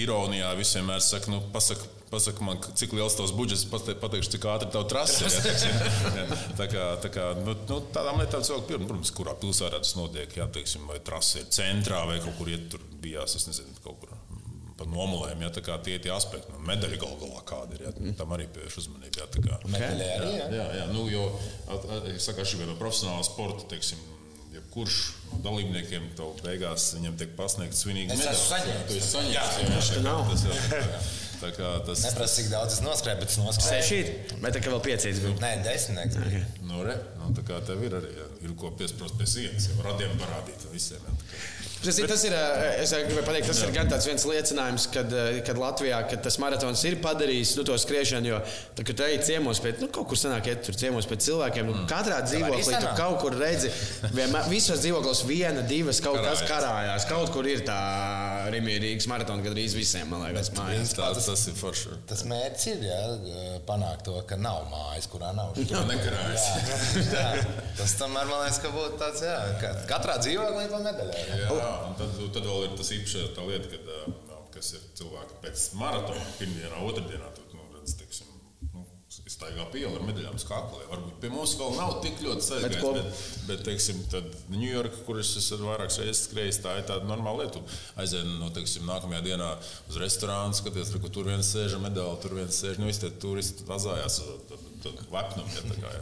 ironijā 0.00 0.54
visiem 0.56 0.86
vienmēr 0.86 1.02
saka, 1.04 1.28
nu, 1.28 1.42
pasaka, 1.52 1.84
pasaka 2.10 2.44
man, 2.46 2.60
cik 2.78 2.94
liels 2.96 3.16
tavs 3.18 3.34
budžets, 3.36 3.66
pateikšu, 3.70 4.32
cik 4.36 4.46
ātri 4.52 4.70
tev 4.74 4.86
trasi 4.90 5.26
ir. 5.26 5.36
Ja, 6.16 6.26
tā 6.58 6.66
kā, 6.70 6.84
tā 7.02 7.10
kā 7.12 7.26
nu, 7.40 7.54
nu, 7.68 7.80
tādām 7.94 8.20
lietām 8.22 8.44
cilvēki 8.46 8.70
pirms, 8.72 8.88
protams, 8.88 9.12
kurā 9.16 9.34
pilsētā 9.40 9.80
tas 9.82 9.96
notiek, 9.98 10.38
ja, 10.38 10.46
teiksim, 10.52 10.86
vai 10.90 11.00
trasi 11.04 11.42
ir 11.42 11.50
centrā 11.52 12.04
vai 12.08 12.20
kaut 12.24 12.38
kur 12.38 12.50
iet, 12.52 12.68
tur 12.72 12.84
bijās, 13.02 13.36
es 13.38 13.48
nezinu, 13.50 13.74
kaut 13.84 14.00
kur 14.02 14.14
pa 14.76 14.84
nomulēm, 14.88 15.40
ja 15.40 15.48
tā 15.52 15.62
kā 15.64 15.78
tie 15.84 15.96
ir 15.96 16.10
aspekti, 16.12 16.52
nu, 16.52 16.60
medaļa 16.68 16.98
gal 17.00 17.14
galā 17.20 17.42
kāda 17.48 17.78
ir, 17.78 17.86
ja, 17.86 17.92
tam 18.18 18.34
arī 18.36 18.48
pievērš 18.52 18.76
uzmanību. 18.82 19.22
Ja, 19.22 19.60
medaļa 19.72 20.10
arī, 20.18 20.32
jā. 20.36 20.48
Jā, 20.52 20.66
jā, 20.80 20.84
nu, 20.92 21.06
jo, 21.08 21.24
es 22.12 22.28
saku, 22.28 22.44
šī 22.44 22.66
no 22.68 22.76
profesionāla 22.76 23.24
sporta, 23.24 23.64
teiksim, 23.72 24.02
jebkurš 24.76 25.12
no 25.32 25.38
dalībniekiem 25.44 26.10
tev 26.16 26.34
beigās 26.44 26.90
viņam 26.96 27.16
tiek 27.16 27.32
pasniegts 27.36 27.80
svinīgs 27.84 28.12
medaļas. 28.12 28.28
Es 28.28 28.40
esmu 28.40 29.12
saņēmis. 29.16 29.32
Jā, 29.32 29.44
tas 30.28 30.44
ir. 30.44 31.14
Tā 31.36 31.50
kā 31.52 31.70
tas 31.84 32.00
ir. 32.00 32.06
Neprasa, 32.06 32.36
cik 32.36 32.46
daudz 32.52 32.76
es 32.76 32.82
noskrēju, 32.84 33.18
bet 33.20 33.32
es 33.32 33.38
noskrēju. 33.40 33.82
Sešīt, 33.84 34.36
vai 34.40 34.52
tā 34.54 34.62
kā 34.64 34.72
vēl 34.72 34.80
piecīts 34.86 35.20
bija? 35.24 35.36
Nē, 35.42 35.50
desmitnieks. 35.66 36.16
Okay. 36.22 36.44
Nu, 36.64 36.80
re, 36.86 36.96
nu, 37.20 37.32
tā 37.36 37.44
kā 37.44 37.60
tev 37.68 37.84
ir 37.84 37.96
arī, 37.98 38.12
ir 38.44 38.54
ko 38.56 38.72
piesprost 38.78 39.18
pie 39.20 39.28
sienas, 39.28 39.68
jau 39.68 39.84
radiem 39.84 40.16
parādīt 40.20 40.64
visiem. 40.72 41.04
Jā, 41.04 41.55
Tas, 41.84 41.98
tas 42.08 42.22
ir, 42.24 42.34
es 42.80 42.92
gribēju 42.94 43.24
pateikt, 43.26 43.50
tas 43.50 43.60
Jā. 43.60 43.68
ir 43.68 43.74
gan 43.76 43.90
tāds 43.90 44.06
viens 44.08 44.24
liecinājums, 44.26 44.86
kad, 44.94 45.12
kad 45.46 45.58
Latvijā 45.60 46.00
kad 46.10 46.22
tas 46.24 46.38
maratons 46.42 46.82
ir 46.88 46.96
padarījis 47.04 47.52
nu, 47.58 47.64
to 47.68 47.76
skriešanu. 47.78 48.30
Jo, 48.30 48.40
tad, 48.74 48.82
kad 48.88 49.02
ej 49.06 49.18
ciemos 49.28 49.60
pēc, 49.62 49.82
nu, 49.84 49.90
kaut 49.92 50.08
kur 50.10 50.18
sanāk, 50.18 50.48
iet 50.50 50.64
tur 50.66 50.78
ciemos 50.78 51.08
pēc 51.10 51.26
cilvēkiem, 51.28 51.68
nu, 51.68 51.76
mm. 51.76 51.88
katrā 51.90 52.22
dzīvoklī 52.24 52.80
tu 52.80 52.92
kaut 52.98 53.20
kur 53.22 53.36
redzi, 53.38 53.70
vienmēr, 54.16 54.48
visos 54.50 54.80
dzīvokļos 54.82 55.22
viena, 55.28 55.64
divas 55.68 56.00
kaut 56.04 56.18
kas 56.24 56.42
karājās. 56.48 57.06
Kaut 57.10 57.32
kur 57.34 57.48
ir 57.50 57.62
tā 57.66 57.78
Rīgas 58.56 59.08
maratona, 59.10 59.44
kad 59.44 59.54
arī 59.54 59.66
visiem, 59.76 60.08
man 60.10 60.24
liekas, 60.24 60.50
mājās. 60.56 60.94
Tā, 60.96 61.10
tas, 61.16 61.28
tas 61.28 61.44
ir 61.50 61.56
forši. 61.58 61.94
Tas 62.08 62.24
mērķis 62.28 62.66
ir 62.72 62.84
jā, 62.86 62.98
panākt 63.68 64.06
to, 64.08 64.16
ka 64.28 64.38
nav 64.40 64.66
mājas, 64.72 65.08
kurā 65.12 65.32
nav 65.36 65.54
šī 65.58 65.84
nekarājas. 65.90 66.48
Jā, 66.56 66.80
jā. 67.36 67.46
Tas 67.78 67.96
tomēr 68.00 68.28
man 68.30 68.44
liekas, 68.44 68.60
ka 68.64 68.72
būtu 68.74 69.00
tāds, 69.00 69.24
jā, 69.26 69.36
ka 69.62 69.72
katrā 69.90 70.18
dzīvoklī 70.22 70.68
pa 70.72 70.82
medaļai. 71.66 71.96
Tad, 71.98 72.16
tad 72.36 72.48
vēl 72.48 72.66
ir 72.66 72.78
tas 72.78 72.92
īpašais 72.96 73.34
tā 73.36 73.46
lieta, 73.46 73.70
kad, 73.72 74.40
kas 74.54 74.72
ir 74.76 74.88
cilvēki 75.00 75.40
pēc 75.44 75.68
maratona, 75.80 76.32
pirmdienā, 76.40 76.80
otrdienā. 76.86 77.30
Tad, 77.36 77.54
nu, 77.56 77.66
redz, 77.76 77.96
tiksim, 78.00 78.30
nu, 78.72 78.84
Staigā 79.26 79.64
piela 79.72 79.96
ar 79.98 80.04
medaļām 80.06 80.36
skaklē. 80.38 80.84
Varbūt 80.90 81.16
pie 81.22 81.30
mums 81.32 81.56
vēl 81.58 81.74
nav 81.76 81.96
tik 82.04 82.20
ļoti 82.24 82.44
saistīts. 82.46 82.78
Bet, 82.78 82.94
bet, 82.94 83.24
bet, 83.48 83.64
teiksim, 83.66 83.98
tad 84.12 84.28
Ņujorka, 84.54 85.02
kur 85.08 85.18
es 85.20 85.32
esmu 85.40 85.66
vairākas 85.66 85.98
reizes 86.02 86.22
skrējis, 86.28 86.60
tā 86.64 86.76
ir 86.78 86.86
tāda 86.88 87.08
normāla 87.08 87.44
lieta. 87.44 87.62
Aizēju 88.00 88.36
no, 88.38 88.52
teiksim, 88.54 88.86
nākamajā 88.88 89.24
dienā 89.26 89.50
uz 89.90 89.98
restorānu, 90.00 90.56
skaties, 90.56 90.94
kur 91.02 91.12
tur 91.12 91.28
viens 91.32 91.50
sēž 91.52 91.76
ar 91.76 91.84
medaļu, 91.88 92.20
tur 92.22 92.36
viens 92.38 92.60
sēž. 92.62 92.78
Nu, 92.80 92.88
visi 92.88 93.02
tie 93.02 93.12
turisti 93.22 93.66
vazājās. 93.68 94.20
Tad, 94.52 94.65
lepnumu. 95.12 95.50
Ja, 95.52 95.76
kā, 95.82 95.92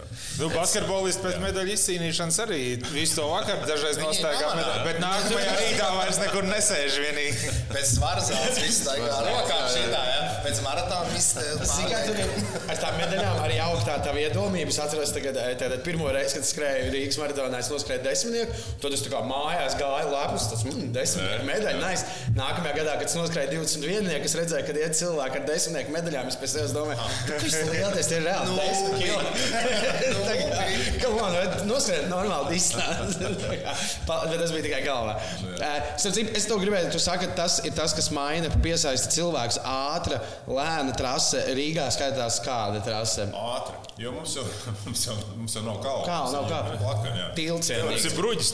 nu, 0.41 0.49
basketbolists 0.55 1.23
pēc 1.25 1.39
medaļu 1.43 1.75
izcīnīšanas 1.75 2.41
arī 2.45 2.61
visu 2.93 3.21
to 3.21 3.29
vakaru 3.31 3.69
dažreiz 3.69 4.01
nostaigā 4.03 4.51
medaļu, 4.55 4.83
bet 4.89 5.01
nākamajā 5.03 5.55
rītā 5.61 5.91
vairs 5.99 6.21
nekur 6.23 6.49
nesēž 6.51 6.99
vienīgi. 7.05 7.55
Pēc 7.73 7.95
svaras 7.97 8.31
zāles 8.33 8.61
viss 8.63 8.83
staigā 8.85 9.23
rokām 9.29 9.65
šitā, 9.73 10.03
ja? 10.11 10.34
Pēc 10.45 10.61
maratona 10.65 11.11
viss 11.15 11.35
ar 11.41 12.81
tām 12.81 12.99
medaļām 13.01 13.41
arī 13.45 13.59
augtā 13.65 13.97
tā 14.05 14.15
iedomība. 14.21 14.71
Es 14.73 14.81
atceros, 14.83 15.13
tagad, 15.15 15.39
tagad 15.61 15.83
pirmo 15.87 16.11
reizi, 16.15 16.39
kad 16.39 16.49
skrēju 16.49 16.93
Rīgas 16.95 17.19
maratonā, 17.21 17.61
es 17.63 17.71
noskrēju 17.73 18.05
desmitnieku, 18.05 18.63
tad 18.83 18.97
es 18.97 19.05
mājās 19.29 19.77
gāju 19.81 20.13
lepus, 20.13 20.49
tas 20.53 20.65
mm, 20.67 20.91
desmitnieku 20.95 21.49
medaļu. 21.49 21.81
Nice. 21.83 22.05
Nākamajā 22.37 22.75
gadā, 22.81 22.97
kad 23.01 23.09
es 23.09 23.17
noskrēju 23.19 23.49
21, 23.63 24.11
es 24.15 24.37
redzēju, 24.41 24.67
ka 24.69 24.77
iet 24.85 24.99
cilvēki 24.99 25.41
ar 25.41 25.47
desmitnieku 25.49 25.95
medaļām, 25.95 26.31
es 26.31 26.39
pēc 26.41 26.57
sevis 26.59 26.75
domāju, 26.77 26.99
ka 27.29 27.41
tas 27.43 27.59
ir 27.61 27.73
liels, 27.73 28.11
tie 28.11 28.19
ir 28.21 28.25
reāli. 28.29 28.49
Nu, 30.15 30.21
Kam 31.03 31.19
on, 31.25 31.39
noskrien 31.69 32.09
normāli 32.11 32.59
izstāst. 32.59 33.23
Bet 34.25 34.41
tas 34.41 34.53
bija 34.55 34.65
tikai 34.67 34.83
galvā. 34.87 35.17
Uh, 35.55 36.35
es 36.35 36.49
to 36.49 36.59
gribēju, 36.61 36.93
tu 36.95 37.01
saki, 37.03 37.31
tas 37.39 37.61
ir 37.65 37.75
tas, 37.77 37.95
kas 37.97 38.11
maina, 38.15 38.51
piesaista 38.65 39.13
cilvēks. 39.15 39.61
Ātra, 39.65 40.21
lēna 40.51 40.95
trase. 40.99 41.41
Rīgā 41.57 41.87
skaitās 41.95 42.41
kāda 42.45 42.83
trase? 42.85 43.29
Ātra. 43.35 43.81
Jo 44.01 44.11
mums 44.17 44.35
jau, 44.35 44.45
mums 44.87 45.05
jau, 45.07 45.15
mums 45.39 45.55
jau 45.55 45.63
nav 45.67 45.79
kalna. 45.85 46.05
Kalna 46.09 46.33
nav 46.41 46.49
kalna. 46.51 46.81
Plakana, 46.83 47.29
Tilts. 47.39 47.71
Tas 47.71 48.09
ir 48.09 48.17
bruģis. 48.19 48.53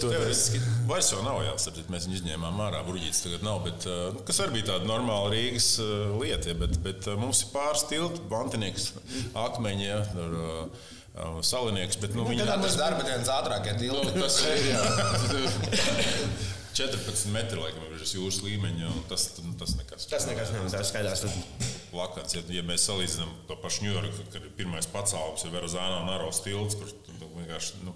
Vairs 0.90 1.10
jau 1.14 1.24
nav 1.24 1.40
jāsaka, 1.46 1.86
mēs 1.92 2.06
viņu 2.08 2.20
izņēmām 2.20 2.62
ārā. 2.66 2.84
Bruģītis 2.86 3.24
tagad 3.24 3.46
nav, 3.46 3.64
bet 3.66 3.88
kas 4.28 4.40
arī 4.44 4.58
bija 4.58 4.74
tāda 4.74 4.90
normāla 4.90 5.32
Rīgas 5.34 5.72
lieta. 6.20 6.56
Bet, 6.60 6.78
bet 6.84 7.10
mums 7.20 7.44
ir 7.46 7.52
pāris 7.54 7.86
tilti, 7.88 8.22
bantinieks, 8.30 8.92
akmeņi. 9.48 9.86
Ja, 9.90 10.00
uh, 10.20 10.88
salinieks. 11.42 11.98
Bet, 12.00 12.14
nu, 12.14 12.22
nu, 12.22 12.30
viņi 12.30 12.44
ir 12.44 12.48
darba 12.78 13.02
dienas 13.04 13.30
ātrākie 13.34 13.74
tilti. 13.80 14.14
Nu, 14.14 14.20
tas 14.24 14.36
ir. 14.46 14.56
14 16.76 17.32
metri 17.34 17.58
laikam 17.60 17.84
ir 17.88 18.04
jūras 18.04 18.40
līmeņa, 18.44 18.90
tas, 19.10 19.26
nu, 19.44 19.54
tas 19.60 19.74
nekas. 19.78 20.06
Tas 20.10 20.26
nekas 20.28 20.52
nav, 20.54 20.68
tas 20.72 20.92
skaidrs. 20.92 21.24
Lakats, 21.94 22.36
ja, 22.36 22.44
ja 22.54 22.62
mēs 22.66 22.86
salīdzinām 22.86 23.32
to 23.48 23.56
pašu 23.62 23.86
Ņujorku, 23.88 24.28
kad 24.30 24.44
ir 24.44 24.52
pirmais 24.58 24.86
pacēlums, 24.90 25.42
ir 25.44 25.54
Verozānā 25.56 26.04
un 26.04 26.12
Aros 26.14 26.42
tilts, 26.44 26.78
kurš, 26.78 26.94
nu, 27.82 27.94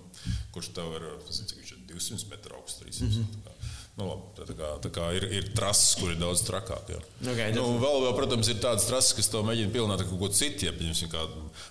kurš 0.55 0.73
tev 0.75 0.97
ir, 0.99 1.07
cik 1.31 1.61
viņš 1.61 1.73
ir 1.77 1.85
200 1.93 2.31
metru 2.33 2.59
augsts, 2.59 2.83
300. 2.83 3.07
Mm 3.07 3.13
-hmm. 3.15 3.73
Nu, 3.95 4.09
labi, 4.09 4.31
tā, 4.35 4.45
tā 4.49 4.55
kā, 4.59 4.69
tā 4.83 4.91
kā 4.91 5.09
ir, 5.15 5.25
ir 5.39 5.45
trases, 5.55 5.93
kur 6.01 6.11
ir 6.11 6.17
daudz 6.19 6.41
trakāk. 6.43 6.89
Jā. 6.91 7.01
Okay, 7.31 7.53
nu, 7.55 7.79
vēl, 7.79 8.01
vēl, 8.03 8.15
protams, 8.17 8.49
ir 8.51 8.59
tādas 8.59 8.89
trases, 8.89 9.15
kas 9.15 9.31
tev 9.31 9.45
mēģina 9.47 9.71
pilnāt 9.71 10.03
ar 10.03 10.09
kaut 10.09 10.19
ko 10.19 10.31
citu. 10.35 10.67
Ja, 10.67 10.73
piemēram, 10.75 11.13
kā 11.13 11.23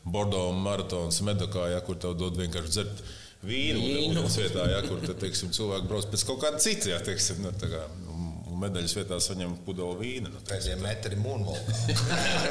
Bordeaux 0.06 0.56
maratons, 0.56 1.20
Medokā, 1.28 1.68
ja, 1.74 1.82
kur 1.84 1.99
tev 1.99 2.16
dod 2.16 2.39
vienkārši 2.39 2.72
dzert 2.78 3.04
vīnu, 3.48 3.84
vīnu. 3.84 4.24
vietā, 4.39 4.66
ja, 4.72 4.82
kur 4.88 5.02
tad, 5.04 5.18
teiksim, 5.22 5.52
cilvēki 5.56 5.89
brauc 5.89 6.08
pēc 6.12 6.26
kaut 6.30 6.41
kāda 6.44 6.62
cita. 6.64 6.91
Ja, 6.94 7.00
teiksim, 7.04 7.44
nu, 7.44 7.52
kā, 7.60 7.84
medaļas 8.64 8.97
vietā 8.97 9.20
saņem 9.24 9.55
pudeli 9.68 9.99
vīnu. 9.99 10.32
Nu, 10.34 10.41
Pēdējie 10.47 10.78
metri 10.82 11.20
mūnvolkā. 11.20 11.78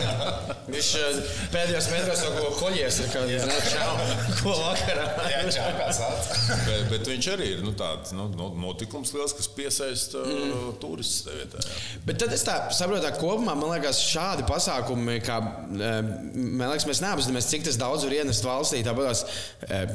Viņš 0.73 0.89
eh, 1.01 1.17
pēdējos 1.53 1.89
metros 1.93 2.23
jau 2.25 2.33
ko 2.37 2.51
koļies, 2.61 2.99
ir 3.03 3.09
kā 3.13 3.23
jā, 3.29 3.43
čau, 3.67 3.93
ko 4.43 4.55
vakarā. 4.57 5.07
Jā, 5.33 5.43
čau, 5.57 5.69
kā 5.79 5.89
sāc. 5.97 6.31
bet, 6.69 6.87
bet 6.93 7.11
viņš 7.11 7.29
arī 7.35 7.49
ir 7.57 7.65
nu, 7.67 7.75
tāds 7.79 8.15
nu, 8.17 8.29
notikums 8.63 9.13
liels, 9.17 9.35
kas 9.37 9.51
piesaista 9.53 10.23
mm. 10.23 10.77
turistus 10.83 11.27
tajā 11.27 11.41
vietā. 11.41 11.65
Jā. 11.67 11.81
Bet 12.07 12.21
tad 12.23 12.37
es 12.37 12.47
tā 12.47 12.57
saprotu, 12.75 13.05
ka 13.05 13.21
kopumā 13.21 13.57
man 13.59 13.75
liekas, 13.75 14.01
šādi 14.07 14.47
pasākumi, 14.49 15.19
kā 15.25 15.41
man 15.43 16.65
liekas, 16.71 16.87
mēs 16.89 17.03
neapzināmies, 17.05 17.51
cik 17.51 17.67
tas 17.69 17.81
daudz 17.81 18.07
var 18.07 18.17
ienest 18.21 18.47
valstī. 18.47 18.83
Tāpat, 18.87 19.25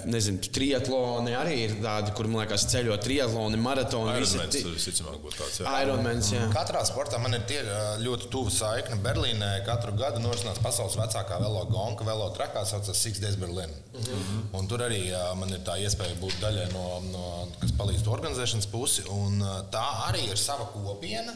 nezinu, 0.10 0.44
triatloni 0.54 1.36
arī 1.38 1.58
ir 1.66 1.78
tādi, 1.84 2.14
kur 2.18 2.30
man 2.30 2.44
liekas, 2.44 2.68
ceļot 2.74 3.04
triatloni, 3.08 3.60
maratoni. 3.62 4.18
Ironmans, 4.18 4.60
visticamāk, 4.76 5.20
būtu 5.24 5.42
tāds. 5.42 5.62
Jā. 5.62 5.68
Ironmans, 6.08 6.30
jā. 6.32 6.44
Katrā 6.54 6.82
sportā 6.88 7.20
man 7.20 7.36
ir 7.36 7.44
tie 7.50 7.60
ļoti 8.00 8.30
tuva 8.32 8.52
saikne. 8.54 8.98
Berlīnē 9.04 9.50
katru 9.68 9.94
gadu 9.98 10.22
norisinās 10.24 10.60
pasaules 10.64 10.96
vecākā 11.00 11.40
velo 11.42 11.66
gonka, 11.68 12.06
velo 12.08 12.30
trakā, 12.36 12.64
saucas 12.66 12.98
Six 12.98 13.20
Days 13.20 13.36
Berlin. 13.36 13.70
-hmm. 13.94 14.48
Un 14.54 14.68
tur 14.68 14.80
arī 14.80 15.12
man 15.36 15.50
ir 15.50 15.60
tā 15.60 15.78
iespēja 15.84 16.16
būt 16.22 16.40
daļai 16.42 16.72
no, 16.72 17.02
no 17.12 17.48
kas 17.60 17.72
palīdz 17.72 18.08
organizēšanas 18.08 18.68
pusi. 18.72 19.04
Un 19.10 19.44
tā 19.72 19.86
arī 20.08 20.30
ir 20.32 20.38
sava 20.38 20.66
kopiena, 20.74 21.34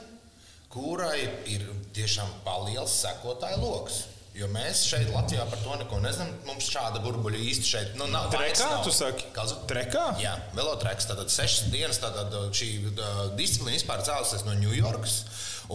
kurai 0.69 1.29
ir 1.45 1.67
tiešām 1.93 2.27
paliels 2.45 3.03
sekotāju 3.03 3.61
lokus. 3.61 4.05
Jo 4.31 4.47
mēs 4.47 4.85
šeit, 4.87 5.09
Latvijā, 5.11 5.43
par 5.51 5.59
to 5.59 5.73
neko 5.75 5.97
nezinām. 5.99 6.31
Mums 6.47 6.69
šāda 6.71 7.01
burbuļa 7.03 7.39
īsti 7.49 7.67
šeit 7.67 7.97
nu, 7.99 8.05
nav. 8.13 8.29
Trekā, 8.31 8.63
nav. 8.77 8.85
tu 8.85 8.93
saki? 8.95 9.27
Kāds? 9.35 9.57
Trekā? 9.67 10.05
Jā, 10.23 10.37
velotreks. 10.55 11.09
Tātad 11.09 11.33
sešas 11.33 11.67
dienas 11.73 11.99
tātad 11.99 12.31
šī 12.55 12.69
disciplīna 13.35 13.75
vispār 13.75 14.05
cēlusies 14.07 14.47
no 14.47 14.55
Ņujorkas. 14.61 15.17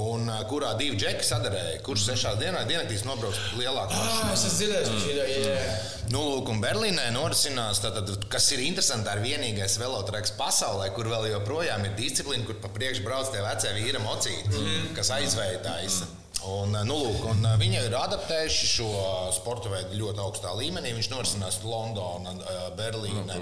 Un 0.01 0.29
kurā 0.49 0.73
divi 0.81 0.97
džeki 1.01 1.25
sadarēja, 1.25 1.77
kurš 1.85 2.09
sešās 2.11 2.41
dienās 2.41 2.67
diennaktīs 2.69 3.05
nobrauks 3.05 3.55
lielāku 3.61 3.97
mašīnu. 3.97 4.25
Ah, 4.25 4.33
es 4.35 4.49
esmu 4.49 4.59
dzirdējis, 4.59 4.91
ka 4.91 5.05
šī 5.05 5.15
ir. 5.37 5.79
Nu, 6.13 6.25
lūk, 6.25 6.51
un 6.53 6.61
Berlīnē 6.65 7.07
norisinās, 7.15 7.81
tātad, 7.85 8.13
kas 8.33 8.51
ir 8.57 8.65
interesanti, 8.67 9.09
ir 9.13 9.25
vienīgais 9.25 9.79
velotreks 9.81 10.37
pasaulē, 10.37 10.91
kur 10.97 11.09
vēl 11.13 11.31
joprojām 11.33 11.89
ir 11.89 11.97
disciplīna, 11.97 12.45
kur 12.49 12.61
pa 12.61 12.73
priekšu 12.77 13.05
brauc 13.09 13.33
tie 13.33 13.41
vecie 13.45 13.73
vīri 13.79 14.05
mocīti, 14.05 14.53
mm. 14.53 14.95
kas 14.97 15.13
aizvēja 15.17 15.65
taisa. 15.65 16.05
Mm. 16.05 16.26
Un, 16.47 16.77
nu, 16.87 16.97
lūk, 17.03 17.25
un 17.33 17.47
viņi 17.59 17.81
ir 17.89 17.95
adaptējuši 17.99 18.69
šo 18.71 18.91
sporta 19.35 19.71
veidu 19.73 19.99
ļoti 19.99 20.23
augstā 20.23 20.53
līmenī. 20.55 20.93
Viņš 20.95 21.09
norisinās 21.11 21.59
Londonā, 21.67 22.37
Berlīnē, 22.79 23.41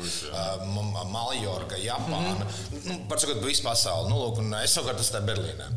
no, 0.70 1.04
Maljorka, 1.12 1.76
Japāna. 1.80 2.38
Mm 2.38 2.48
-hmm. 2.48 2.88
nu, 2.88 2.98
par 3.08 3.20
sakot, 3.20 3.44
visu 3.44 3.62
pasauli. 3.66 4.08
Nu, 4.08 4.22
lūk, 4.22 4.40
es 4.62 4.76
savukārt 4.76 5.00
esmu 5.00 5.20
Berlīnē. 5.28 5.68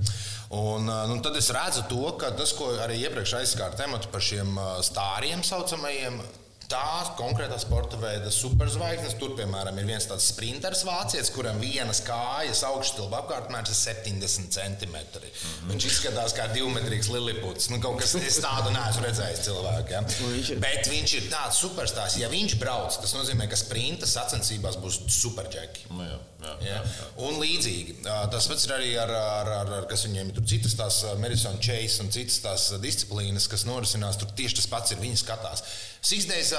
Un, 0.49 0.87
nu, 0.87 1.19
tad 1.21 1.35
es 1.35 1.49
redzu 1.51 1.83
to, 1.89 2.11
ka 2.19 2.31
tas, 2.31 2.53
ko 2.55 2.71
arī 2.79 3.01
iepriekš 3.03 3.33
aizskāra 3.41 3.75
tematu 3.75 4.07
par 4.11 4.23
šiem 4.23 4.55
stāriem 4.81 5.43
saucamajiem, 5.43 6.21
Tā 6.67 7.13
konkrētā 7.15 7.55
sporta 7.61 7.95
veida 7.95 8.27
superzvaigznes, 8.33 9.13
tur, 9.21 9.31
piemēram, 9.37 9.77
ir 9.79 9.85
viens 9.87 10.03
tāds 10.09 10.25
sprinteris 10.33 10.81
vācietis, 10.83 11.29
kuram 11.31 11.61
vienas 11.63 12.01
kājas 12.03 12.65
augšstilba 12.67 13.21
apkārtmērs 13.21 13.71
ir 13.71 13.77
70 13.79 14.51
centimetri. 14.51 15.29
Mm 15.29 15.53
-hmm. 15.53 15.71
Viņš 15.71 15.85
izskatās 15.87 16.35
kā 16.35 16.49
divmetrīgs 16.51 17.07
liliputs. 17.13 17.69
Nu, 17.71 17.79
kaut 17.79 18.01
kas 18.01 18.11
tādu 18.43 18.73
neesmu 18.75 19.05
redzējis 19.05 19.45
cilvēku. 19.47 19.95
Ja? 19.95 20.01
Nu, 20.01 20.59
Bet 20.59 20.91
viņš 20.91 21.15
ir 21.21 21.29
tāds 21.31 21.61
superstāsts. 21.63 22.19
Ja 22.19 22.27
viņš 22.29 22.59
brauc, 22.59 22.99
tas 23.01 23.15
nozīmē, 23.15 23.47
ka 23.47 23.55
sprinta 23.55 24.05
sacensībās 24.05 24.75
būs 24.75 24.99
superģeki. 25.07 25.87
Nu, 25.89 26.03
jā, 26.03 26.19
jā, 26.43 26.55
jā. 26.67 26.83
Un 27.15 27.39
līdzīgi. 27.39 28.01
Tas 28.03 28.47
pats 28.47 28.65
ir 28.65 28.73
arī 28.75 28.97
ar, 28.99 29.09
ar, 29.11 29.53
ar, 29.61 29.73
ar 29.79 29.87
kas 29.87 30.03
viņiem 30.03 30.35
ir 30.35 30.43
citas 30.43 30.75
tās 30.75 31.03
Madison 31.17 31.57
Chase 31.63 32.03
un 32.03 32.11
citas 32.11 32.39
tās 32.43 32.73
disciplīnas, 32.81 33.47
kas 33.47 33.63
norisinās. 33.63 34.19
Tur 34.19 34.35
tieši 34.35 34.59
tas 34.59 34.67
pats 34.67 34.91
ir. 34.91 34.99
Viņi 34.99 35.23
skatās. 35.23 35.63
Sīsdēļ 36.07 36.51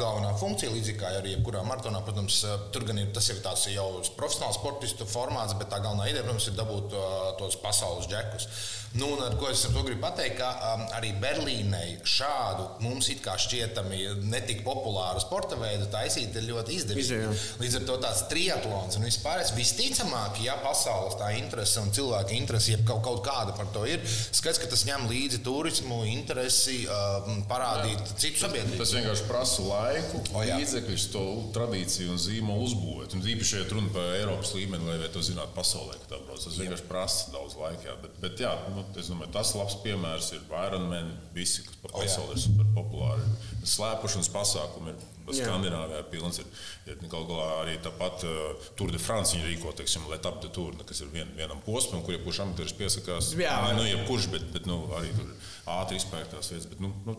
galvenā 0.00 0.32
funkcija, 0.40 0.72
līdzīgi 0.74 0.98
kā 0.98 1.12
arī 1.20 1.36
jebkurā 1.36 1.60
maratonā, 1.62 2.00
protams, 2.02 2.40
tur 2.74 2.82
gan 2.88 2.98
ir 2.98 3.12
tas 3.14 3.28
jau 3.30 3.36
tāds 3.44 3.68
jau 3.70 3.84
profesionāls 4.16 4.58
sportistu 4.58 5.06
formāts, 5.06 5.54
bet 5.60 5.70
tā 5.70 5.78
galvenā 5.84 6.08
ideja, 6.10 6.24
protams, 6.26 6.48
ir 6.50 6.56
dabūt 6.58 6.96
tos 7.38 7.54
pasaules 7.62 8.08
džekus. 8.10 8.48
Nu, 8.96 9.10
un 9.12 9.36
ko 9.36 9.50
es 9.52 9.66
ar 9.68 9.74
to 9.74 9.82
gribu 9.84 10.00
pateikt, 10.00 10.38
ka 10.38 10.48
um, 10.72 10.84
arī 10.96 11.10
Berlīnei 11.20 11.98
šādu 12.08 12.64
mums 12.80 13.10
it 13.12 13.20
kā 13.24 13.34
šķietami 13.40 14.00
netik 14.30 14.62
populāru 14.64 15.20
sporta 15.20 15.58
veidu 15.60 15.90
taisīt 15.92 16.36
ir 16.38 16.46
ļoti 16.48 16.78
izdevīgi. 16.78 17.18
Līdz 17.60 17.78
ar 17.80 17.84
to 17.90 17.98
tāds 18.00 18.22
triatlons 18.30 18.96
un 18.96 19.04
vispār 19.04 19.42
visticamāk, 19.56 20.40
ja 20.44 20.56
pasaules 20.62 21.18
tā 21.20 21.34
interese 21.36 21.82
un 21.82 21.92
cilvēka 21.94 22.34
interese, 22.36 22.72
ja 22.72 22.80
kaut, 22.88 23.02
kaut 23.04 23.20
kāda 23.26 23.54
par 23.58 23.68
to 23.74 23.84
ir, 23.88 24.00
skats, 24.06 24.60
ka 24.62 24.70
tas 24.72 24.86
ņem 24.88 25.04
līdzi 25.12 25.42
turismu, 25.44 26.00
interesi, 26.08 26.80
um, 26.88 27.44
parādīt 27.50 28.00
jā. 28.00 28.18
citu 28.24 28.44
sabiedrību. 28.46 28.80
Tas 28.80 28.94
vienkārši 28.96 29.28
prasa 29.28 29.68
laiku, 29.68 30.22
līdzekļus, 30.32 31.06
to 31.12 31.26
tradīciju 31.56 32.14
un 32.14 32.22
zīmolu 32.24 32.66
uzbūvēt. 32.70 33.18
Un 33.18 33.28
īpaši, 33.36 33.60
ja 33.60 33.68
runa 33.68 33.92
par 33.94 34.16
Eiropas 34.16 34.54
līmeni, 34.56 34.88
lai 34.88 35.12
to 35.12 35.22
zinātu 35.24 35.54
pasaulē, 35.56 36.00
ka 36.02 36.14
tā 36.14 36.22
brauc, 36.24 36.42
tas 36.42 36.58
vienkārši 36.58 36.88
prasa 36.88 37.32
daudz 37.34 37.58
laika. 37.60 37.90
Jā. 37.90 37.96
Bet, 38.02 38.18
bet 38.22 38.42
jā, 38.42 38.54
nu, 38.78 38.86
es 39.00 39.10
domāju, 39.10 39.32
tas 39.34 39.52
labs 39.58 39.76
piemērs 39.82 40.32
ir 40.36 40.44
Ironman, 40.48 41.10
visi, 41.34 41.64
kas 41.66 41.78
pa 41.82 41.90
pasaulē 41.96 42.36
ir 42.36 42.42
super 42.42 42.68
populāri. 42.76 43.26
Slēpošanas 43.66 44.30
pasākumi 44.32 44.94
ir 44.94 45.06
Skandināvijā 45.36 46.02
pilns. 46.12 46.40
Ir, 46.40 46.48
ir 46.88 47.00
kaut 47.10 47.26
kā 47.28 47.48
arī 47.58 47.76
tāpat 47.84 48.24
uh, 48.28 48.68
Tour 48.78 48.92
de 48.94 49.00
France 49.02 49.36
viņi 49.36 49.50
rīko, 49.50 49.74
teiksim, 49.76 50.06
Letap 50.12 50.40
de 50.44 50.52
Tour, 50.54 50.76
kas 50.88 51.02
ir 51.04 51.10
vien, 51.12 51.30
vienam 51.36 51.60
posmam, 51.66 52.04
kur 52.04 52.16
jebkurš 52.16 52.42
amatieris 52.46 52.76
piesakās. 52.78 53.32
Jā, 53.38 53.58
nu, 53.76 53.84
jebkurš, 53.88 54.30
bet, 54.34 54.48
bet 54.54 54.68
nu, 54.70 54.80
arī 54.98 55.12
tur 55.16 55.34
ātri 55.78 56.00
izpēktās 56.00 56.52
vietas. 56.54 56.70
Bet, 56.70 56.80
nu, 56.84 56.94
nu, 57.04 57.18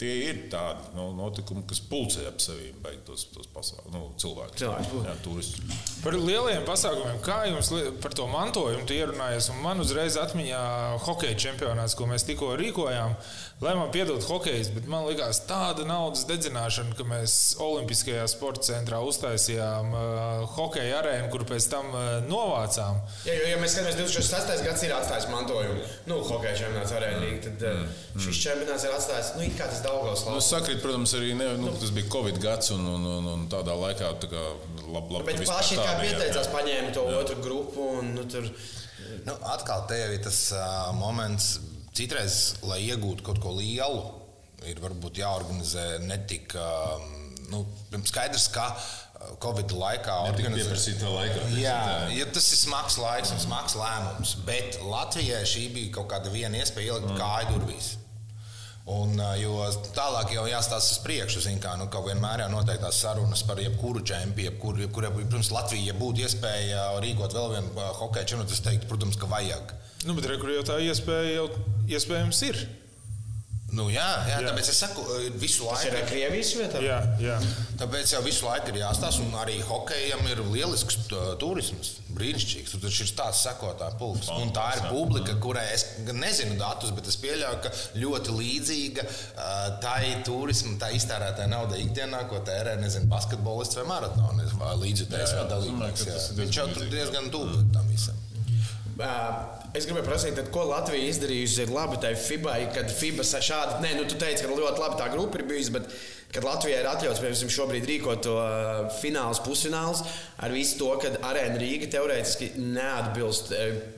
tie 0.00 0.12
ir 0.30 0.38
tādi 0.52 0.94
nu, 0.96 1.10
notikumi, 1.16 1.62
kas 1.68 1.82
pulcē 1.90 2.24
ap 2.30 2.40
sevi 2.42 2.70
tos, 3.06 3.26
tos 3.34 3.48
pasākumus, 3.52 3.92
nu, 3.92 4.02
cilvēku, 4.20 4.56
cilvēku. 4.62 5.02
Jā, 5.04 5.16
turistus. 5.24 5.82
Par 6.04 6.16
lieliem 6.16 6.64
pasākumiem, 6.68 7.20
kā 7.24 7.42
jums 7.50 7.72
par 8.02 8.16
to 8.16 8.26
mantojumu 8.30 8.88
ierunājies? 8.96 9.50
Man 9.60 9.82
uzreiz 9.84 10.16
atmiņā 10.20 10.62
hokeja 11.04 11.36
čempionāts, 11.46 11.96
ko 11.98 12.08
mēs 12.10 12.24
tikko 12.28 12.54
rīkojām. 12.60 13.16
Lai 13.60 13.74
man 13.76 13.90
piedod 13.92 14.22
hokejs, 14.24 14.70
bet 14.72 14.86
man 14.88 15.02
likās 15.04 15.42
tāda 15.44 15.84
naudas 15.84 16.22
dedzināšana, 16.24 16.94
ka 16.96 17.04
mēs 17.04 17.34
Olimpiskajā 17.60 18.22
sporta 18.32 18.62
centrā 18.70 19.02
uztaisījām 19.04 19.90
uh, 19.92 20.46
hokeja 20.54 21.02
arēnu, 21.02 21.26
kur 21.28 21.44
pēc 21.44 21.66
tam 21.68 21.90
uh, 21.92 22.06
novācām. 22.24 23.02
Jā, 23.28 23.34
jo, 23.36 23.50
ja 23.50 23.58
mēs 23.60 23.74
skatāmies, 23.76 23.98
2008. 24.00 24.64
gads 24.64 24.86
ir 24.88 24.94
atstājis 24.96 25.28
mantojumu, 25.28 25.84
nu, 26.08 26.22
hokeja 26.30 26.54
čempionāts 26.62 26.96
arēnā. 26.96 27.28
Tad 27.44 27.66
uh, 27.68 27.84
mm. 27.84 28.24
šis 28.24 28.42
čempionāts 28.46 28.88
ir 28.88 28.96
atstājis, 28.96 29.32
nu, 29.36 29.52
kā 29.60 29.68
tas 29.68 29.84
Daugavs 29.84 30.24
nu, 30.30 30.40
sakrīt, 30.48 30.80
protams, 30.80 31.12
arī 31.20 31.36
ne, 31.36 31.52
nu, 31.60 31.76
tas 31.84 31.92
bija 31.92 32.08
Covid 32.16 32.40
gads 32.40 32.72
un, 32.72 32.88
un, 32.96 33.08
un, 33.18 33.32
un 33.34 33.46
tādā 33.52 33.76
laikā 33.76 34.14
tā 34.24 34.32
kā 34.32 34.46
lab, 34.88 35.12
lab, 35.12 35.28
Bet 35.28 35.44
paši 35.44 35.76
kā 35.76 35.98
pieteicās, 36.00 36.48
paņēma 36.56 36.96
to 36.96 37.04
jā. 37.12 37.20
otru 37.20 37.42
grupu 37.44 37.92
un 37.98 38.14
nu, 38.16 38.24
tur. 38.24 38.48
Nu, 39.26 39.34
atkal 39.52 39.84
te 39.90 40.00
jau 40.00 40.14
ir 40.14 40.24
tas 40.24 40.46
uh, 40.56 40.94
moments 40.96 41.58
Citreiz, 41.96 42.40
lai 42.62 42.80
iegūtu 42.86 43.24
kaut 43.26 43.40
ko 43.42 43.54
lielu, 43.56 44.02
ir 44.68 44.80
varbūt 44.82 45.20
jāorganizē 45.22 45.86
ne 46.06 46.18
tik 46.30 46.54
nu, 47.50 47.64
skaidrs, 48.06 48.48
kā 48.54 48.66
Covid 49.40 49.72
laikā 49.76 50.14
organizēt. 50.30 51.02
Jā, 51.60 51.80
ja 52.14 52.28
tas 52.32 52.46
ir 52.54 52.60
smags 52.60 52.96
laiks 53.00 53.32
un 53.34 53.42
smags 53.42 53.76
lēmums, 53.76 54.36
bet 54.46 54.78
Latvijai 54.86 55.42
šī 55.48 55.66
bija 55.74 55.96
kaut 55.98 56.08
kāda 56.14 56.32
viena 56.32 56.62
iespēja 56.62 56.94
ielikt 56.94 57.10
mm. 57.10 57.18
kāju 57.20 57.58
durvīs. 57.58 57.90
Un, 58.90 59.20
jo 59.38 59.60
tālāk 59.94 60.32
jau 60.34 60.46
jāstāsta 60.48 60.96
uz 60.96 61.02
priekšu, 61.04 61.42
kā 61.62 61.76
nu, 61.78 61.86
vienmēr 62.06 62.46
ir 62.46 62.50
noteiktās 62.50 63.02
sarunas 63.04 63.44
par 63.46 63.60
jebkuru 63.60 64.00
čempionu, 64.02 64.48
jebkuru, 64.48 64.82
jebkuru, 64.86 65.12
protams, 65.20 65.52
Latvija, 65.54 65.92
ja 65.92 65.98
būtu 66.00 66.24
iespēja 66.24 66.86
rīkot 67.04 67.36
vēl 67.36 67.52
vienu 67.54 67.86
hokeja 68.00 68.32
čempionu, 68.32 68.48
tas 68.50 68.64
teikt, 68.64 68.88
protams, 68.90 69.20
ka 69.20 69.28
vajag. 69.30 69.76
Nu, 70.06 70.16
bet 70.16 70.30
rekur 70.30 70.52
jau 70.54 70.62
tā 70.64 70.78
iespēja 70.80 71.40
jau 71.40 71.48
iespējams 71.90 72.44
ir. 72.48 72.62
Nu, 73.70 73.84
jā, 73.86 74.02
jā, 74.26 74.38
jā, 74.40 74.48
tāpēc 74.48 74.68
es 74.72 74.78
saku, 74.82 75.02
eh, 75.14 75.26
visu 75.38 75.62
laiku. 75.62 75.92
Tas 75.92 76.00
ir 76.00 76.06
Krievijas 76.08 76.48
vietā. 76.58 76.80
Jā, 76.82 76.96
jā. 77.22 77.36
Tāpēc 77.78 78.14
jau 78.16 78.20
visu 78.24 78.46
laiku 78.48 78.72
ir 78.72 78.80
jāstāsta, 78.80 79.22
un 79.22 79.36
arī 79.38 79.60
hokejam 79.62 80.24
ir 80.26 80.42
lielisks 80.50 80.96
turisms. 81.38 81.92
Brīnišķīgs. 82.16 82.74
Tur 82.82 82.90
ir 82.90 83.12
tāds 83.20 83.44
sekotāju 83.46 83.98
pulks. 84.00 84.32
Un 84.34 84.50
tā 84.56 84.66
ir 84.74 84.88
publika, 84.90 85.36
kurai 85.42 85.68
es 85.76 85.86
nezinu 86.10 86.58
datus, 86.58 86.90
bet 86.96 87.06
es 87.12 87.18
pieļauju, 87.22 87.60
ka 87.62 87.72
ļoti 88.02 88.34
līdzīga 88.40 89.06
uh, 89.06 89.78
tai 89.84 90.18
turismu, 90.26 90.74
tā 90.82 90.90
iztērētā 90.98 91.46
nauda 91.50 91.78
ikdienā, 91.78 92.24
ko 92.32 92.42
tērē, 92.46 92.74
nezinu, 92.82 93.06
basketbolists 93.12 93.78
vai 93.78 93.86
maratonis 93.92 94.58
vai 94.58 94.74
līdzjutējs 94.82 95.38
vai 95.38 95.46
dalībnieks. 95.54 96.34
Viņš 96.42 96.60
jau 96.62 96.68
tur 96.74 96.90
diezgan 96.90 97.30
tuvu 97.30 97.62
tam 97.70 97.86
visam. 97.94 98.18
Uh, 99.00 99.59
Es 99.70 99.84
gribēju 99.86 100.06
prasīt, 100.06 100.34
tad, 100.34 100.48
ko 100.50 100.64
Latvija 100.66 101.10
izdarījusi 101.12 101.60
ir 101.62 101.74
labi 101.74 102.00
tai 102.02 102.16
FIBA, 102.18 102.56
kad 102.74 102.90
FIBA 102.90 103.26
šādi, 103.30 103.76
nē, 103.84 103.92
nu 104.00 104.06
tu 104.10 104.18
teici, 104.18 104.42
ka 104.42 104.50
ļoti 104.50 104.82
labi 104.82 104.98
tā 104.98 105.06
grupa 105.12 105.38
ir 105.38 105.46
bijusi, 105.46 105.74
bet 105.76 105.92
kad 106.30 106.46
Latvijai 106.46 106.80
ir 106.82 106.88
atļauts, 106.90 107.20
piemēram, 107.22 107.50
šobrīd 107.50 107.86
rīkot 107.90 108.22
to 108.22 108.34
fināls, 109.00 109.40
pusfināls, 109.42 110.02
ar 110.40 110.54
visu 110.54 110.78
to, 110.78 110.90
ka 111.02 111.10
arēna 111.26 111.58
Rīga 111.58 111.88
teorētiski 111.90 112.52
neatbilst, 112.60 113.50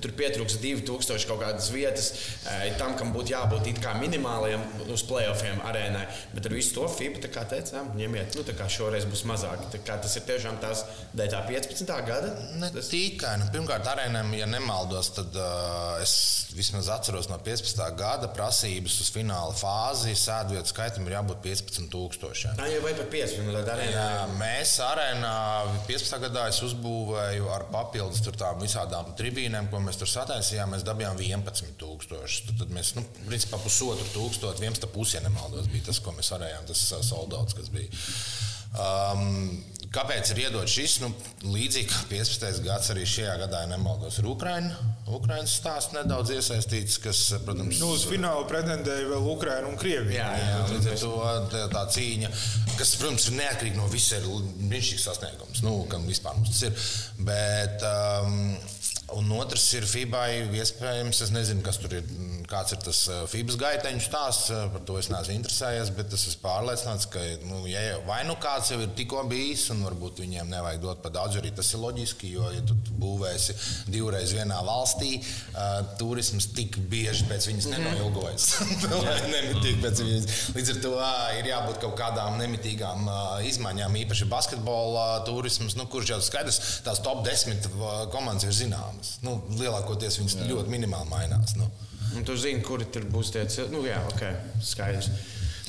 tur 0.03 0.15
pietrūks 0.17 0.57
2000 0.63 1.29
kaut 1.29 1.43
kādas 1.43 1.69
vietas 1.75 2.09
tam, 2.81 2.97
kam 2.99 3.13
būtu 3.15 3.35
jābūt 3.35 3.69
it 3.75 3.83
kā 3.85 3.93
minimālajiem 4.01 4.65
uz 4.93 5.05
playoffiem 5.09 5.61
arēnai. 5.69 6.07
Bet 6.33 6.49
ar 6.49 6.57
visu 6.57 6.75
to 6.79 6.89
FIBA, 6.93 7.21
tā 7.27 7.33
kā 7.33 7.45
teica, 7.53 7.85
ņemiet, 7.99 8.39
nu 8.39 8.47
tā 8.49 8.57
kā 8.57 8.69
šoreiz 8.73 9.07
būs 9.09 9.27
mazāk. 9.29 9.69
Tā 9.75 9.83
kā 9.85 9.99
tas 10.03 10.17
ir 10.17 10.25
tiešām 10.29 10.57
tās 10.65 10.87
dēļ 11.13 11.33
tā 11.37 11.45
15. 11.51 11.95
gada. 12.09 12.33
Ne 12.63 12.73
tas... 12.73 12.89
tikai, 12.93 13.37
nu, 13.43 13.51
pirmkārt, 13.53 13.93
arēnām, 13.93 14.33
ja 14.39 14.49
nemaldos, 14.49 15.13
tad 15.19 15.37
uh, 15.37 15.62
es 16.03 16.13
vismaz 16.57 16.89
atceros 16.93 17.29
no 17.31 17.39
15. 17.43 17.81
gada 17.99 18.29
prasības 18.33 18.99
uz 19.05 19.11
fināla 19.15 19.55
fāzi. 19.57 20.15
Sēdvietu 20.19 20.73
skaitam 20.73 21.07
ir 21.07 21.17
jābūt 21.17 21.41
15,000. 21.45 22.57
Tā 22.59 22.69
jau 22.73 22.83
vai 22.85 22.95
pat 22.99 23.11
5 23.13 23.37
minūtes 23.41 23.73
arēnā. 23.75 23.91
Jā, 23.97 24.29
mēs 24.41 24.75
arēnā 24.87 25.35
15. 25.89 26.21
gadā 26.27 26.47
es 26.53 26.61
uzbūvēju 26.67 27.51
ar 27.55 27.67
papildus 27.73 28.23
tām 28.33 28.63
visādām 28.63 29.13
tribīnēm, 29.19 29.71
ko 29.73 29.83
mēs 29.85 30.01
tur 30.01 30.11
sataisījām. 30.11 30.77
Mēs 30.77 30.87
dabījām 30.89 31.21
11,000. 31.21 32.57
Tad, 32.61 32.73
mēs, 32.75 32.95
nu, 32.99 33.07
principā 33.27 33.61
pusotru 33.63 34.09
tūkstošu, 34.15 34.63
11,5 34.63 35.17
ja 35.17 35.25
nemaldos, 35.27 35.69
bija 35.73 35.91
tas, 35.91 36.01
ko 36.03 36.15
mēs 36.17 36.33
varējām, 36.35 36.69
tas 36.71 36.87
soldauts, 37.09 37.57
kas 37.59 37.73
bija. 37.73 37.91
Um, 38.73 39.61
kāpēc 39.93 40.33
ir 40.33 40.41
iedots 40.47 40.73
šis? 40.75 40.97
Nu, 41.03 41.11
līdzīgi 41.45 41.89
kā 41.91 42.03
15. 42.11 42.63
gads, 42.65 42.91
arī 42.95 43.05
šajā 43.09 43.37
gadā, 43.45 43.63
ja 43.65 43.71
nemaldos, 43.73 44.19
ir 44.21 44.29
Ukraiņa. 44.33 44.91
Ukraiņas 45.13 45.57
stāsts 45.61 45.97
nedaudz 45.97 46.33
iesaistīts, 46.37 46.99
kas, 47.03 47.23
protams, 47.47 47.81
nu, 47.83 47.93
uz 47.97 48.07
finālu 48.09 48.47
pretendēja 48.51 49.09
vēl 49.11 49.29
Ukraiņa 49.35 49.71
un 49.71 49.79
Krievija. 49.81 50.29
Jā, 50.33 50.53
jā, 50.53 50.61
līdz 50.73 50.91
ar 50.93 51.01
to 51.03 51.13
tā, 51.53 51.65
tā 51.75 51.85
cīņa, 51.97 52.33
kas, 52.79 52.95
protams, 53.01 53.29
ir 53.29 53.39
neatkarīga 53.41 53.81
no 53.81 53.89
visiem, 53.93 54.29
ir 54.29 54.53
brīnišķīgs 54.63 55.09
sasniegums, 55.11 55.65
nu, 55.67 55.77
kam 55.93 56.07
vispār 56.09 56.39
mums 56.39 56.55
tas 56.55 56.69
ir. 56.69 56.87
Bet, 57.29 57.85
um, 57.87 58.57
Un 59.13 59.29
otrs 59.37 59.65
ir 59.77 59.85
FIBAI, 59.89 60.47
iespējams, 60.57 61.19
es 61.27 61.31
nezinu, 61.35 61.61
kas 61.65 61.79
tur 61.81 61.93
ir, 61.99 62.07
kāds 62.49 62.73
ir 62.73 62.81
tas 62.85 63.01
FIBAS 63.29 63.59
gaiteņu 63.61 64.01
stāsts. 64.05 64.53
Par 64.73 64.85
to 64.89 64.97
es 65.01 65.11
neesmu 65.13 65.35
interesējies, 65.37 65.91
bet 65.97 66.15
es 66.17 66.25
esmu 66.31 66.43
pārliecināts, 66.47 67.09
ka 67.13 67.21
nu, 67.45 67.63
ja 67.69 67.99
vai 68.07 68.23
nu 68.29 68.37
kāds 68.41 68.73
jau 68.73 68.79
ir 68.83 68.95
tikko 68.97 69.25
bijis, 69.29 69.67
un 69.75 69.83
varbūt 69.85 70.23
viņiem 70.25 70.49
nevajag 70.53 70.81
dot 70.85 71.03
par 71.05 71.15
daudz, 71.17 71.37
arī 71.41 71.53
tas 71.57 71.73
ir 71.75 71.83
loģiski, 71.83 72.33
jo, 72.37 72.49
ja 72.55 72.63
tu 72.69 72.77
būvēsi 73.03 73.57
divreiz 73.93 74.33
vienā 74.37 74.61
valstī, 74.65 75.19
uh, 75.21 75.83
turisms 76.01 76.49
tik 76.57 76.79
bieži 76.93 77.29
pēc 77.29 77.51
viņas 77.51 77.69
-hmm. 77.69 77.85
nenoilgojas. 77.85 78.49
Nemitīgi 79.35 79.83
pēc 79.85 80.05
viņas. 80.07 80.41
Līdz 80.57 80.75
ar 80.77 80.83
to 80.87 80.95
uh, 80.97 81.29
ir 81.41 81.51
jābūt 81.53 81.83
kaut 81.85 81.99
kādām 82.01 82.41
nemitīgām 82.41 83.05
uh, 83.09 83.37
izmaiņām, 83.49 84.01
īpaši 84.07 84.31
basketbola 84.33 85.07
turisms, 85.29 85.77
nu, 85.77 85.87
kurš 85.87 86.17
jau 86.17 86.21
skaidrs, 86.25 86.63
tās 86.87 87.03
top 87.05 87.25
10 87.27 87.69
komandas 88.13 88.49
ir 88.49 88.57
zināmas 88.65 89.02
mainās. 89.03 89.19
Nu, 89.23 89.43
lielākoties 89.59 90.19
viņas 90.21 90.37
jā. 90.39 90.49
ļoti 90.51 90.71
minimāli 90.71 91.09
mainās. 91.11 91.57
Nu. 91.57 91.71
Un 92.17 92.25
tu 92.25 92.37
zini, 92.37 92.63
kuri 92.63 92.85
tur 92.93 93.05
būs 93.11 93.33
tie 93.33 93.45
cilvēki. 93.47 93.73
Nu, 93.75 93.85
jā, 93.87 94.01
ok, 94.13 94.23
skaidrs. 94.63 95.11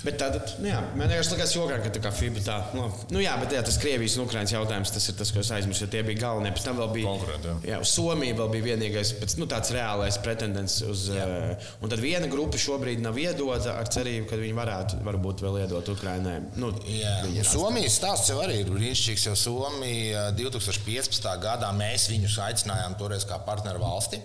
Bet 0.03 0.17
tad, 0.19 0.35
nu 0.59 0.67
jā, 0.67 0.81
man 0.99 1.07
liekas, 1.07 1.29
likās 1.31 1.53
jokā, 1.55 1.77
ka 1.79 1.89
tā 1.95 2.01
kā 2.03 2.09
FIBA 2.11 2.41
tā, 2.43 2.57
nu, 2.75 2.89
nu 3.15 3.21
jā, 3.23 3.37
bet 3.39 3.53
jā, 3.55 3.61
tas 3.63 3.77
Krievijas 3.79 4.17
un 4.17 4.25
Ukrainas 4.25 4.51
jautājums, 4.51 4.91
tas 4.91 5.05
ir 5.07 5.15
tas, 5.15 5.29
ko 5.31 5.39
es 5.39 5.51
aizmirsu, 5.55 5.85
jo 5.85 5.91
tie 5.93 6.01
bija 6.03 6.25
galvenie. 6.25 6.51
Pēc 6.51 6.65
tam 6.65 6.81
vēl 6.81 6.89
bija, 6.91 7.13
jā. 7.31 7.53
jā, 7.69 7.77
Somija 7.87 8.35
vēl 8.35 8.51
bija 8.51 8.65
vienīgais, 8.65 9.13
pēc, 9.21 9.37
nu, 9.39 9.47
tāds 9.51 9.71
reālais 9.71 10.17
pretendents 10.25 10.81
uz, 10.83 11.05
jā. 11.15 11.23
uh, 11.23 11.69
un 11.79 11.93
tad 11.93 12.03
viena 12.03 12.27
grupa 12.31 12.59
šobrīd 12.59 12.99
nav 13.03 13.19
iedota 13.21 13.77
ar 13.79 13.87
cerību, 13.95 14.27
ka 14.27 14.41
viņi 14.41 14.57
varētu, 14.57 14.99
varbūt 15.07 15.45
vēl 15.45 15.61
iedot 15.63 15.93
Ukrainai. 15.95 16.35
Nu, 16.59 16.73
jā, 16.83 17.47
Somijas 17.47 17.95
stāsts 18.01 18.33
jau 18.33 18.41
arī 18.43 18.59
ir 18.65 18.73
brīnišķīgs, 18.75 19.29
jo 19.29 19.37
Somija 19.39 20.27
2015. 20.35 21.31
gadā 21.47 21.71
mēs 21.79 22.09
viņus 22.11 22.37
aicinājām 22.49 22.99
toreiz 22.99 23.23
kā 23.29 23.39
partneru 23.47 23.85
valsti, 23.87 24.19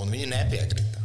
un 0.00 0.16
viņi 0.16 0.32
nepiekrita. 0.32 0.99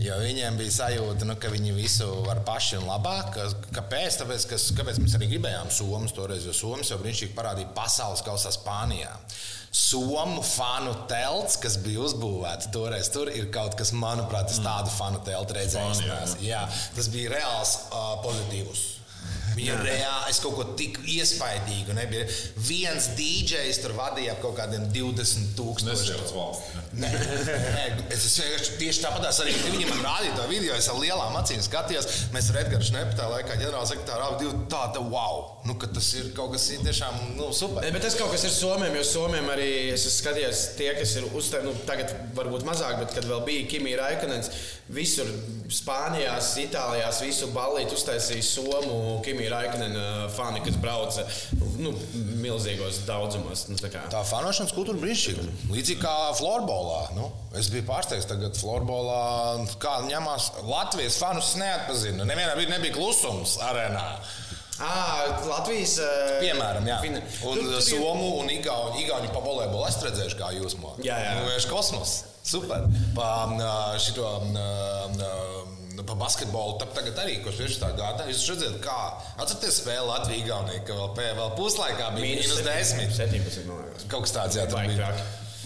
Jo 0.00 0.16
viņiem 0.16 0.56
bija 0.56 0.72
sajūta, 0.72 1.26
nu, 1.28 1.34
ka 1.36 1.50
viņi 1.52 1.74
visu 1.76 2.06
var 2.24 2.40
paši 2.46 2.78
un 2.78 2.86
labāk. 2.88 3.34
Kāpēc? 3.76 4.16
Tāpēc, 4.22 4.46
ka, 4.48 4.58
kāpēc 4.78 5.00
mēs 5.02 5.16
arī 5.18 5.28
gribējām 5.34 5.68
Somijas 5.76 6.14
toreiz, 6.16 6.46
jo 6.48 6.54
Somijas 6.56 6.94
jau 6.94 6.96
brīnišķīgi 7.02 7.36
parādīja 7.36 7.68
pasaules 7.76 8.24
kausā 8.24 8.52
Spānijā. 8.56 9.12
Somu 9.76 10.40
fanu 10.42 10.94
telts, 11.10 11.58
kas 11.60 11.76
bija 11.84 12.00
uzbūvēts 12.08 12.72
toreiz, 12.74 13.10
tur 13.12 13.28
ir 13.30 13.50
kaut 13.54 13.76
kas, 13.78 13.92
manuprāt, 13.94 14.48
es 14.50 14.62
tādu 14.64 14.90
fanu 14.94 15.20
teltu 15.26 15.58
redzēju. 15.58 16.16
Tas 16.96 17.12
bija 17.12 17.36
reāls 17.36 17.76
uh, 17.90 18.16
pozitīvs 18.24 18.86
Viņa 19.60 19.76
reāli, 19.84 20.30
es 20.32 20.40
kaut 20.42 20.56
ko 20.56 20.64
tik 20.78 20.98
iespaidīgu 21.04 21.94
nebija. 21.96 22.26
Viens 22.66 23.10
DJs 23.18 23.82
tur 23.84 23.94
vadīja 23.98 24.34
ap 24.34 24.42
kaut 24.44 24.56
kādiem 24.58 24.86
20 24.94 25.54
tūkstošiem. 25.58 26.24
Nē, 27.00 27.10
nē, 27.10 27.84
es 28.10 28.24
vienkārši 28.40 28.78
tieši 28.80 29.04
tāpat 29.04 29.28
arī 29.44 29.54
viņi 29.66 29.86
man 29.90 30.02
rādīja 30.06 30.36
to 30.38 30.48
video. 30.50 30.74
Es 30.78 30.88
ar 30.90 30.98
lielām 31.00 31.36
acīm 31.38 31.62
skatījos. 31.64 32.08
Mēs 32.34 32.50
ar 32.50 32.60
Edgars 32.64 32.90
Šnepu 32.90 33.14
tā 33.18 33.28
laikā 33.30 33.58
ģenerālsekretāru 33.60 34.26
abi 34.26 34.44
divi 34.44 34.64
tāda 34.72 35.02
wow. 35.04 35.44
Nu, 35.68 35.76
tas 35.80 36.08
ir 36.16 36.30
kaut 36.36 36.54
kas 36.54 36.66
tiešām 36.72 37.36
nu, 37.36 37.50
super. 37.56 37.84
Bet 37.92 38.04
tas 38.04 38.16
kaut 38.18 38.32
kas 38.34 38.46
ir 38.48 38.54
Somijam, 38.54 38.96
jo 38.96 39.04
Somijam 39.06 39.50
arī 39.52 39.70
es 39.92 40.06
skatījos 40.16 40.64
tie, 40.78 40.90
kas 40.98 41.14
ir 41.20 41.28
uzstājumi, 41.30 41.70
nu, 41.70 41.86
tagad 41.88 42.14
varbūt 42.38 42.64
mazāk, 42.66 42.98
bet 43.02 43.14
kad 43.16 43.28
vēl 43.28 43.44
bija 43.46 43.68
Kimija 43.70 44.00
Raikonens, 44.00 44.50
visur 44.90 45.28
Spānijā, 45.70 46.34
Itālijā, 46.64 47.10
visu 47.22 47.50
ballīti 47.54 47.94
uztaisīja 47.96 48.46
Somu 48.46 49.20
Kimija 49.50 49.70
Raikonena 49.70 50.28
fani, 50.28 50.60
kas 50.64 50.76
brauca 50.80 51.24
nu, 51.78 51.92
milzīgos 52.40 53.02
daudzumos. 53.06 53.66
Nu, 53.70 53.78
tā, 53.80 53.90
kā. 53.92 54.04
tā 54.12 54.22
fanošanas 54.26 54.74
kultūra 54.76 55.00
brīnišķīga. 55.00 55.46
Līdzīgi 55.72 56.00
kā 56.02 56.14
florbolā. 56.38 57.00
Nu, 57.16 57.30
es 57.58 57.70
biju 57.72 57.86
pārsteigts, 57.88 58.28
tagad 58.30 58.58
florbolā 58.58 59.66
kā 59.82 60.00
ņemās 60.06 60.50
Latvijas 60.68 61.18
fanus 61.20 61.56
neatpazinu. 61.60 62.26
Nevienā 62.28 62.54
brīdī 62.58 62.76
nebija 62.76 62.96
klusums 62.98 63.58
arēnā. 63.66 64.06
À, 64.80 65.26
Latvijas 65.44 65.98
piemēram, 66.40 66.86
jā. 66.88 67.00
Fina. 67.02 67.20
Un 67.44 67.58
tur, 67.58 67.66
tur 67.74 67.82
Somu 67.84 68.30
un 68.40 68.48
Igaunu, 68.54 68.96
Igaunu 69.02 69.28
pa 69.34 69.42
volejbolu 69.44 69.84
es 69.90 69.98
redzēju, 70.06 70.38
kā 70.38 70.54
jūs 70.56 70.78
mācāties. 70.80 71.10
Jā, 71.10 71.18
jā. 71.26 71.34
Nu, 71.42 71.58
kosmos. 71.68 72.20
Super. 72.46 72.86
Pa 73.18 73.34
šito. 74.00 74.30
Pa 75.90 76.14
basketbolu 76.14 76.78
tagad 76.94 77.18
arī, 77.18 77.40
ir 77.64 77.74
tā 77.80 77.90
gada. 77.98 78.24
Jūs 78.30 78.46
redzat, 78.52 78.78
kā 78.84 78.96
atcerieties 79.42 79.80
spēli 79.82 80.06
Latvijā-Igaunijā, 80.08 80.84
ka 80.86 80.96
vēl, 80.96 81.34
vēl 81.40 81.52
puslaikā 81.58 82.12
bija 82.16 82.40
mīnus 82.40 82.62
10. 82.64 83.14
17. 83.18 84.08
Kaut 84.10 84.28
kas 84.28 84.36
tāds, 84.36 84.58
jā, 84.60 84.68
tā 84.70 84.86
bija. 84.86 85.10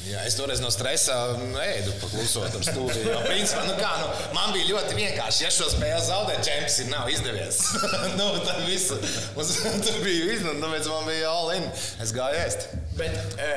Jā, 0.04 0.20
es 0.28 0.36
toreiz 0.36 0.60
no 0.60 0.68
stresa 0.72 1.14
nu, 1.38 1.56
ēdu 1.62 1.94
paklusot 2.02 2.58
ar 2.58 2.64
stūri. 2.66 3.04
Jo, 3.06 3.22
principā, 3.24 3.62
nu 3.68 3.76
kā, 3.78 3.92
nu, 4.02 4.10
man 4.36 4.52
bija 4.52 4.74
ļoti 4.74 4.98
vienkārši. 4.98 5.46
Ja 5.46 5.52
šo 5.54 5.70
spēli 5.72 6.02
zaudēt, 6.04 6.44
čempions 6.44 6.78
ir 6.84 6.90
nav 6.92 7.08
izdevies. 7.12 7.62
nu, 8.20 8.28
tad 8.44 8.64
viss 8.68 8.92
tur 9.86 10.00
bija 10.04 10.34
iznācis, 10.34 10.50
nu, 10.50 10.60
tāpēc 10.60 10.90
man 10.92 11.08
bija 11.08 11.32
all 11.32 11.54
in. 11.56 11.68
Es 12.04 12.12
gāju 12.16 12.42
ēst. 12.42 12.68
Bet, 13.00 13.16
e, 13.40 13.52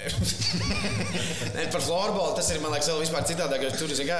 ne, 1.54 1.64
par 1.72 1.82
floorbola 1.84 2.32
tas 2.36 2.48
ir, 2.52 2.60
man 2.62 2.72
liekas, 2.72 2.88
vēl 2.90 3.02
vispār 3.02 3.26
citādāk. 3.28 3.64
Tur 3.76 3.92
ir 3.92 4.12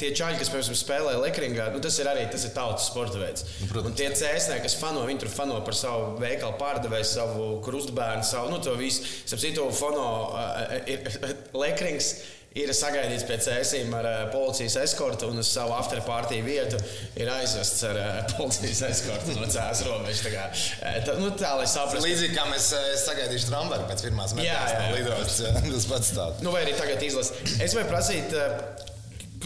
tie 0.00 0.10
čaļi, 0.14 0.38
kas, 0.40 0.50
piemēram, 0.52 0.78
spēlē 0.78 1.14
lekringā, 1.22 1.68
nu, 1.74 1.80
tas 1.82 1.96
ir 2.02 2.10
arī 2.10 2.26
tas 2.30 2.44
ir 2.46 2.54
tautas 2.54 2.86
sporta 2.90 3.20
veids. 3.20 3.46
Nu, 3.64 3.82
un 3.82 3.96
tie 3.98 4.10
cēsnē, 4.14 4.60
kas 4.64 4.76
fano, 4.78 5.04
viņi 5.08 5.24
tur 5.24 5.32
fano 5.32 5.58
par 5.66 5.76
savu 5.78 6.14
veikalu 6.22 6.58
pārdevēju, 6.60 7.08
savu 7.08 7.48
krustbērnu, 7.66 8.26
savu, 8.26 8.52
nu, 8.54 8.60
to 8.64 8.76
visu. 8.78 9.06
Starp 9.24 9.42
citu, 9.42 9.66
fono 9.74 10.06
uh, 10.30 10.76
ir 10.90 11.03
lekrings 11.64 12.14
ir 12.54 12.70
sagaidīts 12.76 13.24
pēc 13.26 13.48
ēsīm 13.56 13.94
ar 13.98 14.06
policijas 14.30 14.76
eskortu 14.84 15.26
un 15.32 15.42
uz 15.42 15.50
savu 15.50 15.74
afterparty 15.74 16.38
vietu 16.46 16.78
ir 17.18 17.30
aizvests 17.34 17.82
ar 17.88 17.98
policijas 18.36 18.84
eskortu 18.92 19.34
no 19.34 19.48
cēlās 19.50 19.82
robežas. 19.88 20.70
Tā, 21.08 21.18
nu, 21.18 21.32
tā 21.38 21.54
lai 21.58 21.66
saprastu. 21.70 22.06
Līdzīgi 22.06 22.38
kā 22.38 22.46
mēs 22.52 22.70
sagaidīšu 23.02 23.50
Tramvaru 23.50 23.90
pēc 23.90 24.06
pirmās 24.06 24.36
metālas 24.38 24.76
no 24.78 24.96
lidostas. 24.96 25.62
Tas 25.66 25.88
pats 25.90 26.14
tāds. 26.14 26.42
Nu, 26.46 26.54
vai 26.54 26.64
arī 26.66 26.78
tagad 26.78 27.02
izlas. 27.06 27.34
Es 27.58 27.74
vai 27.76 27.86
prasīt. 27.90 28.36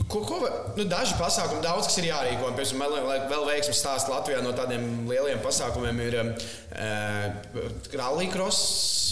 Ko, 0.07 0.21
ko, 0.25 0.39
nu, 0.77 0.85
daži 0.89 1.17
pasākumi, 1.19 1.63
daudz 1.65 1.89
kas 1.91 1.99
ir 1.99 2.07
jārīko. 2.13 2.53
Piemēram, 2.57 3.09
vēl 3.33 3.47
veiksmīgs 3.51 3.81
stāsts 3.83 4.09
Latvijā 4.13 4.39
no 4.45 4.53
tādiem 4.57 5.09
lieliem 5.11 5.41
pasākumiem 5.45 5.99
ir 6.07 6.19
uh, 6.23 6.29
rallycross 7.99 8.61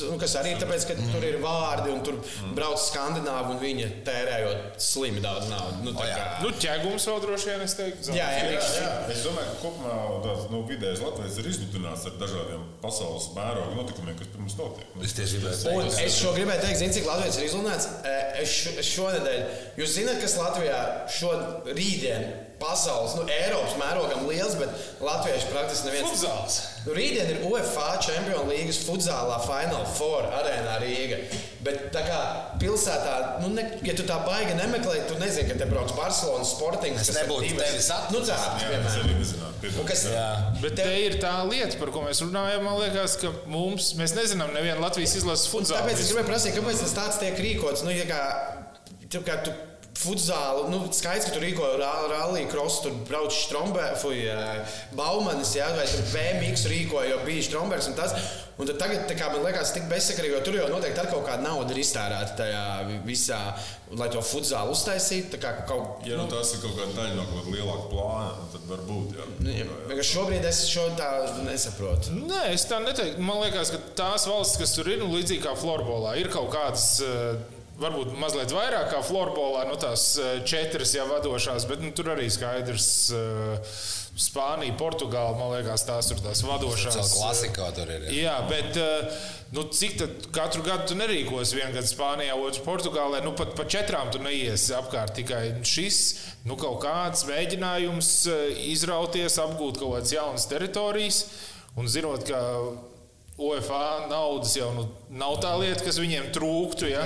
nu, 0.05 0.17
kas 0.21 0.35
arī 0.37 0.51
ir 0.55 0.59
tāpēc, 0.61 0.85
ka 0.91 0.95
mm. 0.97 1.07
tur 1.15 1.25
ir 1.25 1.39
vārdi 1.41 1.93
un 1.93 2.03
tur 2.05 2.19
mm. 2.21 2.51
brauc 2.57 2.81
skandināvi 2.83 3.55
un 3.55 3.61
viņi 3.63 3.87
tērējot 4.07 4.77
slimi 4.83 5.23
daudz 5.25 5.49
naudas. 5.49 5.79
Nu, 5.85 5.95
O, 5.97 6.05
jā. 6.05 6.17
kā- 6.19 6.43
Nu, 6.45 6.51
ķēgums 6.61 7.07
vēl 7.09 7.23
droši 7.25 7.49
vien, 7.49 7.63
es 7.65 7.75
teiktu. 7.79 8.13
jā, 8.13 8.27
jā, 8.37 8.43
Jā, 8.57 8.67
jā. 8.77 8.91
Es 9.15 9.23
domāju, 9.25 9.55
ka 9.55 9.57
kopumā 9.63 9.95
tāds 10.27 10.51
nu, 10.53 10.61
vidējais 10.69 11.01
Latvijas 11.05 11.39
ir 11.41 11.49
izlutināts 11.53 12.05
ar 12.11 12.19
dažādiem 12.21 12.67
pasaules 12.83 13.31
mēroga 13.37 13.79
notikumiem, 13.79 14.19
kas 14.21 14.31
pirms 14.35 14.59
notiek. 14.61 14.93
Nu, 14.95 15.05
Es 15.07 15.17
tieši 15.17 15.41
gribēju 15.41 15.63
teikt. 15.65 15.81
Un 15.81 16.05
es 16.05 16.19
šo 16.21 16.35
gribēju 16.37 16.65
teikt, 16.67 16.81
zinu, 16.83 16.97
cik 16.99 17.09
Latvijas 17.09 17.41
ir 17.41 17.49
izlunāts. 17.49 17.89
Eh, 18.05 18.23
Es 18.37 18.51
šo- 18.53 18.77
es 18.79 18.89
šonadēļ, 18.93 19.39
jūs 19.81 19.95
zināt, 19.97 20.21
kas 20.21 20.37
Latvijā 20.37 20.76
šodien 21.13 22.27
pasaules, 22.57 23.13
nu, 23.19 23.27
Eiropas 23.29 23.75
mērogam 23.77 24.23
liels, 24.31 24.55
bet 24.57 24.71
latvieši 25.05 25.51
praktiski 25.53 25.91
neviens. 25.91 26.09
Futzāls. 26.09 26.55
Nu, 26.87 26.95
rītdien 26.97 27.29
ir 27.35 27.43
UEFA 27.45 27.99
Champions 28.01 28.49
League 28.49 28.73
futzālā 28.87 29.37
Final 29.45 29.85
Four 29.99 30.25
arēnā 30.39 30.79
Rīga. 30.81 31.19
Bet 31.67 31.91
tā 31.93 32.01
kā 32.07 32.21
pilsētā, 32.63 33.43
nu, 33.43 33.51
ne, 33.59 33.67
ja 33.85 33.93
tu 33.99 34.07
tā 34.09 34.17
baigi 34.25 34.55
nemeklē, 34.57 35.03
tu 35.11 35.19
nezini, 35.21 35.51
ka 35.51 35.59
te 35.61 35.69
brauc 35.69 35.93
Barcelonas 35.99 36.55
sportings. 36.57 37.11
Ir 37.13 37.19
nebūtu 37.21 37.51
divas- 37.51 37.67
tevi 37.67 37.83
saturs. 37.83 38.33
Nu, 39.77 39.85
kas, 39.85 40.07
Jā. 40.09 40.27
Bet 40.63 40.77
te 40.79 40.87
ir 41.03 41.19
tā 41.21 41.35
lieta, 41.49 41.77
par 41.81 41.91
ko 41.93 42.05
mēs 42.07 42.23
runājam. 42.25 42.65
Man 42.65 42.79
liekas, 42.81 43.19
ka 43.21 43.33
mums, 43.51 43.93
mēs 43.99 44.15
nezinām, 44.17 44.53
nevienu 44.57 44.81
Latvijas 44.85 45.17
izlases 45.21 45.51
futzālu. 45.53 45.83
Tāpēc 45.83 46.01
es 46.05 46.13
gribēju 46.13 46.29
prasīt, 46.31 46.57
kāpēc 46.57 46.83
tas 46.85 46.97
tāds 46.97 47.21
tiek 47.21 47.41
rīkots. 47.43 47.85
Nu, 47.85 47.93
ja 47.93 48.07
kā, 48.09 48.21
tu, 49.11 49.21
kā 49.27 49.41
tu 49.45 49.53
futzālu, 49.97 50.67
nu, 50.73 50.83
skaidrs, 50.95 51.29
ka 51.29 51.35
tur 51.37 51.45
rīko 51.47 51.69
rallija 51.81 52.49
krosu, 52.53 52.87
tur 52.87 52.99
brauc 53.09 53.35
Strombergs, 53.35 54.05
Baumanis, 54.97 55.55
jā, 55.57 55.69
vai 55.77 55.87
tur 55.91 56.05
BMX 56.13 56.67
rīkoja, 56.71 57.13
jo 57.15 57.23
bija 57.27 57.47
Strombergs 57.51 57.89
un 57.91 57.97
tas. 57.99 58.17
Un 58.57 58.65
tad 58.65 58.79
tagad, 58.81 59.03
tā 59.05 59.13
kā 59.19 59.27
man 59.29 59.43
liekas, 59.45 59.75
tik 59.75 59.85
bezsakarīgi, 59.91 60.33
jo 60.33 60.39
tur 60.47 60.55
jau 60.57 60.69
noteikti 60.73 61.03
kaut 61.11 61.27
kāda 61.27 61.45
nauda 61.45 61.75
ir 61.75 61.81
iztērēta 61.83 62.37
tajā 62.39 62.63
visā, 63.05 63.41
lai 64.01 64.07
to 64.15 64.23
futzālu 64.25 64.73
uztaisītu. 64.73 65.35
tā 65.35 65.41
kā 65.43 65.51
Kaut, 65.69 66.07
Ja 66.09 66.17
nu, 66.17 66.25
tas 66.31 66.55
ir 66.55 66.63
kaut 66.63 66.73
kāda 66.79 66.95
daļa 66.97 67.19
no 67.19 67.27
kaut 67.29 67.43
kāda 67.43 67.53
lielāka 67.53 67.91
plāna, 67.91 68.31
nu, 68.39 68.47
tad 68.55 68.65
varbūt. 68.71 69.19
Jā. 69.19 69.27
nu, 69.43 69.53
ja, 69.59 69.67
vienkārši 69.91 70.15
šobrīd 70.17 70.49
es 70.49 70.63
šo 70.71 70.87
tā 70.97 71.11
nesaprotu. 71.45 72.17
Nē, 72.17 72.47
es 72.55 72.65
tā 72.71 72.81
neteiktu. 72.81 73.27
Man 73.29 73.43
liekas, 73.45 73.75
ka 73.75 73.83
tās 74.01 74.25
valstis, 74.31 74.63
kas 74.63 74.73
tur 74.79 74.89
ir, 74.89 75.03
nu, 75.05 75.11
līdzīgi 75.13 75.45
kā 75.45 75.53
Florbolā, 75.61 76.17
ir 76.23 76.33
kaut 76.33 76.49
kādas. 76.57 76.89
eh, 77.05 77.56
Varbūt 77.77 78.15
mazliet 78.17 78.53
vairāk 78.57 78.89
kā 78.95 79.03
Florbolā, 79.05 79.67
nu 79.69 79.77
tās 79.77 80.15
eh, 80.17 80.39
četras 80.49 80.95
jau 80.97 81.05
vadošās, 81.11 81.67
bet 81.69 81.83
nu, 81.85 81.91
tur 81.93 82.15
arī 82.15 82.31
skaidrs. 82.33 82.87
eh, 83.13 83.77
Spānija, 84.17 84.73
Portugāla, 84.81 85.35
man 85.37 85.51
liekas, 85.53 85.83
tās 85.85 86.07
ir 86.09 86.23
tās 86.25 86.41
vadošās. 86.41 86.95
Tas 86.97 87.11
klasika 87.19 87.67
tur 87.77 87.91
ir. 87.93 88.07
jā. 88.09 88.15
Jā, 88.23 88.37
bet 88.49 88.79
eh, 88.81 89.19
nu, 89.53 89.67
cik 89.69 89.99
tad 90.01 90.29
katru 90.33 90.63
gadu 90.65 90.87
tu 90.89 90.97
nerīkos? 90.97 91.53
Vienu 91.53 91.75
gadu 91.77 91.91
Spānijā, 91.91 92.33
otru 92.41 92.65
Portugālē. 92.65 93.21
Nu, 93.27 93.35
pat 93.37 93.53
pa 93.59 93.67
četrām 93.69 94.09
tu 94.15 94.23
neiesi 94.25 94.73
apkārt. 94.79 95.13
Tikai 95.21 95.43
šis 95.69 95.99
nu, 96.49 96.57
kaut 96.57 96.81
kāds 96.87 97.27
mēģinājums 97.29 98.11
eh, 98.33 98.43
izrauties, 98.73 99.37
apgūt 99.45 99.83
kaut 99.85 99.99
kādas 99.99 100.17
jaunas 100.17 100.49
teritorijas. 100.49 101.21
Un 101.77 101.93
zinot, 101.93 102.25
ka 102.25 102.41
UEFA 103.37 104.09
naudas 104.09 104.55
jau 104.57 104.71
nu, 104.73 104.87
nav 105.13 105.35
tā 105.45 105.51
lieta, 105.61 105.83
kas 105.85 105.99
viņiem 106.01 106.31
trūktu, 106.33 106.89
ja? 106.89 107.03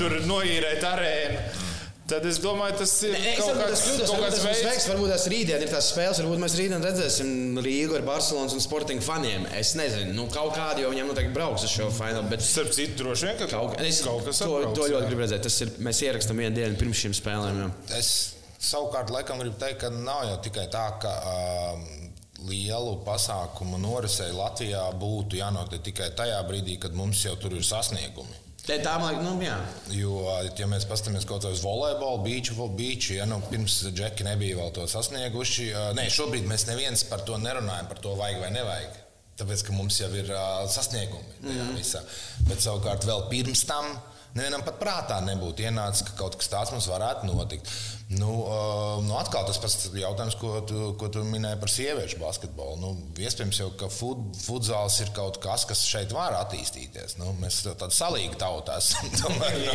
tur 0.00 0.14
noīrēt 0.24 0.84
arēnu. 0.88 1.42
Tad 2.08 2.24
es 2.24 2.38
domāju, 2.40 2.72
tas 2.80 2.92
ir 3.04 3.12
Es 3.18 3.42
kaut 3.42 3.58
kāds, 3.58 3.68
tas 3.74 3.82
kļūdas, 3.84 4.08
kaut 4.08 4.14
varbūt 4.14 4.30
kāds 4.32 4.44
veids. 4.46 4.62
veiks, 4.64 4.86
varbūt 4.88 5.10
tas 5.12 5.26
rītdien 5.28 5.64
ir 5.66 5.68
tās 5.68 5.90
spēles, 5.92 6.20
varbūt 6.22 6.40
mēs 6.40 6.54
rītdien 6.56 6.86
redzēsim 6.86 7.60
Rīgu 7.66 7.98
ar 7.98 8.06
Barcelonas 8.06 8.54
un 8.56 8.64
Sporting 8.64 9.04
faniem. 9.04 9.44
Es 9.58 9.74
nezinu, 9.76 10.14
nu, 10.16 10.24
kaut 10.32 10.54
kādi 10.56 10.86
jau 10.86 10.94
viņiem 10.94 11.10
noteikti 11.12 11.34
brauks 11.36 11.66
uz 11.68 11.74
šo 11.74 11.90
finālu. 11.92 12.30
Bet 12.32 12.40
Starp 12.46 12.72
citu, 12.72 12.96
droši 13.02 13.28
vien, 13.28 13.36
ka 13.42 13.50
kaut, 13.52 13.76
es, 13.84 14.00
kaut 14.06 14.24
kas 14.24 14.40
to, 14.40 14.48
atbrauks, 14.48 14.80
to 14.80 14.88
ļoti 14.94 15.10
gribu 15.10 15.26
redzēt. 15.26 15.44
Tas 15.44 15.60
ir, 15.66 15.74
mēs 15.84 16.00
ierakstām 16.08 16.40
vienu 16.40 16.56
dienu 16.56 16.80
pirms 16.80 17.04
šīm 17.04 17.18
spēlēm. 17.20 17.60
Jā. 17.60 17.70
Es 18.00 18.10
savukārt 18.56 19.12
laikam 19.12 19.44
gribu 19.44 19.60
teikt, 19.60 19.82
ka 19.84 19.92
nav 19.92 20.24
jau 20.30 20.40
tikai 20.48 20.64
tā, 20.72 20.86
ka 21.04 21.12
um, 21.28 21.84
lielu 22.46 22.98
pasākumu 23.06 23.80
norisei 23.82 24.30
Latvijā 24.34 24.84
būtu 25.00 25.40
jānotiek 25.40 25.82
tikai 25.90 26.12
tajā 26.18 26.38
brīdī, 26.46 26.78
kad 26.82 26.94
mums 26.94 27.24
jau 27.24 27.34
tur 27.40 27.56
ir 27.58 27.64
sasniegumi. 27.66 28.44
Tā, 28.68 28.98
man 29.00 29.14
liekas, 29.14 29.24
nu, 29.24 29.32
jā. 29.40 29.54
Jo, 29.96 30.14
ja 30.60 30.66
mēs 30.68 30.84
paskatāmies 30.88 31.24
kaut 31.24 31.40
kādā 31.40 31.54
uz 31.56 31.62
volejbolu, 31.64 32.20
beidžu, 32.26 32.66
beidžu 32.76 33.16
ja 33.16 33.24
nu, 33.28 33.38
pirms 33.48 33.78
džeki 33.88 34.26
nebija 34.26 34.58
vēl 34.58 34.74
to 34.76 34.84
sasnieguši, 34.92 35.70
nē, 35.96 36.04
šobrīd 36.12 36.44
mēs 36.50 36.66
neviens 36.68 37.06
par 37.08 37.24
to 37.24 37.38
nerunājam, 37.40 37.88
par 37.88 38.02
to 38.04 38.12
vajag 38.18 38.42
vai 38.44 38.52
nevajag. 38.52 38.98
Tāpēc, 39.40 39.64
ka 39.64 39.72
mums 39.72 39.96
jau 40.02 40.10
ir 40.18 40.28
uh, 40.34 40.66
sasniegumi 40.68 41.40
tajā 41.46 41.64
mm. 41.64 41.74
visā. 41.78 42.02
Bet 42.50 42.60
savukārt 42.60 43.06
vēl 43.08 43.24
pirms 43.30 43.62
tam 43.70 43.86
nevienam 44.36 44.64
pat 44.66 44.80
prātā 44.82 45.20
nebūtu 45.24 45.64
ienācis, 45.64 46.04
ka 46.08 46.18
kaut 46.18 46.36
kas 46.36 46.50
tāds 46.52 46.74
mums 46.74 46.90
varētu 46.90 47.30
notikt. 47.30 47.70
Nu, 48.08 48.30
nu 49.04 49.16
atkal 49.20 49.44
tas 49.44 49.58
pats 49.60 49.90
jautājums, 49.92 50.32
ko 50.40 50.62
tu, 50.64 50.94
ko 50.96 51.10
tu 51.12 51.20
minēji 51.28 51.58
par 51.60 51.68
sieviešu 51.68 52.16
basketbolu. 52.22 52.78
Nu, 52.80 52.92
iespējams, 53.20 53.58
jau 53.60 53.66
ka 53.76 53.90
fut, 53.92 54.22
futzāls 54.46 54.96
ir 55.04 55.10
kaut 55.12 55.36
kas, 55.42 55.66
kas 55.68 55.82
šeit 55.84 56.14
var 56.16 56.32
attīstīties. 56.38 57.18
Nu, 57.20 57.34
mēs 57.42 57.58
tādi 57.68 57.92
salīgi 57.92 58.38
tauta 58.40 58.78
esam. 58.80 59.10
tomēr, 59.20 59.58
nu. 59.60 59.74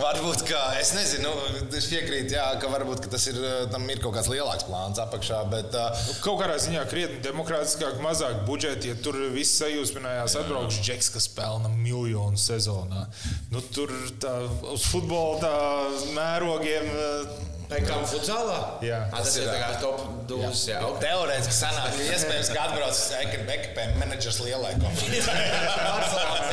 varbūt, 0.00 0.46
ka 0.48 0.62
es 0.80 0.94
nezinu, 0.96 1.28
nu, 1.28 1.66
es 1.76 1.90
piekrītu, 1.92 2.32
jā, 2.38 2.46
ka 2.62 2.70
varbūt 2.72 3.04
ka 3.04 3.12
tas 3.12 3.28
ir, 3.28 3.42
tam 3.74 3.84
ir 3.92 4.00
kaut 4.00 4.16
kāds 4.16 4.32
lielāks 4.32 4.64
plāns 4.70 5.02
apakšā. 5.04 5.42
Bet, 5.52 5.76
uh, 5.76 6.08
Kaut 6.24 6.40
kādā 6.40 6.56
ziņā 6.64 6.86
krietni 6.88 7.20
demokrātiskāk, 7.28 8.00
mazāk 8.00 8.40
budžeta. 8.48 8.88
Ja 8.88 8.96
tur 9.04 9.20
viss 9.36 9.60
sajūsminājās, 9.60 10.38
atbrauks 10.40 10.80
džeks, 10.80 11.12
kas 11.18 11.28
pelna 11.36 11.68
miljonu 11.76 12.40
sezonā. 12.40 13.04
Nu, 13.52 13.60
tur 13.76 13.92
tā, 14.22 14.38
uz 14.72 14.88
futbola 14.88 15.38
tā 15.44 15.54
mērogiem. 16.16 17.01
Eh, 17.02 17.40
Pekām 17.72 18.02
futzālā? 18.04 18.56
Jā. 18.84 18.98
A, 19.08 19.22
tas 19.22 19.36
ir 19.40 19.46
tā 19.48 19.56
kā 19.56 19.68
top 19.80 20.02
dūzis. 20.28 20.64
Jā, 20.68 20.80
ok. 20.84 20.98
Teorētiski 21.02 21.54
sanāk, 21.56 21.94
ka 21.96 22.02
iespējams, 22.04 22.50
ka 22.52 22.66
atbrauc 22.66 22.98
ekipē 23.54 23.86
menedžers 24.00 24.40
lielai 24.44 24.74
kompānijai. 24.82 25.36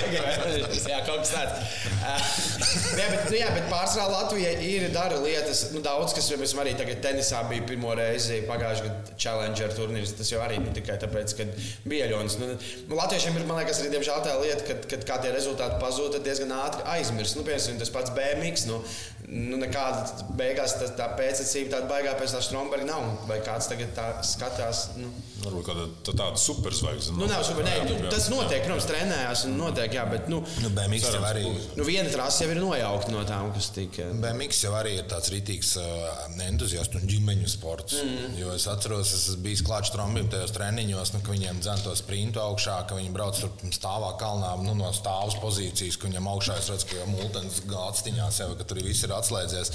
jā, 0.94 1.02
kaut 1.08 1.26
kas 1.26 1.34
tāds. 1.34 1.80
Jā, 2.70 3.06
bet, 3.10 3.24
nu, 3.30 3.36
jā, 3.38 3.48
bet 3.54 3.66
pārsvarā 3.72 4.06
Latvija 4.12 4.52
ir 4.66 4.88
dara 4.94 5.18
lietas, 5.22 5.64
nu, 5.74 5.82
daudz, 5.84 6.14
kas, 6.16 6.28
piemēram, 6.30 6.62
arī 6.64 6.74
tagad 6.78 7.02
tenisā 7.04 7.42
bija 7.50 7.66
pirmo 7.70 7.94
reizi 7.98 8.42
pagājušajā 8.46 8.90
gadā 8.90 9.16
Challenger 9.20 9.74
turnīrs. 9.76 10.14
Tas 10.18 10.30
jau 10.32 10.42
arī 10.44 10.60
ne 10.62 10.74
tikai 10.76 11.00
tāpēc, 11.02 11.34
ka 11.38 11.48
bija 11.90 12.10
ļons. 12.12 12.38
Nu, 12.42 12.52
nu, 12.56 13.00
Latviešiem 13.00 13.40
ir, 13.40 13.48
man 13.50 13.62
liekas, 13.62 13.82
arī 13.82 13.94
diemžēl 13.96 14.22
tā 14.26 14.36
lieta, 14.42 14.66
ka, 14.68 14.78
kad 14.94 15.06
kā 15.10 15.20
tie 15.24 15.34
rezultāti 15.36 15.80
pazūd, 15.82 16.14
tad 16.18 16.28
diezgan 16.28 16.54
ātri 16.60 16.86
aizmirst. 16.98 17.40
Nu, 17.40 17.46
piemēram, 17.48 17.82
tas 17.82 17.94
pats 17.94 18.14
BMX. 18.16 18.68
Nu, 18.70 18.82
nu, 19.30 19.58
nekāda 19.62 20.06
beigās 20.38 20.76
tā, 20.80 20.90
tā 20.98 21.10
pēctecība 21.20 21.76
tāda 21.76 21.90
baigā 21.92 22.16
pēc 22.18 22.34
tā 22.36 22.42
Stromberga 22.44 22.88
nav. 22.90 23.06
Vai 23.30 23.40
kāds 23.46 23.70
tagad 23.72 23.94
tā 23.98 24.08
skatās? 24.26 24.90
Nu. 24.98 25.12
Varbūt 25.44 25.66
kāda 25.70 25.86
tā, 26.06 26.14
tāda 26.14 26.40
superzvaigzne. 26.42 27.16
Nu, 27.20 27.28
nav 27.30 27.44
super, 27.48 27.64
nē, 27.68 27.76
nu, 27.88 28.10
tas 28.12 28.28
notiek, 28.32 28.64
protams, 28.66 28.88
trenējās 28.90 29.46
un 29.48 29.56
notiek, 29.60 29.94
jā, 29.96 30.04
bet 30.12 30.28
nu, 30.32 30.42
Nu, 30.64 30.72
BMX 30.76 31.06
jau 31.14 31.22
arī. 31.28 31.46
nu, 31.78 31.86
viena 31.88 32.10
trase 32.12 32.44
jau 32.46 32.52
ir 32.54 32.60
nojaukta 32.62 33.14
no 33.14 33.24
tām, 33.28 33.52
kas 33.56 33.70
tika. 33.76 34.10
BMX 34.24 34.64
jau 34.66 34.74
arī 34.78 34.98
ir 35.00 35.08
tāds 35.12 35.32
rītīgs 35.34 35.72
uh, 35.80 36.26
entuziastu 36.48 37.00
un 37.00 37.08
ģimeņu 37.10 37.50
sports. 37.52 38.00
Mm. 38.04 38.36
Jo 38.42 38.54
es 38.56 38.68
atceros, 38.72 39.14
es 39.16 39.30
esmu 39.32 39.44
bijis 39.48 39.64
klāts 39.66 39.94
trombim 39.94 40.28
tajos 40.32 40.54
treniņos, 40.58 41.14
nu, 41.16 41.24
ka 41.26 41.34
viņiem 41.36 41.62
dzēn 41.64 41.84
to 41.86 41.96
sprintu 42.00 42.44
augšā, 42.44 42.80
ka 42.90 43.00
viņi 43.00 43.14
brauc 43.16 43.40
tur 43.40 43.74
stāvā 43.76 44.12
kalnā 44.20 44.54
nu, 44.64 44.76
no 44.80 44.92
stāvus 44.96 45.38
pozīcijas, 45.44 45.98
ka 46.00 46.10
viņam 46.10 46.30
augšā 46.34 46.60
es 46.60 46.70
redzu, 46.74 46.90
ka 46.92 47.00
jau 47.02 47.08
multens 47.14 47.62
gāciņās 47.70 48.42
jau, 48.44 48.52
ka 48.60 48.68
tur 48.68 48.82
viss 48.84 49.06
ir 49.08 49.16
atslēdzies. 49.16 49.74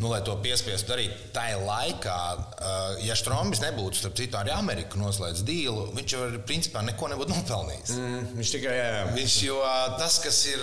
Nu, 0.00 0.08
lai 0.10 0.22
to 0.26 0.34
piespiestu 0.42 0.90
darīt 0.90 1.12
tajā 1.36 1.60
laikā, 1.62 2.18
uh, 2.34 3.04
ja 3.06 3.14
Strombis 3.18 3.60
nebūtu, 3.62 4.00
starp 4.00 4.16
citu, 4.18 4.38
arī 4.40 4.50
Ameriku 4.94 5.02
noslēdz 5.02 5.42
dīlu, 5.46 5.84
viņš 5.94 6.12
jau 6.14 6.26
principā 6.46 6.82
neko 6.84 7.08
nebūtu 7.10 7.34
nopelnījis. 7.34 7.94
Mm, 7.98 8.28
viņš 8.38 8.52
tikai, 8.54 8.74
jā, 8.76 8.86
jā. 8.92 9.02
Viņš 9.16 9.34
jau 9.48 9.58
tas, 9.98 10.18
kas 10.22 10.38
ir 10.50 10.62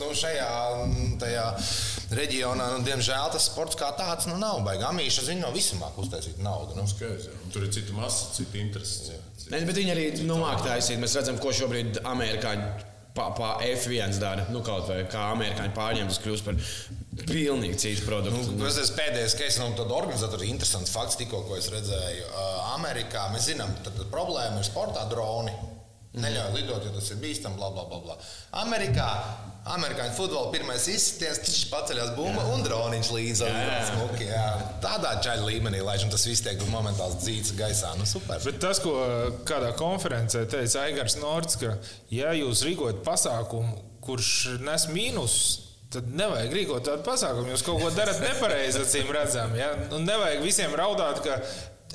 nu, 0.00 0.12
šajā 0.14 0.50
mm, 0.86 1.16
tajā 1.22 1.46
reģionā, 2.12 2.68
nu, 2.76 2.84
diemžēl 2.86 3.32
tas 3.34 3.48
sports 3.50 3.78
kā 3.78 3.90
tāds 3.98 4.28
nu, 4.30 4.38
nav 4.38 4.62
baigts. 4.66 4.86
Amīša 4.88 5.26
zina, 5.26 5.46
no 5.46 5.52
visumā 5.54 5.90
uztaisīt 5.98 6.40
naudu. 6.42 6.76
Nu. 6.78 6.86
Skaidrs. 6.86 7.28
Tur 7.52 7.66
ir 7.66 7.74
cita 7.74 7.96
masa, 7.96 8.30
cita 8.36 8.60
intereses. 8.60 9.12
Nē, 9.50 9.64
bet 9.66 9.76
viņi 9.76 9.94
arī 9.94 10.06
nu, 10.28 10.38
māk 10.42 10.62
taisīt. 10.64 11.00
Mēs 11.02 11.18
redzam, 11.18 11.40
ko 11.42 11.52
šobrīd 11.54 12.02
amerikāņi 12.06 12.91
pa, 13.14 13.30
pa 13.36 13.52
F1 13.66 14.18
dara. 14.22 14.46
Nu, 14.52 14.62
kaut 14.64 14.88
vai 14.90 15.02
kā 15.10 15.28
amerikāņi 15.34 15.74
pārņem, 15.76 16.10
tas 16.10 16.20
kļūst 16.22 16.46
par 16.48 16.58
pilnīgi 17.28 17.80
citu 17.84 18.06
produktu. 18.08 18.56
Nu, 18.56 18.64
tas 18.64 18.94
pēdējais, 18.96 19.36
kas 19.38 19.60
no 19.60 19.70
tāda 19.78 19.96
organizatora 19.98 20.48
interesants 20.48 20.92
fakts, 20.94 21.18
tikko, 21.20 21.44
ko 21.48 21.58
es 21.60 21.68
redzēju. 21.72 22.28
Amerikā 22.72 23.28
mēs 23.34 23.50
zinām, 23.52 23.74
ka 23.84 23.94
problēma 24.12 24.60
ir 24.60 24.68
sportā 24.68 25.04
droni. 25.12 25.54
Neļauj 26.12 26.58
lidot, 26.58 26.84
jo 26.84 26.92
tas 26.92 27.08
ir 27.14 27.22
bīstami, 27.22 27.56
bla, 27.56 27.70
bla. 27.72 27.86
bla. 27.88 28.18
Amerikā 28.60 29.08
amerikāņu 29.62 30.14
futbola 30.16 30.50
pirmais 30.50 30.86
izsitiens, 30.90 31.38
tas 31.44 31.62
paceļās 31.70 32.12
bumba 32.16 32.44
un 32.50 32.64
droniņš 32.66 33.10
līdzi. 33.14 33.50
Smuki, 33.92 34.26
jā. 34.26 34.46
Tādā 34.82 35.14
čaļa 35.22 35.46
līmenī, 35.46 35.82
lai 35.86 35.98
tas 36.02 36.26
viss 36.26 36.42
tiek 36.44 36.62
momentāli 36.72 37.18
dzīts 37.22 37.54
gaisā. 37.58 37.94
Nu, 37.98 38.06
super. 38.08 38.42
Bet 38.42 38.58
tas, 38.62 38.82
ko 38.82 38.96
kādā 39.48 39.72
konferencē 39.78 40.44
teica 40.50 40.86
Aigars 40.86 41.18
Nords, 41.20 41.58
ka 41.62 41.76
ja 42.10 42.34
jūs 42.36 42.64
rīkojat 42.66 43.04
pasākumu, 43.06 43.76
kurš 44.02 44.32
nes 44.66 44.88
mīnusus, 44.90 45.60
tad 45.92 46.08
nevajag 46.16 46.54
rīkot 46.56 46.86
tādu 46.88 47.04
pasākumu. 47.06 47.52
Jūs 47.52 47.64
kaut 47.66 47.82
ko 47.84 47.90
darat 47.94 48.18
nepareizi, 48.24 48.80
acīm 48.82 49.12
redzam. 49.14 49.52
Ja? 49.58 49.74
Nu, 49.90 50.00
nevajag 50.02 50.42
visiem 50.42 50.74
raudāt, 50.78 51.20
ka 51.22 51.38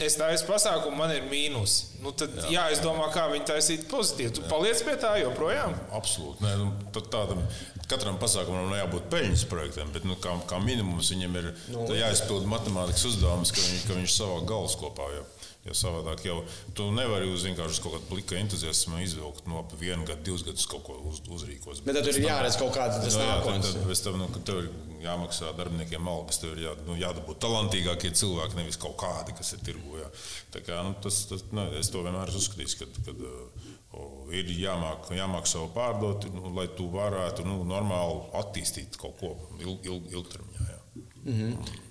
es 0.03 0.17
taisu 0.19 0.47
pasākumu, 0.47 0.95
man 0.99 1.13
ir 1.15 1.25
mīnus. 1.29 1.77
Nu, 2.03 2.11
tad 2.15 2.35
Jā. 2.37 2.49
jāizdomā, 2.57 3.07
kā 3.13 3.25
viņi 3.31 3.47
taisīt 3.49 3.87
pozitīvi. 3.91 4.33
Tu 4.37 4.43
Jā. 4.43 4.49
paliec 4.51 4.83
pie 4.85 4.95
tā 5.01 5.15
joprojām? 5.21 5.73
Absolūti. 5.97 6.43
Nē, 6.45 6.53
nu, 6.61 7.01
tādam, 7.13 7.41
katram 7.89 8.19
pasākumam 8.21 8.69
nav 8.69 8.81
jābūt 8.83 9.09
peļņas 9.13 9.45
projektam, 9.51 9.91
bet 9.95 10.07
nu, 10.07 10.17
kā, 10.21 10.35
kā 10.49 10.59
minimums 10.63 11.11
viņam 11.13 11.39
ir 11.41 11.49
nu, 11.73 11.87
jāizpild 11.97 12.47
matemātikas 12.49 13.07
uzdevums, 13.11 13.53
ka, 13.55 13.63
viņ, 13.63 13.81
ka 13.87 13.99
viņš 14.01 14.17
savā 14.19 14.41
galvas 14.49 14.77
kopā 14.79 15.09
jau. 15.15 15.25
Jo 15.67 15.75
savādāk 15.75 16.23
jau 16.23 16.37
tu 16.77 16.87
nevari 16.95 17.27
uz 17.31 17.43
vienkārši 17.47 17.81
kaut 17.83 17.97
kādu 17.97 18.09
plika 18.11 18.37
entuziasmu 18.39 19.01
izvilkt 19.03 19.47
no 19.51 19.63
viena 19.79 20.05
gada, 20.07 20.21
divus 20.23 20.45
gadus 20.47 20.67
kaut 20.69 20.85
ko 20.87 20.95
uz, 21.09 21.19
uzrīkos. 21.27 21.81
Bet 21.85 21.97
tad 21.97 22.07
tur 22.07 22.19
ir 22.19 22.27
jāredz 22.29 22.59
kaut 22.59 22.75
kāds 22.77 22.99
tas 23.03 23.17
no, 23.17 23.23
nu, 23.23 23.31
nākotnes. 23.33 23.73
Jā, 23.73 23.83
tad, 23.83 24.03
tad, 24.05 24.19
nu, 24.21 24.43
tev 24.47 24.61
ir 24.63 24.69
jāmaksā 25.03 25.51
darbiniekiem 25.57 26.07
algas, 26.11 26.39
tev 26.41 26.55
ir 26.55 26.63
jā, 26.67 26.75
nu, 26.87 26.95
jādabūt 26.99 27.41
talantīgākie 27.43 28.13
cilvēki, 28.17 28.59
nevis 28.61 28.79
kaut 28.81 28.95
kādi, 29.01 29.35
kas 29.37 29.53
ir 29.57 29.63
tirgu. 29.67 29.97
Jā. 30.01 30.11
Tā 30.55 30.63
kā, 30.65 30.79
nu, 30.87 30.95
tas, 31.03 31.23
tas, 31.31 31.43
ne, 31.55 31.67
es 31.81 31.91
to 31.93 32.03
vienmēr 32.05 32.31
esmu 32.31 32.43
uzskatījis, 32.43 32.77
kad, 32.81 33.01
kad 33.07 33.25
o, 33.27 34.07
ir 34.35 34.53
jāmāk, 34.55 35.11
jāmāk 35.17 35.49
savu 35.49 35.69
pārdot, 35.75 36.29
nu, 36.35 36.53
lai 36.55 36.69
tu 36.79 36.87
varētu 36.93 37.45
nu, 37.47 37.59
normāli 37.67 38.23
attīstīt 38.41 38.99
kaut 39.01 39.19
ko 39.21 39.35
ilg, 39.59 39.83
ilg, 39.83 40.09
ilgtermiņā. 40.15 40.71
Jā. 40.71 40.79
Mm 41.27 41.37
-hmm. 41.37 41.83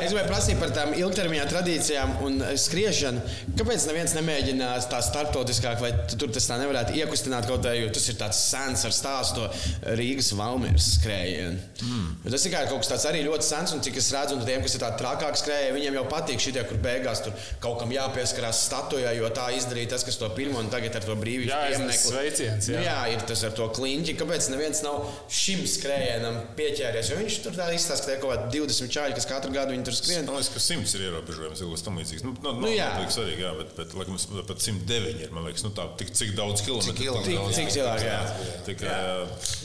Es 0.01 0.13
gribēju 0.13 0.29
prasīt 0.31 0.61
par 0.61 0.71
tām 0.73 0.95
ilgtermiņā 0.97 1.47
tradīcijām 1.51 2.13
un 2.25 2.39
skriešanu. 2.59 3.21
Kāpēc 3.59 3.87
neviens 3.91 4.15
nemēģina 4.17 4.71
tā 4.91 5.01
starptautiskāk, 5.05 5.83
vai 5.83 5.91
tur 6.15 6.31
tas 6.33 6.47
tā 6.49 6.57
nevarētu 6.63 6.95
iekustināt 7.01 7.49
kaut 7.51 7.67
kā, 7.67 7.75
jo 7.77 7.91
tas 7.93 8.07
ir 8.13 8.17
tāds 8.21 8.39
sens 8.47 8.87
ar 8.87 8.95
stāstu 8.95 9.49
Rīgas 9.99 10.31
Valmīras 10.39 10.87
skrējienu. 10.95 11.59
Mm. 11.85 12.31
Tas 12.31 12.47
ir 12.47 12.55
kaut 12.55 12.81
kas 12.85 12.93
tāds 12.95 13.09
arī 13.11 13.25
ļoti 13.27 13.49
sens, 13.51 13.75
un 13.75 13.83
cik 13.85 13.99
es 14.01 14.13
redzu, 14.15 14.39
un 14.39 14.47
tiem, 14.47 14.63
kas 14.65 14.79
ir 14.79 14.85
tādi 14.85 15.03
trakāki 15.03 15.43
skrējēji, 15.43 15.75
viņiem 15.77 15.99
jau 15.99 16.07
patīk 16.15 16.47
šitie, 16.47 16.65
kur 16.71 16.81
beigās 16.87 17.25
tur 17.27 17.37
kaut 17.61 17.83
kam 17.83 17.93
jāpieskarās 17.95 18.63
statujā, 18.71 19.13
jo 19.19 19.29
tā 19.35 19.51
izdarīja 19.59 19.97
tas, 19.97 20.07
kas 20.07 20.21
to 20.21 20.31
pirmo 20.39 20.63
un 20.63 20.71
tagad 20.73 20.97
ar 21.01 21.11
to 21.11 21.19
brīvību 21.21 21.51
pieminiektu. 21.51 22.15
Sveiciens! 22.15 22.71
Jā. 22.71 22.79
Nu, 22.79 22.87
jā, 22.87 22.99
ir 23.17 23.29
tas 23.29 23.45
ar 23.49 23.55
to 23.57 23.69
kliņķi. 23.77 24.17
Kāpēc 24.21 24.51
neviens 24.61 24.83
nav 24.85 25.07
šim 25.33 25.63
skrējienam 25.69 26.37
pieķēries. 26.59 27.11
Viņš 27.17 27.39
tur 27.45 27.57
tā 27.57 27.69
izstāsta, 27.75 28.07
ka 28.07 28.17
ir 28.17 28.21
kaut 28.23 28.35
kādi 28.35 28.61
20 28.61 28.93
čāļi, 28.93 29.17
kas 29.17 29.29
katru 29.31 29.55
gadu 29.55 29.75
viņi 29.75 29.87
tur 29.89 29.97
skrien. 29.97 30.27
Man 30.29 30.37
liekas, 30.37 30.53
ka 30.53 30.63
100 30.63 30.97
ir 30.99 31.07
ierobežojums, 31.09 31.63
kaut 31.65 31.75
kas 31.77 31.87
tam 31.87 32.01
līdzīgs. 32.01 32.25
Nu, 32.27 32.35
nu, 32.45 32.55
nu, 32.61 32.71
jā, 32.73 32.91
tas 32.97 33.07
ir 33.07 33.15
svarīgi, 33.17 33.45
jā, 33.47 33.53
bet, 33.61 33.73
bet 33.79 33.97
laikam, 33.97 34.19
pat 34.51 34.65
109 34.67 35.25
ir. 35.25 35.33
Man 35.35 35.49
liekas, 35.49 35.65
nu, 35.67 35.73
tā, 35.77 35.87
tik, 36.01 36.13
cik 36.21 36.35
daudz 36.39 36.65
kilometru. 36.67 36.97
Cik, 37.01 37.27
cik, 37.27 37.57
cik 37.57 37.73
cilvēki, 37.79 38.09
jā. 38.11 38.21
Tik, 38.69 38.85
jā. 38.85 39.01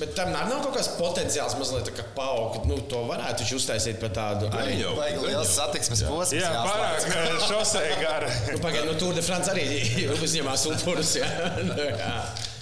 Bet 0.01 0.15
tam 0.17 0.31
nav 0.35 0.53
kaut 0.55 0.77
kāds 0.77 0.91
potenciāls 0.99 1.57
mazliet 1.59 1.91
paaugt. 2.15 2.63
Nu, 2.69 2.79
to 2.89 3.03
varētu 3.09 3.47
uztaisīt 3.59 3.99
par 4.01 4.13
tādu. 4.15 4.49
Arī 4.55 4.79
jau 4.79 4.95
liels 5.25 5.53
satiksmes 5.57 6.05
posms. 6.07 6.39
Jā, 6.39 6.51
pārāk 6.65 7.45
šosei 7.49 7.93
gara. 8.01 8.31
nu, 8.51 8.59
Pagaidiet, 8.63 8.91
nu, 8.91 8.97
Tour 8.99 9.15
de 9.17 9.23
France 9.25 9.51
arī 9.53 9.67
uzņemās 10.25 10.67
upurus. 10.71 11.17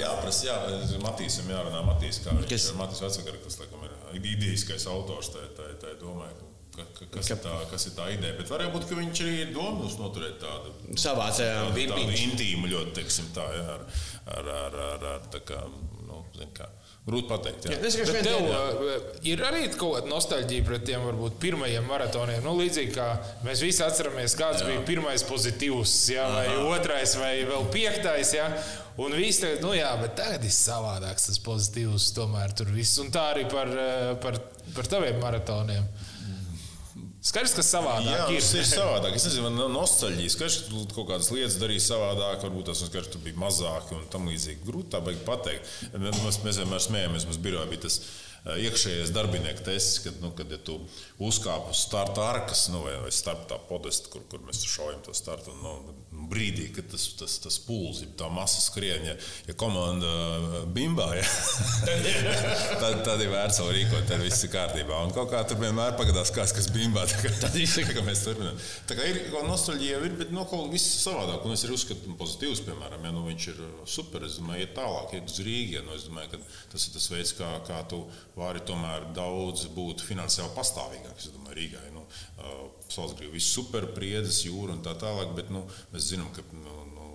Jā. 0.00 0.06
Jā. 0.06 0.10
Jā, 0.10 0.20
prasa, 0.22 0.46
jā, 0.48 1.00
Matīsam 1.04 1.50
jārunā 1.52 1.82
Matīs, 1.86 2.20
kā 2.24 2.34
viņš 2.36 2.54
ir 2.56 2.78
Matīs 2.78 3.02
Vecagara, 3.04 3.42
kas, 3.44 3.58
laikam, 3.62 3.84
ir 4.16 4.30
idejiskais 4.34 4.86
autors, 4.90 5.32
tā, 5.34 5.44
tā, 5.56 5.68
tā 5.82 5.94
domāju. 6.00 6.48
Ka, 6.70 6.84
ka, 6.96 7.06
kas, 7.16 7.28
ka, 7.28 7.34
ir 7.34 7.40
tā, 7.44 7.54
kas 7.72 7.86
ir 7.88 7.94
tā 7.96 8.06
ideja? 8.14 8.36
Bet 8.38 8.50
varētu 8.52 8.72
būt, 8.76 8.84
ka 8.88 8.98
viņš 8.98 9.22
arī 9.24 9.32
ir 9.42 9.54
domājis 9.56 9.96
noturēt 10.00 10.36
tādu 10.40 10.74
savācēju, 11.02 11.72
tādu, 11.74 11.86
tādu 11.92 12.18
intīmu, 12.24 12.70
ļoti, 12.70 12.94
teiksim, 13.00 13.32
tā, 13.36 13.46
jā, 13.56 13.64
ar, 13.74 13.86
ar, 14.38 14.52
ar, 14.60 14.78
ar, 14.86 15.08
ar 15.16 15.26
tā 15.34 15.42
kā, 15.50 15.64
nu, 16.06 16.22
zin 16.38 16.54
kā. 16.56 16.70
Grūti 17.00 17.30
pateikt. 17.30 17.64
Jā. 17.64 17.78
Jā, 17.78 17.88
es 17.88 17.94
domāju, 17.96 18.12
ka 18.12 18.22
tev 18.26 18.48
uh, 18.84 19.04
ir 19.24 19.40
arī 19.48 19.62
kaut 19.72 19.94
kāda 19.96 20.10
nostalģija 20.10 20.66
pret 20.66 20.82
tiem 20.84 21.06
varbūt 21.08 21.38
pirmajiem 21.40 21.86
maratoniem. 21.88 22.42
Nu, 22.44 22.52
līdzīgi 22.60 22.92
kā 22.92 23.06
mēs 23.46 23.62
visi 23.64 23.80
atceramies, 23.86 24.36
kāds 24.38 24.60
jā. 24.60 24.68
bija 24.68 24.82
pirmais 24.84 25.24
pozitīvs, 25.24 25.94
jā, 26.12 26.26
vai 26.28 26.44
Aha. 26.52 26.66
otrais, 26.76 27.16
vai 27.16 27.32
vēl 27.48 27.64
piektais. 27.72 28.34
Jā. 28.36 28.50
Un 28.98 29.14
viss 29.16 29.40
tagad, 29.40 29.62
nu 29.64 29.74
jā, 29.76 29.90
bet 30.00 30.16
tagad 30.18 30.44
ir 30.44 30.54
savādāks 30.54 31.28
tas 31.30 31.40
pozitīvs. 31.44 32.10
Tomēr 32.16 32.54
tur 32.58 32.72
viss. 32.74 32.98
Un 33.02 33.12
tā 33.14 33.30
arī 33.34 33.46
par, 33.50 33.70
uh, 33.70 34.14
par, 34.22 34.40
par 34.74 34.90
taviem 34.90 35.20
maratoniem. 35.22 35.86
Skaidrs, 37.20 37.52
ka 37.52 37.62
savādāk 37.64 38.08
Jā, 38.08 38.26
ir. 38.32 38.40
ir 38.40 38.68
savādāk. 38.70 39.16
Es 39.18 39.26
nezinu, 39.28 39.50
man 39.50 39.74
nostalģija. 39.74 40.32
Skaidrs, 40.32 40.58
ka 40.64 40.72
tu 40.72 40.84
kaut 40.96 41.10
kādas 41.12 41.28
lietas 41.34 41.58
darīji 41.60 41.84
savādāk. 41.84 42.40
Varbūt 42.46 42.70
tas 42.72 42.80
skaidrs, 42.80 43.12
ka 43.12 43.20
bija 43.24 43.36
mazāk 43.40 43.92
un 43.96 44.06
tam 44.12 44.28
līdzīgi. 44.30 44.64
Grūti 44.64 44.94
tā 44.94 45.02
pateikt. 45.26 45.68
Mēs, 46.00 46.40
mēs 46.46 46.62
vienmēr 46.62 46.84
smējamies, 46.86 47.28
mums 47.28 47.40
birojā 47.44 47.68
bija 47.70 47.84
tas 47.86 48.00
iekšējais 48.48 49.12
darbinieku 49.12 49.64
tests, 49.66 50.00
kad, 50.04 50.16
nu, 50.22 50.32
kad 50.36 50.50
ja 50.52 50.58
tu 50.64 50.78
uzkāp 51.20 51.68
uz 51.72 51.82
starta 51.84 52.24
arkas 52.30 52.68
nu, 52.72 52.80
vai, 52.86 52.96
vai 53.04 53.12
starta 53.12 53.58
podesta, 53.68 54.08
kur, 54.12 54.24
kur 54.30 54.40
mēs 54.46 54.64
šaujam 54.64 55.02
to 55.04 55.14
startu. 55.16 55.52
Un, 55.52 55.64
nu, 55.64 55.96
brīdī, 56.30 56.68
kad 56.74 56.88
tas, 56.92 57.04
tas, 57.18 57.36
tas 57.42 57.56
pūlis, 57.64 58.02
tā 58.18 58.28
masa 58.32 58.60
skrien, 58.62 59.04
ja, 59.08 59.14
ja 59.48 59.54
komanda 59.58 60.64
bimbā, 60.74 61.08
ja, 61.18 61.24
tad, 62.82 63.00
tad 63.06 63.22
ir 63.24 63.32
vērts 63.32 63.60
savu 63.60 63.74
rīkot, 63.74 64.06
tad 64.08 64.22
viss 64.24 64.44
ir 64.46 64.52
kārtībā. 64.52 65.02
Un 65.06 65.14
kaut 65.16 65.30
kā 65.32 65.42
tur 65.48 65.60
vienmēr 65.62 65.96
pagadās 65.98 66.32
kāds, 66.34 66.54
kas 66.56 66.70
bimbā. 66.74 67.06
Tā 67.10 67.20
kā, 67.24 67.32
tad 67.42 67.56
ir, 67.60 67.92
ka 67.94 68.04
mēs 68.06 68.24
turpinām. 68.26 68.58
Tā 68.88 68.98
kā 68.98 69.08
ir 69.10 69.22
nostalģija, 69.48 70.00
ir, 70.06 70.16
bet 70.20 70.34
no 70.34 70.46
kaut 70.48 70.66
kā 70.66 70.74
viss 70.74 71.00
savādāk. 71.04 71.44
Un 71.46 71.56
es 71.56 71.64
arī 71.66 71.76
uzskatu 71.76 72.16
pozitīvs, 72.20 72.64
piemēram, 72.68 73.04
ja 73.06 73.14
nu, 73.14 73.24
viņš 73.28 73.48
ir 73.54 73.62
super, 73.90 74.26
es 74.28 74.38
domāju, 74.40 74.66
iet 74.66 74.76
tālāk, 74.76 75.16
iet 75.18 75.30
uz 75.32 75.40
Rīgu. 75.46 75.78
Ja, 75.78 75.84
nu, 75.86 75.96
es 75.96 76.06
domāju, 76.08 76.34
ka 76.34 76.42
tas 76.74 76.86
ir 76.86 76.96
tas 76.96 77.10
veids, 77.12 77.34
kā, 77.38 77.50
kā 77.66 77.80
tu 77.90 78.04
vari 78.40 78.62
tomēr 78.66 79.10
daudz 79.16 79.66
būt 79.76 80.04
finansiāli 80.06 80.54
pastāvīgāks. 80.56 81.28
Es 81.28 81.34
domāju, 81.34 81.58
Rīgai. 81.60 81.86
Nu, 81.94 82.06
Salzgrīva 82.90 83.36
viss 83.36 83.52
super, 83.54 83.86
priedzes, 83.94 84.42
jūra 84.46 84.74
un 84.74 84.84
tā 84.86 84.96
tālāk, 84.98 85.34
bet 85.36 85.52
nu, 85.54 85.66
mēs 85.92 86.10
zinām, 86.12 86.32
ka 86.34 86.44
nu, 86.56 86.76
nu, 86.94 87.10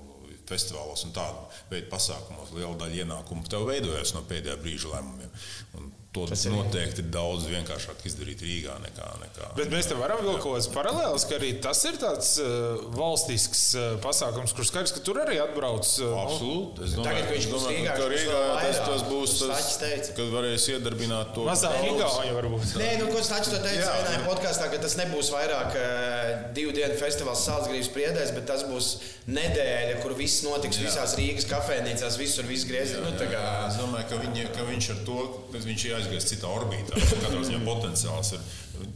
festivālos 0.50 1.06
un 1.08 1.14
tādu 1.16 1.42
veidu 1.72 1.90
pasākumos 1.92 2.54
liela 2.56 2.76
daļa 2.80 3.02
ienākumu 3.04 3.48
tev 3.50 3.66
veidojas 3.70 4.14
no 4.16 4.22
pēdējā 4.30 4.58
brīža 4.62 4.92
lēmumiem. 4.94 5.32
Un 5.80 5.85
To 6.16 6.24
tas 6.30 6.46
noteikti 6.48 7.04
ir 7.04 7.10
daudz 7.12 7.48
vienkāršāk 7.52 8.06
izdarīt 8.08 8.40
Rīgā 8.46 8.78
nekā. 8.86 9.08
nekā 9.20 9.50
Bet 9.58 9.74
mēs 9.74 9.90
tam 9.92 10.00
varam 10.00 10.22
vilkt 10.24 10.46
kaut 10.46 10.56
kādas 10.56 10.70
paralēlas, 10.72 11.26
ka 11.28 11.36
arī 11.36 11.50
tas 11.64 11.82
ir 11.90 11.98
tāds 12.00 12.30
uh, 12.40 12.86
valstisks 12.96 13.64
uh, 13.76 13.88
pasākums, 14.04 14.54
kur 14.56 14.68
skaidrs, 14.68 14.94
ka 14.96 15.04
tur 15.04 15.20
arī 15.26 15.42
atbrauc. 15.44 15.90
Uh, 16.00 16.14
Absolūti. 16.22 16.86
Es 16.88 16.96
domāju, 16.96 17.10
Tagad, 17.10 17.28
ka 17.28 17.36
viņš 17.36 17.48
būs 17.52 17.66
Rīgā. 17.72 17.98
Ka 18.00 18.08
Rīgā 18.14 18.44
tas, 18.62 18.80
tas 18.86 19.04
būs 19.10 19.36
tas, 19.42 19.74
kad 20.16 20.32
varēs 20.38 20.70
iedarbināt 20.72 21.34
to. 21.36 21.44
Mazāk 21.50 21.82
Igauņa 21.90 22.38
varbūt. 22.40 22.78
Nē, 22.80 22.90
nu, 23.02 23.10
ko 23.12 23.26
Stačs 23.26 23.52
to 23.52 23.60
teica 23.66 23.92
vienā 24.00 24.24
podkāstā, 24.30 24.72
ka 24.72 24.80
tas 24.86 24.96
nebūs 25.02 25.34
vairāk 25.36 25.76
uh, 25.82 26.32
divu 26.56 26.72
dienu 26.76 26.96
festivāls 27.02 27.44
Salzgrības 27.44 27.92
priedēs, 27.92 28.32
bet 28.38 28.48
tas 28.48 28.64
būs 28.70 28.94
nedēļa, 29.36 30.00
kur 30.04 30.16
viss 30.16 30.46
notiks 30.46 30.80
Jā. 30.80 30.88
visās 30.88 31.16
Rīgas 31.20 31.48
kafejnīcās, 31.50 32.18
visur 32.22 32.48
viss 32.48 32.68
griezīs. 32.70 33.02
Nu, 33.04 33.12
kā... 33.20 33.44
Es 33.66 33.80
domāju, 33.82 34.08
ka, 34.12 34.20
viņi, 34.22 34.48
ka 34.56 34.66
viņš 34.70 34.90
ar 34.94 35.00
to, 35.08 35.22
viņš 35.56 35.86
ir 35.90 35.96
aizgājis 36.06 36.30
citā 36.32 36.52
orbītā. 36.54 37.00
Katrā 37.24 37.42
ziņā 37.46 37.62
potenciāls 37.66 38.36
ir. 38.38 38.46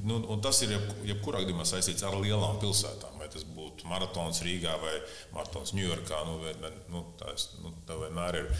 Nu, 0.05 0.20
tas 0.43 0.60
ir 0.66 0.76
jeb, 0.76 0.89
jebkurā 1.07 1.43
gadījumā 1.43 1.66
saistīts 1.68 2.05
ar 2.05 2.18
lielām 2.20 2.60
pilsētām. 2.62 3.18
Vai 3.20 3.30
tas 3.32 3.45
būtu 3.55 3.88
maratons 3.89 4.43
Rīgā 4.45 4.76
vai 4.82 4.95
maratons 5.34 5.74
Ņujorkā. 5.78 6.22
Nu, 6.28 6.38
nu, 6.93 7.03
tā, 7.20 7.34
nu, 7.64 7.74
tā 7.88 7.97
vienmēr 8.03 8.41
ir 8.43 8.51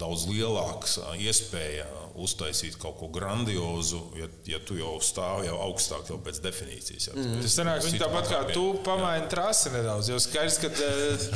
daudz 0.00 0.28
lielāks 0.30 0.98
iespēja 1.18 1.86
uztaisīt 2.24 2.78
kaut 2.80 2.98
ko 3.00 3.08
grandiozu, 3.12 4.00
ja, 4.18 4.28
ja 4.48 4.60
tu 4.64 4.78
jau 4.78 4.96
stāvi 5.04 5.48
jau 5.48 5.58
augstāk 5.68 6.10
jau 6.12 6.18
pēc 6.24 6.40
definīcijas. 6.44 7.08
Jā. 7.10 7.16
Mm. 7.16 7.38
Tas 7.44 7.56
sanāk, 7.58 7.82
viņi 7.86 8.00
tāpat 8.02 8.30
kā 8.32 8.40
tu 8.50 8.64
pamaini 8.86 9.28
trasi 9.32 9.72
nedaudz. 9.74 10.10
Jo 10.10 10.18
skaidrs, 10.22 10.58
ka 10.62 10.70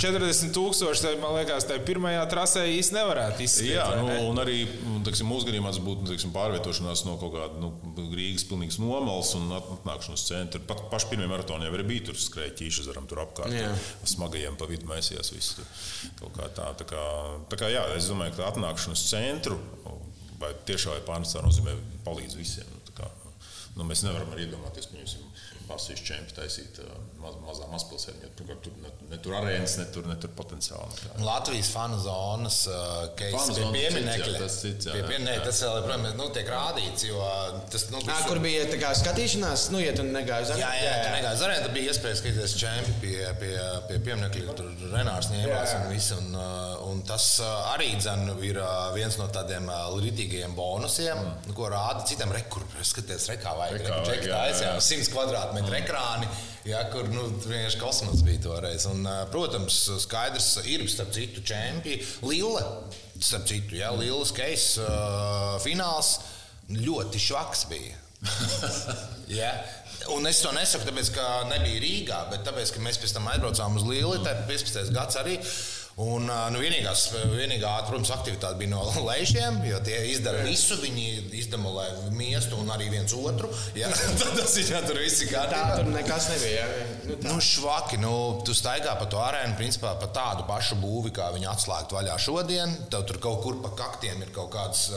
40 0.03 0.55
tūkstoši, 0.57 1.15
man 1.23 1.37
liekas, 1.39 1.67
tajā 1.69 1.83
pirmajā 1.87 2.25
trasē 2.31 2.65
īsti 2.77 2.99
nevarētu 2.99 3.47
izskatīt. 3.47 3.75
Jā, 3.77 3.89
nu, 4.01 4.09
un 4.31 4.43
arī 4.43 4.63
teksim, 5.07 5.31
mūsu 5.31 5.49
gadījumā 5.49 5.73
tas 5.73 5.83
būtu 5.83 6.09
teksim, 6.13 6.35
pārvietošanās 6.35 7.05
no 7.09 7.17
kaut 7.21 7.35
kāda 7.37 7.63
nu, 7.63 7.73
Rīgas 8.13 8.45
pilnīgas 8.49 8.79
nomals 8.83 9.33
un 9.39 9.53
atnākšanas 9.57 10.27
centra. 10.29 10.61
Pat 10.69 10.85
paši 10.93 11.13
pirmie 11.13 11.29
maratoni 11.31 11.69
jau 11.69 11.85
bija 11.89 12.09
tur 12.11 12.19
skrēja 12.21 12.55
ķīšazaram 12.61 13.09
tur 13.11 13.23
apkārt. 13.25 13.55
Jā. 13.57 13.73
Smagajiem 14.09 14.59
pa 14.61 14.69
vidu 14.71 14.89
mēsījās 14.91 15.33
visu. 15.35 15.65
Kaut 16.21 16.37
kā 16.37 16.49
tā, 16.57 16.69
tā 16.79 16.87
kā, 16.89 17.03
tā 17.53 17.59
kā 17.61 17.71
jā, 17.73 17.85
es 17.97 18.11
domāju, 18.11 18.37
ka 18.39 18.51
atnākšanu 18.51 18.97
uz 18.99 19.05
centru, 19.09 19.59
vai 20.43 20.53
tiešā 20.69 20.97
vai 20.97 21.05
pārnestā 21.07 21.43
nozīmē 21.45 21.75
palīdz 22.07 22.37
visiem. 22.39 22.69
Nu, 22.73 22.95
kā, 22.97 23.09
nu, 23.77 23.87
mēs 23.89 24.05
nevaram 24.07 24.33
arī 24.35 24.49
iedomāties, 24.49 24.91
ka 24.91 24.99
Pasīšu 25.73 26.07
čempionu 26.09 26.37
taisīt 26.37 26.81
maz, 27.23 27.37
mazā 27.47 27.69
mazpilsētā. 27.73 28.31
Tur, 28.39 28.53
tur 28.65 28.77
ne, 28.83 28.93
ne 29.11 29.19
tur 29.23 29.37
arēnas, 29.39 29.77
ne 29.81 29.87
tur, 29.95 30.07
ne 30.11 30.17
tur 30.21 30.33
potenciāli. 30.37 30.99
Nu, 31.19 31.27
Latvijas 31.27 31.71
fanu 31.73 31.99
zonas 32.03 32.63
Fanu 32.67 33.15
pie 33.19 33.31
zonas 33.33 33.77
pieminekļa. 33.77 34.27
cits, 34.27 34.35
jā, 34.35 34.43
tas 34.43 34.59
cits, 34.63 34.89
jā, 34.89 34.97
Pie 34.97 35.03
jā, 35.03 35.09
pieminekļa, 35.11 35.39
jā. 35.41 35.47
tas 35.49 35.63
vēl, 35.65 35.79
protams, 35.87 36.17
nu, 36.19 36.29
tiek 36.37 36.51
rādīts, 36.53 37.07
jo 37.09 37.29
tas, 37.73 37.87
nu, 37.93 38.03
Nā, 38.09 38.19
kur 38.29 38.41
bija 38.45 38.67
tā 38.71 38.79
kā 38.83 38.93
skatīšanās, 38.99 39.69
nu, 39.75 39.81
ja 39.83 39.95
tu 39.97 40.05
negāji 40.07 40.49
uz 40.49 40.53
Jā, 40.59 40.71
jā, 40.77 40.83
jā. 40.85 40.97
tur 41.07 41.17
negāja 41.17 41.41
zarē, 41.43 41.59
tad 41.65 41.75
bija 41.77 41.93
iespēja 41.93 42.19
skatīties 42.21 42.57
čempionu 42.61 42.99
pie, 43.03 43.17
pie, 43.41 43.53
pie 43.89 43.99
pieminekļa. 44.07 44.57
Tur 44.59 44.71
Renārs 44.93 45.31
ņēmās 45.33 45.73
Jā, 45.73 45.79
jā. 45.79 45.81
un 45.81 45.93
viss. 45.95 46.13
Un, 46.17 46.37
un 46.91 47.03
tas 47.09 47.27
arī 47.73 47.93
dzen, 47.97 48.27
ir 48.45 48.59
viens 48.97 49.17
no 49.21 49.29
tādiem 49.33 49.71
rītīgajiem 50.03 50.57
bonusiem, 50.59 51.19
mm. 51.23 51.55
ko 51.57 51.71
rāda 51.73 52.05
citam 52.09 52.35
rekuriem. 52.35 52.83
Skaties, 52.83 53.29
rekā 53.31 53.55
vajag. 53.57 53.79
Rekā 53.79 54.01
vajag, 54.03 54.27
jā, 54.29 54.41
jā. 54.59 54.73
100 54.83 55.13
kvadrātmetru 55.15 55.62
ekrāni. 55.79 56.29
Jā, 56.67 56.85
kur 56.93 57.09
nu, 57.11 57.25
vienkārši 57.43 57.81
kosmos 57.81 58.23
bija 58.27 58.45
toreiz. 58.45 58.87
Un, 58.91 59.03
uh, 59.07 59.25
protams, 59.33 59.79
skaidrs 60.05 60.51
ir 60.71 60.85
starp 60.91 61.11
citu 61.15 61.43
čempioni. 61.47 61.99
Lille, 62.27 62.63
starp 63.19 63.49
citu, 63.51 63.79
jā, 63.81 63.91
Lillas 63.99 64.31
keis 64.35 64.77
uh, 64.83 65.59
fināls 65.63 66.17
ļoti 66.73 67.23
švaks 67.31 67.67
bija. 67.73 67.99
Ja? 69.33 69.49
Un 70.13 70.27
es 70.27 70.41
to 70.43 70.51
nesaku, 70.53 70.85
tāpēc, 70.89 71.09
ka 71.15 71.27
nebija 71.49 71.81
Rīgā, 71.81 72.19
bet 72.33 72.43
tāpēc, 72.45 72.75
ka 72.75 72.83
mēs 72.85 72.99
pēc 73.01 73.15
tam 73.15 73.29
aizbraucām 73.33 73.79
uz. 73.79 73.87
Tā 73.87 74.35
ir 74.35 74.43
15. 74.51 74.91
gads 74.93 75.19
arī. 75.21 75.39
Un, 76.03 76.27
nu, 76.27 76.61
vienīgās, 76.63 77.05
vienīgā, 77.31 77.71
protams, 77.87 78.11
aktivitāte 78.15 78.59
bija 78.61 78.73
no 78.73 78.83
lēšiem, 79.09 79.61
jo 79.69 79.79
tie 79.87 80.01
izdara 80.11 80.43
visu. 80.47 80.79
Viņi 80.83 81.29
izdemolē 81.39 81.87
miestu 82.17 82.59
un 82.59 82.71
arī 82.75 82.89
viens 82.93 83.13
otru. 83.15 83.51
Tad 84.21 84.33
tas 84.39 84.57
ir 84.59 84.73
jā, 84.73 84.81
tur 84.87 84.99
viss 85.03 85.23
ir 85.25 85.33
Tā 85.33 85.63
tur 85.77 85.91
nekas 85.93 86.29
nebija. 86.33 86.65
Jā. 86.65 86.87
Nu, 87.03 87.17
tā. 87.17 87.29
Nu, 87.29 87.37
švaki, 87.45 87.99
nu, 88.03 88.13
tu 88.47 88.55
staigā 88.57 88.95
pa 88.99 89.09
to 89.11 89.21
arēnu, 89.23 89.57
principā 89.59 89.95
pa 90.01 90.09
tādu 90.15 90.47
pašu 90.49 90.79
būvi, 90.83 91.13
kā 91.15 91.31
viņi 91.35 91.51
atslēgta 91.53 91.99
vaļā 91.99 92.19
šodien. 92.23 92.75
Tev 92.93 93.07
tur 93.09 93.21
kaut 93.23 93.43
kur 93.45 93.61
pa 93.65 93.73
kaktiem 93.79 94.23
ir 94.25 94.33
kaut 94.35 94.53
kāds 94.55 94.89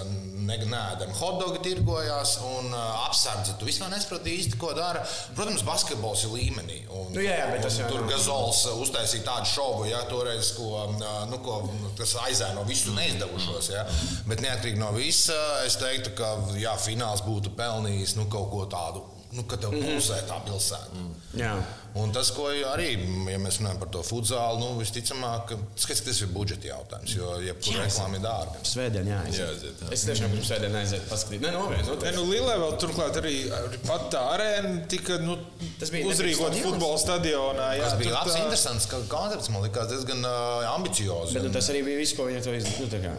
neēdami 0.45 1.16
hotdogi 1.20 1.64
tirgojās 1.66 2.38
un 2.45 2.74
apsardzi. 2.76 3.58
Tu 3.60 3.70
vispār 3.70 3.91
nesaproti 3.93 4.36
īsti, 4.39 4.60
ko 4.62 4.74
dara. 4.78 5.03
Protams, 5.38 5.66
basketbols 5.68 6.26
ir 6.28 6.36
līmenī. 6.36 6.82
Un, 6.89 7.14
Nu, 7.16 7.22
jā, 7.24 7.36
jā, 7.39 7.45
bet 7.53 7.62
tas 7.64 7.78
un 7.78 7.86
jau 7.86 7.91
tur. 7.93 8.06
Gazols 8.10 8.62
uztaisīja 8.82 9.24
tādu 9.28 9.49
šovu, 9.53 9.86
ja 9.88 10.01
toreiz, 10.10 10.51
ko, 10.58 10.84
nu, 11.32 11.39
ko, 11.46 11.62
kas 11.98 12.16
aizēno 12.26 12.66
visu 12.68 12.93
neizdevušos. 12.96 13.72
Ja. 13.74 13.86
Bet 14.30 14.43
neatkarīgi 14.46 14.82
no 14.82 14.91
visa, 14.96 15.38
es 15.66 15.80
teiktu, 15.82 16.16
ka 16.18 16.36
jā, 16.60 16.76
fināls 16.82 17.24
būtu 17.26 17.56
pelnījis 17.58 18.16
nu, 18.20 18.30
kaut 18.32 18.52
ko 18.54 18.66
tādu. 18.72 19.06
Nu, 19.36 19.43
kad 19.50 19.60
tev 19.60 19.74
pulsē 19.76 20.22
tā 20.30 20.38
pilsēta. 20.46 21.08
Jā. 21.36 21.56
Un 21.96 22.12
tas, 22.12 22.28
ko 22.36 22.50
arī, 22.52 22.89
ja 23.32 23.38
mēs 23.39 23.62
runājam 23.62 23.78
par 23.80 23.88
to 23.93 24.02
futzālu, 24.04 24.58
nu, 24.60 24.74
visticamāk, 24.82 25.54
skats, 25.80 26.02
ka 26.04 26.10
tas 26.10 26.18
ir 26.26 26.32
budžeta 26.36 26.68
jautājums, 26.68 27.14
jo 27.16 27.30
jebkura 27.39 27.86
reklāma 27.86 28.18
ir 28.20 28.24
dārga. 28.26 28.64
Svētdien, 28.68 29.08
jā. 29.08 29.20
Jā, 29.32 29.46
aiziet. 29.54 29.84
Es 29.96 30.04
tiešām 30.10 30.34
gribu 30.34 30.43
svētdien 30.50 30.76
aiziet, 30.76 31.06
paskatīt. 31.08 31.46
Nē, 31.46 31.54
nopietni. 31.56 31.86
Ne, 31.88 32.12
Nu, 32.18 32.26
nu, 32.26 32.26
Lilē 32.34 32.58
vēl 32.66 32.76
turklāt 32.84 33.16
arī 33.22 33.32
arī 33.62 33.80
pat 33.88 34.10
tā 34.12 34.26
arēna 34.34 34.74
tika 34.91 35.22
nu, 35.24 35.38
Tas 35.80 35.93
nebija 35.96 36.52
futbola 36.66 37.00
stadionā. 37.00 37.70
Jā, 37.80 37.88
Tas 37.88 37.96
bija 38.04 38.12
labs, 38.18 38.34
tā- 38.36 38.43
interesants 38.43 38.89
ka 38.91 39.00
koncepts, 39.16 39.50
man 39.56 39.64
liekas, 39.64 39.88
diezgan 39.93 40.20
uh, 40.28 40.68
ambiciozs. 40.76 41.32
bet 41.34 41.48
nu, 41.48 41.54
tas 41.56 41.72
arī 41.72 41.86
bija 41.88 42.02
viss, 42.04 42.14
ko 42.20 42.28
viņi 42.28 42.43
to 42.43 42.58
izdarīja. 42.60 43.16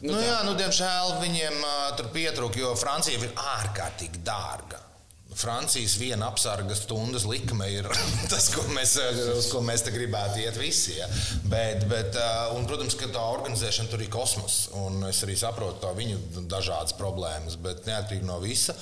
Nu, 0.00 0.12
Nu, 0.12 0.16
tā. 0.16 0.24
jā, 0.26 0.40
nu, 0.48 0.56
diemžēl 0.58 1.14
viņiem 1.20 1.60
uh, 1.60 1.92
tur 1.96 2.08
pietrūka, 2.12 2.58
jo 2.60 2.72
Francija 2.76 3.20
ir 3.20 3.30
ārkārtīgi 3.36 4.20
dārga. 4.24 4.80
Francijas 5.34 5.96
viena 5.98 6.28
apsarga 6.30 6.76
stundas 6.78 7.26
likme 7.28 7.66
ir 7.72 7.88
tas, 8.32 8.48
ko 8.54 8.64
mēs, 8.74 8.96
uh, 9.02 9.22
uz 9.38 9.50
ko 9.52 9.62
mēs 9.64 9.86
gribētu 9.88 10.44
iet 10.44 10.58
visi. 10.60 10.98
Ja. 10.98 11.08
Bet, 11.50 11.88
bet, 11.90 12.14
uh, 12.18 12.54
un, 12.56 12.68
protams, 12.70 12.96
ka 12.98 13.10
tā 13.12 13.24
organizēšana 13.38 13.90
tur 13.92 14.04
ir 14.04 14.12
kosmos. 14.12 14.68
Un 14.80 15.02
es 15.10 15.22
arī 15.26 15.36
saprotu 15.38 15.90
viņu 15.96 16.46
dažādas 16.50 16.96
problēmas, 16.98 17.58
bet 17.60 17.84
neatkarīgi 17.88 18.28
no 18.28 18.40
visa. 18.42 18.76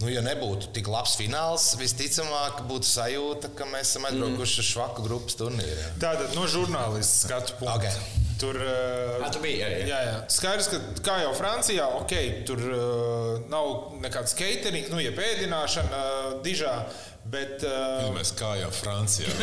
Nu, 0.00 0.08
ja 0.08 0.22
nebūtu 0.24 0.70
tik 0.72 0.86
labs 0.88 1.12
fināls, 1.20 1.74
visticamāk, 1.76 2.62
būtu 2.70 2.88
sajūta, 2.88 3.50
ka 3.56 3.66
mēs 3.68 3.90
esam 3.90 4.06
mm. 4.06 4.14
aizbraukuši 4.14 4.54
uz 4.54 4.62
mm. 4.62 4.68
švaku 4.70 5.04
grupas 5.04 5.36
turnīru. 5.36 5.90
Tātad 6.00 6.32
no 6.38 6.46
žurnālistiskā 6.48 7.42
skatu 7.42 7.58
punkta. 7.60 7.92
Okay. 7.92 8.26
Tur 8.40 8.56
uh, 8.56 9.26
tu 9.28 9.42
bija 9.44 9.66
arī. 9.68 9.82
Jā, 9.84 9.98
jā. 10.06 10.14
Skaidrs, 10.32 10.70
ka 10.72 10.80
kā 11.04 11.18
jau 11.26 11.34
Francijā, 11.36 11.84
ok, 11.98 12.14
tur 12.48 12.62
uh, 12.64 13.34
nav 13.52 13.98
nekāds 14.00 14.32
catering, 14.38 14.88
nu, 14.88 15.02
ja 15.04 15.12
pēdināšana 15.12 16.00
uh, 16.00 16.34
dižā. 16.46 16.72
Uh, 16.80 17.09
bet. 17.24 17.64
Uh, 17.66 18.10
Mēs 18.16 18.32
kā 18.38 18.54
jau 18.60 18.70
Francijā. 18.74 19.28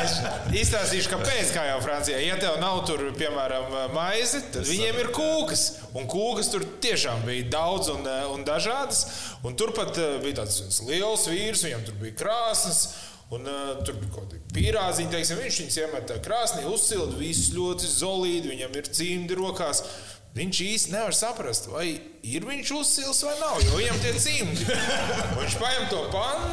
Es 0.00 0.14
izstāstīšu, 0.56 1.10
kāpēc, 1.12 1.50
kā 1.54 1.64
jau 1.68 1.80
Francijā. 1.84 2.20
Ja 2.24 2.36
tev 2.40 2.56
nav 2.62 2.82
tur, 2.88 3.02
piemēram, 3.18 3.74
maize, 3.94 4.40
tad 4.54 4.64
viņiem 4.68 5.00
ir 5.02 5.10
kūkas. 5.14 5.66
Un 5.98 6.08
kūkas 6.10 6.50
tur 6.52 6.64
tiešām 6.82 7.24
bija 7.26 7.48
daudz 7.52 7.90
un, 7.92 8.06
eh, 8.06 8.24
un 8.32 8.44
dažādas. 8.46 9.04
Un 9.44 9.58
turpat 9.60 9.98
eh, 9.98 10.18
bija 10.24 10.40
tāds 10.42 10.80
liels 10.88 11.28
vīrs, 11.28 11.66
viņam 11.66 11.86
tur 11.88 12.00
bija 12.00 12.18
krāsnes. 12.24 12.82
Un, 13.30 13.44
uh, 13.46 13.76
tur 13.86 13.94
bija 13.94 14.10
kaut 14.10 14.32
kāda 14.32 14.40
pīrāziņa, 14.56 15.10
teiksim, 15.12 15.38
viņš 15.38 15.58
viņus 15.60 15.76
iemet 15.78 16.08
krāsnī, 16.24 16.64
uzsilda, 16.66 17.14
viss 17.14 17.52
ļoti 17.54 17.86
zolīdi, 17.86 18.50
viņam 18.50 18.74
ir 18.80 18.88
cimdi 18.90 19.36
rokās. 19.38 19.84
Viņš 20.30 20.58
īsti 20.62 20.92
nevar 20.94 21.14
saprast, 21.16 21.66
vai 21.72 21.88
ir 22.22 22.44
viņš 22.46 22.70
uzsils 22.76 23.24
vai 23.26 23.32
nav, 23.40 23.56
viņam 23.74 23.96
tie 24.04 24.12
cimdi. 24.22 24.66
Viņš 25.40 25.56
paņem 25.58 25.88
to 25.90 26.04
pannu, 26.12 26.52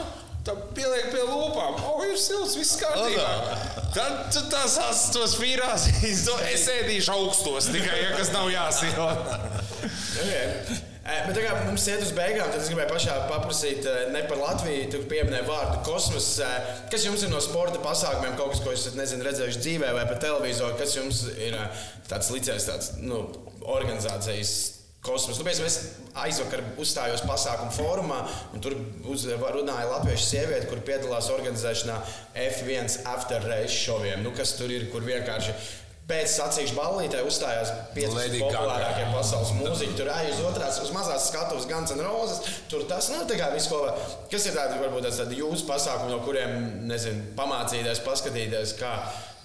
pieliek 0.73 1.11
pie 1.13 1.21
lūpām. 1.27 1.77
O, 1.85 1.99
ir 2.07 2.17
silts, 2.17 2.55
viss 2.57 2.79
kārtībā. 2.81 3.27
Tad 3.93 4.31
tu 4.33 4.41
tās 4.51 4.79
astos 4.81 5.37
to 6.25 6.39
es 6.49 6.65
ēdīšu 6.73 7.13
augstos, 7.13 7.69
tikai, 7.73 8.01
ja 8.01 8.17
kas 8.17 8.33
nav 8.35 8.51
jāsilda. 8.53 9.41
Okay. 10.17 10.77
Bet 11.07 11.37
tā 11.37 11.43
kā 11.45 11.51
mums 11.63 11.85
iet 11.87 12.01
uz 12.03 12.09
beigām, 12.11 12.49
tad 12.51 12.59
es 12.59 12.67
gribēju 12.67 12.89
pašā 12.89 13.13
paprasīt 13.29 13.85
ne 14.11 14.23
par 14.27 14.41
Latviju. 14.41 14.89
Tu 14.91 14.99
pieminēji 15.07 15.47
vārdu 15.47 15.77
kosmos. 15.85 16.27
Kas 16.91 17.05
jums 17.07 17.23
ir 17.23 17.31
no 17.31 17.39
sporta 17.43 17.79
pasākumiem, 17.83 18.35
kaut 18.35 18.51
kas, 18.51 18.63
ko 18.65 18.73
esat 18.75 18.97
nezinu, 18.99 19.23
redzējuši 19.29 19.61
dzīvē 19.63 19.93
vai 19.95 20.03
pa 20.09 20.17
televizoru? 20.19 20.75
Kas 20.81 20.97
jums 20.97 21.21
ir 21.37 21.55
tāds 22.09 22.33
licējs, 22.33 22.67
tāds 22.67 22.91
nu, 22.99 23.21
organizācijas 23.65 24.53
kosmos? 25.05 25.39
Nu, 25.39 25.47
piemēram, 25.47 25.69
es 25.69 25.79
aizvakar 26.17 26.63
uzstājos 26.81 27.23
pasākumu 27.27 27.73
fórumā, 27.75 28.21
un 28.53 28.63
tur 28.63 28.77
uz, 29.09 29.25
runāja 29.27 29.89
latviešu 29.91 30.29
sieviete, 30.29 30.69
kur 30.69 30.83
piedalās 30.85 31.31
organizēšanā 31.33 31.97
F1 32.47 33.01
after 33.13 33.43
race 33.49 33.75
šoviem. 33.75 34.23
Nu, 34.25 34.33
kas 34.37 34.57
tur 34.59 34.73
ir, 34.73 34.89
kur 34.93 35.05
vienkārši. 35.07 35.57
Pēc 36.07 36.37
sacīkšu 36.37 36.75
ballītē 36.77 37.19
uzstājās 37.27 37.71
pieci 37.91 38.13
Lady 38.15 38.37
populārākie 38.39 39.01
Gaga. 39.09 39.15
pasaules 39.17 39.49
mūziķi. 39.57 39.95
Tur 39.99 40.07
arī 40.13 40.29
uz 40.31 40.39
otrās, 40.47 40.77
uz 40.79 40.93
mazās 40.95 41.25
skatuves, 41.27 41.65
gan 41.67 41.83
un 41.91 42.03
rozes. 42.05 42.61
Tur 42.71 42.85
tas, 42.87 43.09
nu, 43.11 43.25
tā 43.27 43.35
kā 43.35 43.49
viss, 43.51 43.67
ko. 43.67 43.81
Kas 44.31 44.47
ir 44.47 44.55
tādi, 44.55 44.79
varbūt 44.79 45.03
tāds 45.03 45.35
jūsu 45.35 45.67
pasākumi, 45.67 46.13
no 46.13 46.21
kuriem, 46.23 46.55
nezinu, 46.87 47.33
pamācīties, 47.35 47.99
paskatīties, 48.07 48.77
kā 48.79 48.93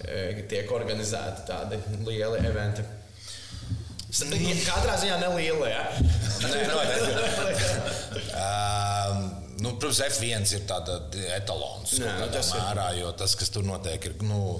e, 0.07 0.45
tiek 0.47 0.71
organizēti 0.71 1.43
tādi 1.51 1.83
lieli 2.07 2.39
eventi. 2.47 2.87
Katrā 4.13 4.97
ziņā 5.01 5.15
neliela, 5.23 5.69
ja? 5.71 5.85
Nē, 6.43 6.59
noteikti. 6.69 7.79
Um, 8.33 9.23
nu, 9.63 9.71
protams, 9.81 10.01
F1 10.05 10.45
ir 10.53 10.67
tāda 10.69 10.99
etalons. 11.39 11.95
Jā, 11.97 12.13
nu, 12.19 12.27
ir. 12.53 12.61
mērā, 12.61 12.87
jo 12.99 13.09
tas, 13.17 13.33
kas 13.39 13.49
tur 13.53 13.65
notiek, 13.65 14.05
ir. 14.09 14.17
Nu, 14.27 14.59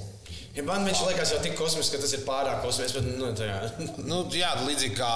Ja 0.53 0.61
man 0.61 0.83
viņš 0.85 0.99
liekas 1.07 1.31
jau 1.33 1.39
tik 1.41 1.55
kosmisks, 1.57 1.89
ka 1.95 1.99
tas 2.03 2.11
ir 2.13 2.21
pārāk 2.27 2.59
kosmisks, 2.61 2.93
bet, 2.99 3.07
nu. 3.17 3.31
Nu, 4.09 4.19
jā, 4.37 4.51
līdzīgi 4.61 4.93
kā, 4.99 5.09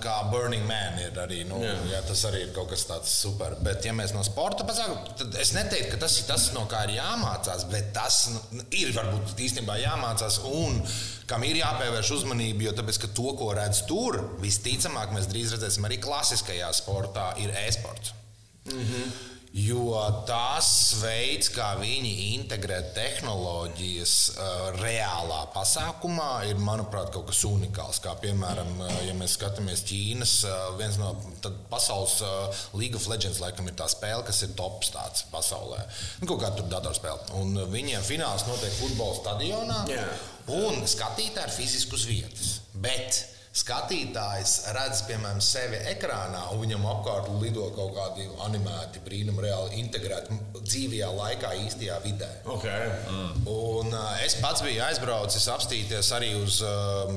kā 0.00 0.14
Burning 0.32 0.64
Man 0.64 0.96
ir 1.02 1.20
arī. 1.20 1.42
Nu, 1.48 1.58
jā. 1.60 1.74
Jā. 1.90 2.00
Tas 2.08 2.22
arī 2.30 2.46
ir 2.46 2.54
kaut 2.56 2.70
kas 2.72 2.86
tāds 2.88 3.12
super. 3.12 3.58
Bet, 3.64 3.84
ja 3.84 3.92
mēs 3.96 4.14
no 4.16 4.24
sporta 4.24 4.64
pasākām, 4.68 5.12
tad 5.20 5.36
es 5.42 5.52
neteiktu, 5.56 5.92
ka 5.92 6.00
tas 6.06 6.16
ir 6.22 6.28
tas, 6.30 6.48
no 6.56 6.64
kā 6.72 6.86
ir 6.88 6.96
jāmācās. 6.96 7.68
Bet 7.68 7.92
tas 7.96 8.22
nu, 8.32 8.64
ir 8.80 8.96
varbūt 8.96 9.36
īstenībā 9.36 9.76
jāmācās 9.82 10.40
un 10.48 10.80
kam 11.28 11.44
ir 11.44 11.60
jāpievērš 11.60 12.16
uzmanība. 12.22 12.70
Jo 12.70 12.76
tāpēc, 12.80 13.04
ka 13.04 13.12
to, 13.12 13.28
ko 13.36 13.52
redz 13.60 13.84
tur, 13.90 14.22
visticamāk, 14.40 15.12
mēs 15.12 15.28
drīz 15.28 15.52
redzēsim 15.58 15.84
arī 15.84 16.00
klasiskajā 16.00 16.72
sportā, 16.80 17.34
ir 17.44 17.52
e-sports. 17.66 18.16
Jo 19.56 19.96
tas 20.28 20.68
veids, 21.00 21.48
kā 21.54 21.70
viņi 21.80 22.10
integrē 22.34 22.82
tehnoloģijas 22.92 24.14
uh, 24.34 24.66
reālā 24.76 25.38
pasākumā, 25.54 26.28
ir, 26.50 26.60
manuprāt, 26.60 27.08
kaut 27.14 27.30
kas 27.30 27.40
unikāls. 27.48 28.02
Kā 28.04 28.12
piemēram, 28.20 28.74
uh, 28.84 28.92
ja 29.06 29.14
mēs 29.16 29.38
skatāmies 29.38 29.86
Ķīnas, 29.88 30.34
uh, 30.44 30.58
viens 30.80 30.98
no 31.00 31.14
pasaules 31.72 32.18
League 32.76 32.98
of 32.98 33.08
Legends, 33.08 33.40
laikam, 33.40 33.70
ir 33.70 33.78
tā 33.78 33.88
spēle, 33.88 34.26
kas 34.28 34.42
ir 34.44 34.52
tops 34.58 34.92
tāds 34.92 35.24
pasaulē. 35.32 35.80
Nu, 36.20 36.28
kaut 36.28 36.44
kā 36.44 36.52
tur 36.58 36.68
datorspēle. 36.68 37.32
Un 37.40 37.56
viņiem 37.72 38.04
fināls 38.04 38.44
notiek 38.50 38.76
futbola 38.76 39.16
stadionā, 39.22 39.80
Jā. 39.88 40.06
un 40.60 40.84
skatītāji 40.84 41.48
ir 41.48 41.56
fiziski 41.56 41.96
uz 41.96 42.06
vietas. 42.10 42.54
Bet 42.76 43.24
skatītājs 43.58 44.54
redz, 44.76 45.02
piemēram, 45.08 45.40
sevi 45.42 45.78
ekrānā, 45.90 46.44
un 46.54 46.62
viņam 46.62 46.84
apkārt 46.92 47.30
lido 47.42 47.66
kaut 47.76 47.94
kādi 47.96 48.28
animēti, 48.46 49.02
brīnum, 49.04 49.40
reāli 49.42 49.80
integrēti 49.82 50.38
dzīvajā 50.58 51.08
laikā, 51.16 51.52
īstajā 51.64 51.98
vidē. 52.04 52.30
Okay. 52.56 52.88
Mm. 53.08 53.48
Un, 53.50 53.90
uh, 53.92 54.14
es 54.24 54.36
pats 54.42 54.62
biju 54.64 54.82
aizbraucis 54.86 55.48
apstīties 55.52 56.12
arī 56.16 56.30
uz 56.38 56.60
uh, 56.66 57.10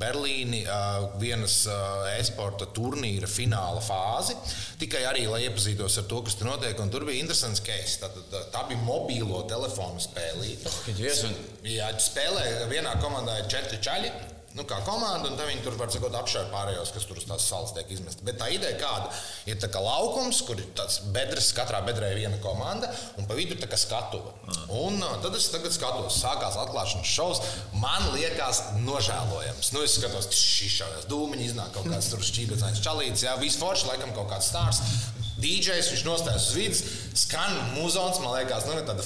Berlīni 0.00 0.64
uh, 0.64 1.08
vienas 1.20 1.60
uh, 1.70 2.08
e-sporta 2.16 2.68
turnīra 2.74 3.30
fināla 3.30 3.82
fāzi. 3.84 4.36
Tikai 4.80 5.04
arī, 5.08 5.26
lai 5.30 5.44
iepazītos 5.46 6.00
ar 6.02 6.08
to, 6.10 6.22
kas 6.26 6.38
tur 6.38 6.50
notiek. 6.50 6.78
Un 6.82 6.92
tur 6.92 7.06
bija 7.06 7.22
interesants 7.22 7.62
case. 7.64 8.00
Tā, 8.02 8.10
tā, 8.32 8.44
tā 8.54 8.66
bija 8.70 8.82
mobīlo 8.84 9.44
telefonu 9.50 10.02
spēlīte. 10.02 10.70
Oh, 10.70 11.42
Jā, 11.64 11.88
spēlē 12.02 12.66
vienā 12.68 12.98
komandā 13.00 13.38
ir 13.40 13.50
četri 13.52 13.78
čaļi 13.84 14.10
nu, 14.54 14.64
kā 14.68 14.78
komanda, 14.86 15.30
un 15.30 15.38
viņi 15.38 15.64
tur 15.64 15.74
var 15.78 15.90
sakot, 15.90 16.14
apšaukt 16.14 16.52
pārējos, 16.52 16.92
kas 16.94 17.06
tur 17.08 17.18
uz 17.18 17.26
tās 17.26 17.46
salas 17.48 17.72
tiek 17.74 17.88
izmesti. 17.90 18.22
Bet 18.26 18.38
tā 18.38 18.48
ideja 18.54 18.76
kāda 18.78 19.10
ir 19.50 19.58
tā 19.62 19.70
kā 19.72 19.82
laukums, 19.82 20.42
kur 20.46 20.60
ir 20.60 20.68
tāds 20.78 21.00
bedres, 21.14 21.50
katrā 21.56 21.80
bedrē 21.86 22.12
ir 22.12 22.20
viena 22.22 22.38
komanda, 22.42 22.90
un 23.18 23.26
pa 23.26 23.36
vidu 23.38 23.58
tā 23.58 23.68
kā 23.70 23.78
skatuve. 23.80 24.30
Un 24.78 25.00
uh, 25.02 25.16
tad 25.24 25.34
es 25.38 25.48
tagad 25.52 25.74
skatos, 25.74 26.20
sākās 26.22 26.58
atklāšanas 26.62 27.10
šovs. 27.10 27.42
Man 27.82 28.06
liekas, 28.14 28.62
nožēlojams. 28.84 29.72
Nu, 29.74 29.82
es 29.86 29.98
skatos, 29.98 30.30
šis 30.38 30.78
šāds 30.80 31.08
dūmiņš 31.10 31.50
iznāk 31.50 31.74
kaut 31.74 31.90
kāds 31.90 32.12
tur 32.12 32.22
šķīpēcājs 32.24 32.84
čalīts, 32.84 33.26
jā, 33.26 33.34
viss 33.42 33.58
forši, 33.60 33.90
laikam 33.90 34.14
kaut 34.14 34.30
kāds 34.30 34.52
stāsts. 34.52 35.10
DJs, 35.34 35.90
viņš 35.90 36.04
nostājas 36.06 36.46
uz 36.52 36.54
vidas, 36.56 36.84
skan 37.24 37.58
muzons, 37.74 38.22
man 38.22 38.36
liekas, 38.38 38.68
nu, 38.70 38.78
tāda 38.86 39.02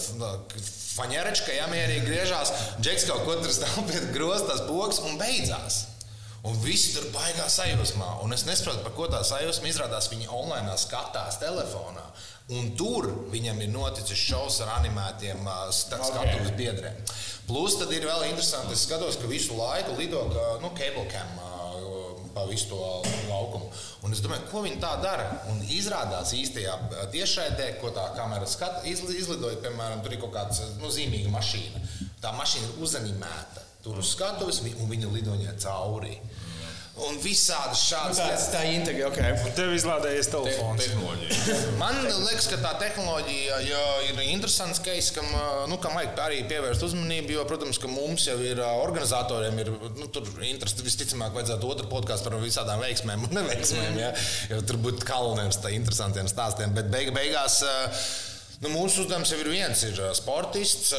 faņērečka, 0.98 1.54
ja 1.56 1.68
mierīgi 1.70 2.08
griežās, 2.08 2.52
džeks 2.82 3.06
kaut 3.10 3.24
ko 3.26 3.38
tur 3.40 3.54
stāv 3.54 3.78
pie 3.88 4.02
groztas 4.14 4.64
pogas 4.66 5.00
un 5.06 5.16
beidzās. 5.20 5.84
Un 6.46 6.54
visi 6.62 6.92
tur 6.94 7.08
baigā 7.10 7.48
sajūsmā. 7.50 8.20
Un 8.22 8.32
es 8.36 8.44
nesaprotu, 8.46 8.84
par 8.84 8.94
ko 8.94 9.08
tā 9.10 9.24
sajūsma 9.26 9.68
izrādās. 9.72 10.06
Viņi 10.12 10.30
online 10.30 10.76
skatās 10.78 11.40
telefonā. 11.42 12.04
Un 12.54 12.70
tur 12.78 13.10
viņam 13.32 13.58
ir 13.60 13.72
noticis 13.72 14.22
šovs 14.22 14.62
ar 14.64 14.76
animētiem 14.78 15.42
skatuves 15.74 16.46
okay. 16.46 16.54
biedriem. 16.56 17.02
Plus, 17.48 17.76
tad 17.80 17.92
ir 17.92 18.06
vēl 18.08 18.28
interesanti, 18.30 18.76
es 18.76 18.86
skatos, 18.86 19.18
ka 19.20 19.28
visu 19.28 19.58
laiku 19.58 19.98
lido 19.98 20.22
nu, 20.62 20.70
cable 20.78 21.04
cam 21.12 21.36
pa 22.38 22.46
visu 22.46 22.70
to 22.70 22.78
laukumu. 23.26 23.66
Un 24.06 24.14
es 24.14 24.22
domāju, 24.22 24.46
ko 24.52 24.62
viņi 24.62 24.78
tā 24.82 24.92
dara. 25.02 25.26
Un 25.50 25.58
izrādās 25.74 26.30
īstajā 26.38 26.76
tiešraidē, 27.14 27.72
ko 27.82 27.90
tā 27.96 28.06
kamera 28.14 28.46
skat, 28.46 28.84
izlidoja, 28.86 29.58
piemēram, 29.64 30.04
tur 30.04 30.14
ir 30.14 30.22
kaut 30.22 30.36
kāda 30.36 30.70
nu, 30.78 30.92
zīmīga 30.94 31.32
mašīna. 31.34 31.82
Tā 32.22 32.34
mašīna 32.38 32.70
ir 32.70 32.84
uzanimēta. 32.86 33.66
Tur 33.82 33.98
uz 34.02 34.12
skatuves 34.14 34.62
un 34.68 34.90
viņa 34.90 35.10
lidoņa 35.14 35.56
cauri 35.62 36.18
un 37.06 37.18
visādas 37.22 37.82
šādas 37.88 38.20
lietas. 38.22 38.46
Tā 38.52 38.62
ir 38.66 38.78
integrēta. 38.78 39.10
Okay. 39.12 39.52
Tev 39.56 39.74
izlādējies 39.76 40.30
telefons. 40.32 40.86
Te 41.46 41.56
Man 41.80 41.98
liekas, 42.04 42.48
ka 42.50 42.58
tā 42.62 42.74
tehnoloģija 42.82 43.60
ja 43.66 43.82
ir 44.08 44.22
interesants 44.26 44.82
case, 44.84 45.12
kam, 45.16 45.28
nu, 45.70 45.78
kam 45.82 45.96
vajag 45.98 46.22
arī 46.26 46.42
pievērst 46.50 46.84
uzmanību. 46.88 47.36
Jo, 47.38 47.44
protams, 47.48 47.80
ka 47.82 47.90
mums 47.90 48.28
jau 48.28 48.38
ir 48.44 48.62
organizatoriem, 48.64 49.62
ir 49.64 49.72
nu, 49.98 50.08
interesi. 50.48 50.86
Visticamāk, 50.88 51.34
vajadzētu 51.36 51.68
otru 51.68 51.90
podkāstu 51.90 52.30
par 52.30 52.40
visādām 52.42 52.82
veiksmēm 52.82 53.28
un 53.28 53.36
neveiksmēm. 53.40 54.00
Ja? 54.00 54.14
Jo 54.52 54.62
tur 54.66 54.80
būtu 54.82 55.06
kalniem 55.08 55.52
ar 55.52 55.74
interesantiem 55.74 56.30
stāstiem. 56.30 56.74
Bet 56.76 56.90
beig 56.92 57.12
beigās. 57.16 57.62
Uh, 57.66 58.08
Nu, 58.58 58.70
mūsu 58.72 59.04
uzdevums 59.04 59.30
jau 59.30 59.38
ir 59.38 59.50
viens, 59.52 59.82
ir 59.86 59.98
sportists, 60.18 60.90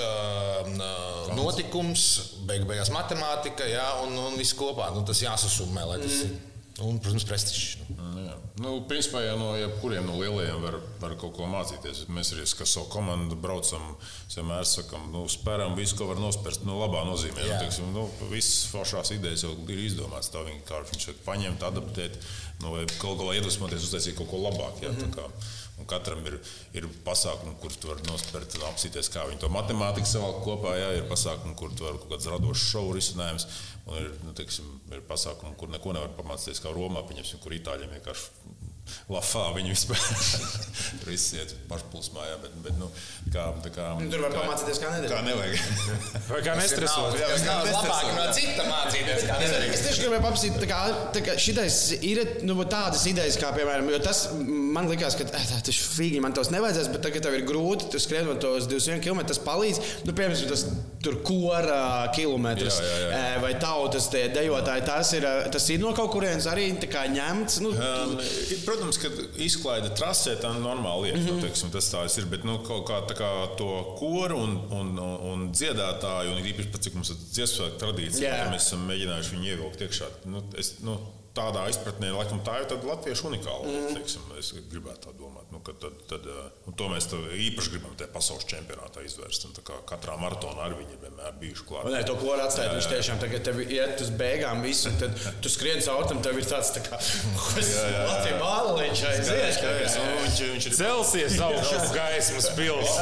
notikums, 1.36 2.06
beig 2.48 2.64
beigās 2.70 2.92
matemātika, 2.96 3.68
jā, 3.68 3.88
un, 4.06 4.16
un 4.30 4.38
viss 4.40 4.56
kopā. 4.56 4.94
Nu, 4.96 5.04
tas 5.08 5.20
jāsasumē, 5.26 5.84
tas 6.00 6.22
mm. 6.22 6.30
ir. 6.30 6.38
Un, 6.80 6.96
protams, 7.04 7.26
prestižs. 7.28 7.82
Nu. 7.92 8.22
Jā. 8.24 8.36
Nu, 8.64 8.72
principā 8.88 9.22
jau 9.24 9.36
no 9.40 9.50
jebkuriem 9.60 10.06
no 10.08 10.16
lielajiem 10.20 10.64
var, 10.64 10.78
var 11.02 11.16
kaut 11.20 11.34
ko 11.36 11.48
mācīties. 11.52 12.06
Mēs 12.12 12.32
arī 12.36 12.46
ar 12.46 12.70
savu 12.72 12.88
komandu 12.92 13.36
braucam, 13.40 13.84
vienmēr 14.32 14.68
sakām, 14.68 15.10
nu, 15.12 15.26
spēram 15.32 15.76
visu, 15.80 15.98
ko 16.00 16.10
var 16.14 16.20
nospērt. 16.24 16.64
Nu, 16.68 16.78
labā 16.80 17.04
nozīmē, 17.08 17.44
nu, 17.44 17.60
teiksim, 17.60 17.92
nu, 17.96 18.06
visas 18.32 18.70
foršās 18.72 19.12
idejas 19.16 19.44
jau 19.44 19.54
ir 19.68 19.84
izdomātas. 19.86 20.32
Tā 20.32 20.44
kā 20.68 20.82
viņš 20.88 21.10
paņemt, 21.28 21.66
adaptēt, 21.68 22.20
nu, 22.64 22.76
vai 22.76 22.86
kaut 23.00 23.20
ko 23.20 23.32
iedvesmoties, 23.36 23.88
uztaisīt 23.90 24.20
kaut 24.20 24.32
ko 24.32 24.44
labāk. 24.48 24.84
Jā, 24.84 24.94
mm 24.96 25.12
-hmm. 25.16 25.58
Un 25.90 25.96
katram 25.98 26.20
ir, 26.30 26.36
ir 26.78 26.86
pasākumi, 27.02 27.56
kur 27.64 27.74
tu 27.74 27.90
vari 27.90 28.04
nospērt, 28.06 28.60
apsīties, 28.68 29.10
kā 29.10 29.24
viņi 29.26 29.42
to 29.42 29.50
matemātiku 29.50 30.06
savā 30.06 30.30
kopā. 30.44 30.76
Jā, 30.78 30.92
ir 31.00 31.08
pasākumi, 31.10 31.56
kur 31.58 31.74
tu 31.74 31.88
vari 31.88 31.98
kaut 31.98 32.12
kāds 32.14 32.30
radošs 32.30 32.68
šovu 32.76 32.94
risinājums. 32.94 33.48
Un 33.90 33.98
ir, 33.98 34.12
nu, 34.22 34.36
teiksim, 34.38 34.68
ir 34.94 35.02
pasākumi, 35.10 35.56
kur 35.58 35.72
neko 35.74 35.96
nevar 35.98 36.14
pamācīties, 36.14 36.62
kā 36.62 36.70
Romā, 36.76 37.02
kur 37.42 37.58
itāļiem 37.58 37.96
vienkārši 37.98 38.59
lafā 39.10 39.46
viņi 39.56 39.74
vispār 39.74 40.00
tur 41.02 41.14
izsiet 41.14 41.54
pašplūsmā. 41.70 42.26
Jā, 42.30 42.38
bet, 42.44 42.56
bet, 42.66 42.76
nu, 42.80 42.90
kā, 43.34 43.46
kā, 43.70 43.88
nu, 44.00 44.10
tur 44.12 44.24
var 44.26 44.36
kā, 44.36 44.44
pamācīties, 44.46 44.82
kā 44.82 44.92
nedarīt. 44.94 45.14
Kā 45.14 45.22
nevajag. 45.26 46.26
Vai 46.30 46.42
kā 46.46 46.56
nestresot. 46.60 47.18
Jā, 47.20 47.30
nav 47.46 47.70
labāk 47.70 48.12
no 48.18 48.28
cita 48.38 48.68
mācīties, 48.68 49.26
kā 49.30 49.40
nedarīt. 49.42 49.76
Es 49.76 49.86
tieši 49.88 50.06
gribēju 50.06 50.26
papsīt, 50.26 50.60
tā 50.62 50.70
kā, 50.70 50.80
tā 51.16 51.24
kā 51.26 51.38
šitais 51.42 51.80
ir 52.00 52.24
nu, 52.48 52.58
tādas 52.70 53.06
idejas, 53.10 53.40
kā 53.42 53.52
piemēram, 53.56 53.90
jo 53.94 54.02
tas 54.04 54.26
man 54.40 54.90
likās, 54.92 55.18
ka 55.20 55.28
eh, 55.28 55.50
tas 55.66 55.82
fīgi 55.96 56.22
man 56.24 56.36
tos 56.38 56.52
nevajadzēs, 56.54 56.92
bet 56.94 57.06
tagad 57.08 57.26
tev 57.26 57.40
ir 57.40 57.48
grūti, 57.50 57.90
tu 57.94 58.02
skrien 58.02 58.28
man 58.30 58.42
tos 58.42 58.70
200 58.70 59.02
km, 59.06 59.24
tas 59.30 59.42
palīdz. 59.44 59.82
Nu, 60.08 60.14
piemēram, 60.14 60.46
tas 60.50 60.66
tur 61.04 61.20
kora 61.26 62.10
kilometrus 62.16 62.80
jā, 62.82 62.88
jā, 62.90 63.10
jā. 63.10 63.36
Vai 63.44 63.54
tautas 63.62 64.10
tie 64.12 64.26
dejotāji, 64.34 64.86
tas 64.88 65.14
ir, 65.16 65.28
tas 65.54 65.68
ir 65.72 65.82
no 65.84 65.94
kaut 65.98 66.12
kurienes 66.14 66.48
arī 66.50 66.70
ņemts. 67.10 67.60
Nu, 67.64 67.72
um, 67.74 68.16
protams, 68.80 69.00
ka 69.02 69.12
izklaide 69.44 69.92
trasē 69.98 70.36
tā 70.42 70.54
ir 70.56 70.64
normāla 70.64 71.04
lieta. 71.04 71.20
Mm 71.20 71.28
-hmm. 71.28 71.36
nu, 71.36 71.46
teiksim, 71.46 71.72
tas 71.72 71.92
tā 71.94 72.06
ir. 72.08 72.26
Bet 72.32 72.44
nu, 72.48 72.58
kā, 72.64 73.00
kā 73.22 73.32
to 73.58 73.70
koru 74.00 74.38
un, 74.38 74.58
un, 74.80 75.00
un 75.32 75.52
dziedātāju, 75.52 76.36
un 76.36 76.52
īpaši 76.52 76.72
pat 76.72 76.84
cik 76.88 76.96
mums 76.96 77.10
ir 77.10 77.18
dziesmu 77.32 77.70
tradīcija, 77.80 78.30
yeah. 78.30 78.52
mēs 78.52 78.68
esam 78.68 78.88
mēģinājuši 78.90 79.36
viņu 79.36 79.48
ievilkt 79.52 79.82
iekšā. 79.82 80.06
Nu, 80.26 80.44
es, 80.58 80.76
nu, 80.82 81.00
tādā 81.40 81.66
izpratnē, 81.72 82.12
laikam, 82.14 82.42
tā 82.46 82.60
ir 82.64 82.88
latviešu 82.90 83.30
unikāla. 83.30 83.68
Mm. 83.68 83.98
Teiksim, 83.98 84.26
es 84.40 84.52
gribētu 84.72 85.08
tā 85.08 85.16
domāt. 85.18 85.48
Nu, 85.54 85.62
tad, 85.66 85.96
tad, 86.10 86.28
to 86.78 86.90
mēs 86.92 87.08
īpaši 87.10 87.74
gribam 87.74 87.96
tajā 87.98 88.12
pasaules 88.14 88.46
čempionātā 88.50 89.04
izvērst. 89.08 89.48
Katrā 89.90 90.18
maratonā 90.22 90.68
arī 90.68 90.82
viņi 90.84 91.00
vienmēr 91.02 91.38
bijuši 91.42 91.66
klāt. 91.70 91.90
Nē, 91.90 92.04
to 92.08 92.18
koru 92.20 92.44
atstāt. 92.44 92.74
Viņš 92.76 92.90
tiešām 92.92 93.22
tagad 93.24 93.46
tev 93.48 93.62
iet 93.64 94.04
uz 94.04 94.12
beigām 94.20 94.62
visu, 94.66 94.94
tad 95.02 95.18
tu 95.44 95.52
skrien 95.52 95.82
caur 95.86 96.06
tam, 96.10 96.22
tev 96.26 96.38
ir 96.42 96.48
tāds 96.50 96.74
tā 96.76 96.84
kā 96.86 97.00
Latvijas 97.00 98.40
bāliņš 98.44 99.04
aizies. 99.14 99.62
Viņš, 99.66 100.40
viņš 100.54 100.70
ir 100.70 100.78
celsies 100.84 101.40
augšā 101.50 101.84
gaismas 101.96 102.52
pils. 102.58 102.96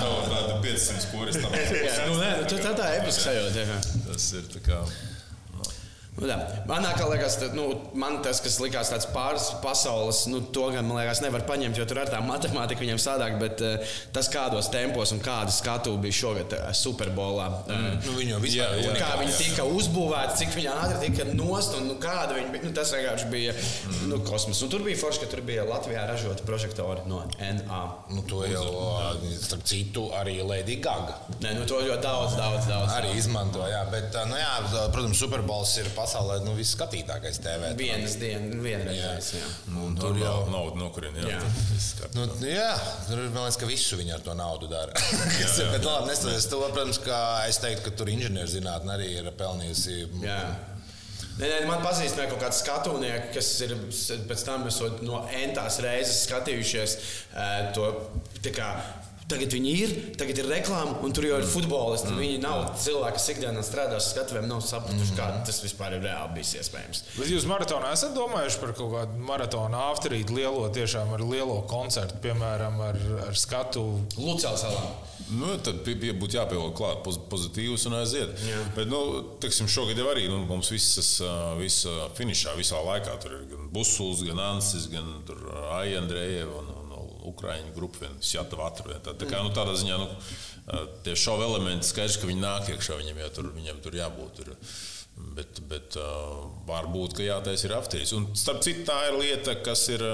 Tāda 0.00 0.56
500 0.62 1.08
kuras 1.12 1.36
tam 1.36 1.54
ir. 1.56 1.72
Nē, 2.16 2.34
tā 2.48 2.74
tā 2.78 2.92
episka 3.00 3.28
sajūta. 3.28 3.80
Tas 4.06 4.28
ir 4.38 4.52
tā 4.54 4.62
kā. 4.64 4.84
Nu, 6.18 6.26
tā. 6.26 6.36
Manā 6.68 6.90
tā, 6.98 7.06
nu, 7.54 7.64
man 7.98 8.18
tas, 8.24 8.40
kas 8.42 8.58
likās 8.60 8.90
tāds 8.92 9.06
pāris 9.14 9.46
pasaules, 9.62 10.24
nu, 10.30 10.42
to 10.52 10.66
gan 10.74 10.88
man 10.88 10.98
liekas, 10.98 11.22
nevar 11.24 11.44
paņemt, 11.48 11.78
jo 11.78 11.86
tur 11.88 12.02
ar 12.02 12.10
tā 12.10 12.18
matemātika 12.24 12.82
viņam 12.82 13.00
sādāk, 13.00 13.36
bet 13.40 13.62
uh, 13.64 13.92
tas, 14.14 14.28
kādos 14.32 14.68
tempos 14.72 15.14
un 15.14 15.22
kādu 15.22 15.54
skatu 15.54 15.94
bija 16.02 16.18
šogad 16.18 16.56
uh, 16.56 16.66
Superbolā. 16.76 17.46
Uh, 17.62 17.70
mm. 17.72 18.00
nu, 18.08 18.16
viņa 18.18 18.40
jā, 18.50 18.66
jā, 18.82 18.96
kā 18.98 19.12
viņi 19.22 19.36
tika 19.38 19.66
uzbūvēti, 19.70 20.40
cik 20.42 20.56
viņi 20.58 20.72
ātri 20.74 20.98
tika 21.06 21.28
nost 21.30 21.78
un 21.78 21.88
nu, 21.92 21.96
kāda 22.02 22.36
viņi 22.36 22.52
bija. 22.56 22.64
Nu, 22.66 22.74
tas 22.76 22.92
vienkārši 22.96 23.30
bija 23.32 23.54
mm. 23.54 24.02
nu, 24.10 24.20
kosmos. 24.26 24.60
Un 24.66 24.74
tur 24.74 24.84
bija 24.86 24.98
forši, 25.00 25.22
ka 25.24 25.30
tur 25.32 25.44
bija 25.46 25.64
Latvijā 25.68 26.04
ražota 26.10 26.44
prožektori 26.46 27.06
no 27.08 27.22
NA. 27.38 27.80
Nu, 28.10 28.26
to 28.28 28.42
jau, 28.50 28.66
starp 29.38 29.64
citu, 29.68 30.08
arī 30.18 30.40
Lady 30.42 30.80
Gaga. 30.82 31.16
Nē, 31.40 31.54
nu, 31.56 31.64
to 31.70 31.80
ļoti 31.86 32.02
daudz, 32.04 32.36
daudz, 32.38 32.68
daudz. 32.68 32.92
Arī 32.98 33.14
izmanto, 33.16 33.62
jā, 33.70 33.84
bet, 33.92 34.12
nu, 34.28 34.36
jā, 34.40 34.52
protams, 34.92 35.18
Superbols 35.20 35.78
ir 35.80 35.88
pasaulē 36.00 36.40
nu, 36.44 36.54
visskatītākais 36.58 37.40
TV. 37.44 37.70
Vienas 37.78 38.16
dienas, 38.20 38.56
vienreizējais. 38.64 39.30
Nu, 39.74 39.90
tur 39.98 40.18
jau 40.20 40.34
ir 40.46 40.50
nauda, 40.54 40.80
no 40.80 40.90
kurienes 40.94 41.28
jā. 41.28 41.38
Jā. 41.38 42.10
Nu, 42.16 42.26
jā, 42.48 42.72
tur 43.06 43.22
man 43.28 43.46
liekas, 43.46 43.60
ka 43.60 43.68
visu 43.70 44.00
viņi 44.00 44.16
ar 44.16 44.24
to 44.24 44.36
naudu 44.38 44.70
dara. 44.70 44.96
jā, 44.96 45.46
jā. 45.60 45.70
Bet, 45.76 45.86
labi, 45.86 46.10
neskatoties 46.10 46.50
to, 46.50 46.64
protams, 46.66 47.00
ka 47.04 47.20
es 47.50 47.60
teiktu, 47.62 47.86
ka 47.86 47.94
tur 48.00 48.12
inženierzinātne 48.12 48.96
arī 48.96 49.12
ir 49.20 49.32
pelnījusi. 49.38 50.02
Jā. 50.24 50.42
Nē, 51.40 51.48
nē, 51.48 51.58
man 51.68 51.80
pazīstamie 51.80 52.28
kaut 52.28 52.42
kādi 52.42 52.58
skatūnieki, 52.58 53.30
kas 53.32 53.48
ir 53.64 53.72
pēc 54.28 54.42
tam 54.44 54.66
no 55.06 55.22
entās 55.38 55.78
reizes 55.80 56.26
skatījušies 56.26 56.96
to 57.76 57.86
kā, 58.52 58.68
Tagad 59.30 59.52
viņi 59.54 59.72
ir, 59.84 59.92
tagad 60.18 60.40
ir 60.42 60.48
reklāma, 60.50 60.96
un 61.06 61.12
tur 61.14 61.26
jau 61.28 61.36
ir 61.38 61.46
futbolisti. 61.46 62.10
Mm. 62.10 62.20
Viņi 62.24 62.38
nav 62.42 62.64
cilvēki, 62.82 63.16
kas 63.18 63.28
ikdienā 63.34 63.62
strādā 63.66 64.00
uz 64.00 64.08
skatuvēm, 64.10 64.48
nav 64.50 64.64
sapratuši, 64.66 65.12
mm. 65.12 65.18
kā 65.20 65.28
tas 65.46 65.60
vispār 65.62 65.96
ir 65.98 66.02
reāli 66.08 66.34
bijis 66.40 66.54
iespējams. 66.60 67.02
Bet 67.18 67.30
jūs 67.30 67.46
maratonā 67.50 67.92
esat 67.96 68.16
domājuši 68.16 68.60
par 68.64 68.74
kaut 68.78 68.90
kādu 68.96 69.22
maratonu 69.30 69.78
afterīt 69.90 70.32
lielo, 70.34 70.66
tiešām 70.74 71.14
ar 71.16 71.22
lielo 71.30 71.60
koncertu, 71.70 72.18
piemēram, 72.24 72.80
ar, 72.90 72.98
ar 73.28 73.38
skatu 73.38 73.86
Lucēlā 74.18 74.58
salā. 74.60 74.82
Nu, 75.30 75.52
tad 75.62 75.84
pie- 75.86 75.94
pie- 75.94 76.10
būtu 76.18 76.34
jāpievelk 76.40 76.74
klāt 76.74 77.04
poz- 77.06 77.20
pozitīvs 77.30 77.84
un 77.86 77.94
aiziet. 78.00 78.32
Jā. 78.48 78.62
Bet, 78.74 78.88
nu, 78.90 78.98
teiksim, 79.38 79.68
šogad 79.70 79.98
jau 80.00 80.08
arī 80.10 80.24
nu, 80.26 80.40
mums 80.48 80.72
visas, 80.74 81.12
ā, 81.22 81.54
visa 81.60 82.08
finišā, 82.18 82.56
visā 82.58 82.80
laikā 82.82 83.14
tur 83.22 83.36
ir 83.36 83.44
gan 83.52 83.68
Busuls, 83.70 84.24
gan 84.26 84.40
Ansis, 84.42 84.88
gan 84.90 85.06
Aija 85.78 86.00
Andrejeva 86.02 86.56
un, 86.64 86.69
Ukraiņu 87.28 87.74
grupa, 87.76 88.04
viena 88.04 88.24
Sjatava 88.24 88.70
atra. 88.70 89.00
Tā, 89.04 89.16
tā 89.18 89.28
kā 89.28 89.42
nu, 89.44 89.52
tādā 89.56 89.74
ziņā 89.80 89.98
nu, 90.00 90.08
tie 91.04 91.16
šova 91.18 91.48
elementi 91.48 91.88
skaidrs, 91.90 92.20
ka 92.20 92.30
viņi 92.30 92.44
nāk 92.44 92.72
iekšā, 92.74 92.98
viņiem, 93.00 93.20
jau 93.24 93.30
tur, 93.38 93.52
viņiem 93.56 93.84
tur 93.84 94.00
jābūt. 94.00 94.40
Tur. 94.40 94.56
Bet, 95.36 95.58
bet 95.68 95.96
uh, 96.00 96.46
varbūt, 96.68 97.18
ka 97.18 97.24
jātaisa 97.26 97.66
ir 97.66 97.74
aftīs. 97.76 98.12
Un 98.16 98.30
starp 98.38 98.62
citu, 98.64 98.86
tā 98.88 98.96
ir 99.10 99.18
lieta, 99.20 99.58
kas 99.66 99.82
ir, 99.92 100.04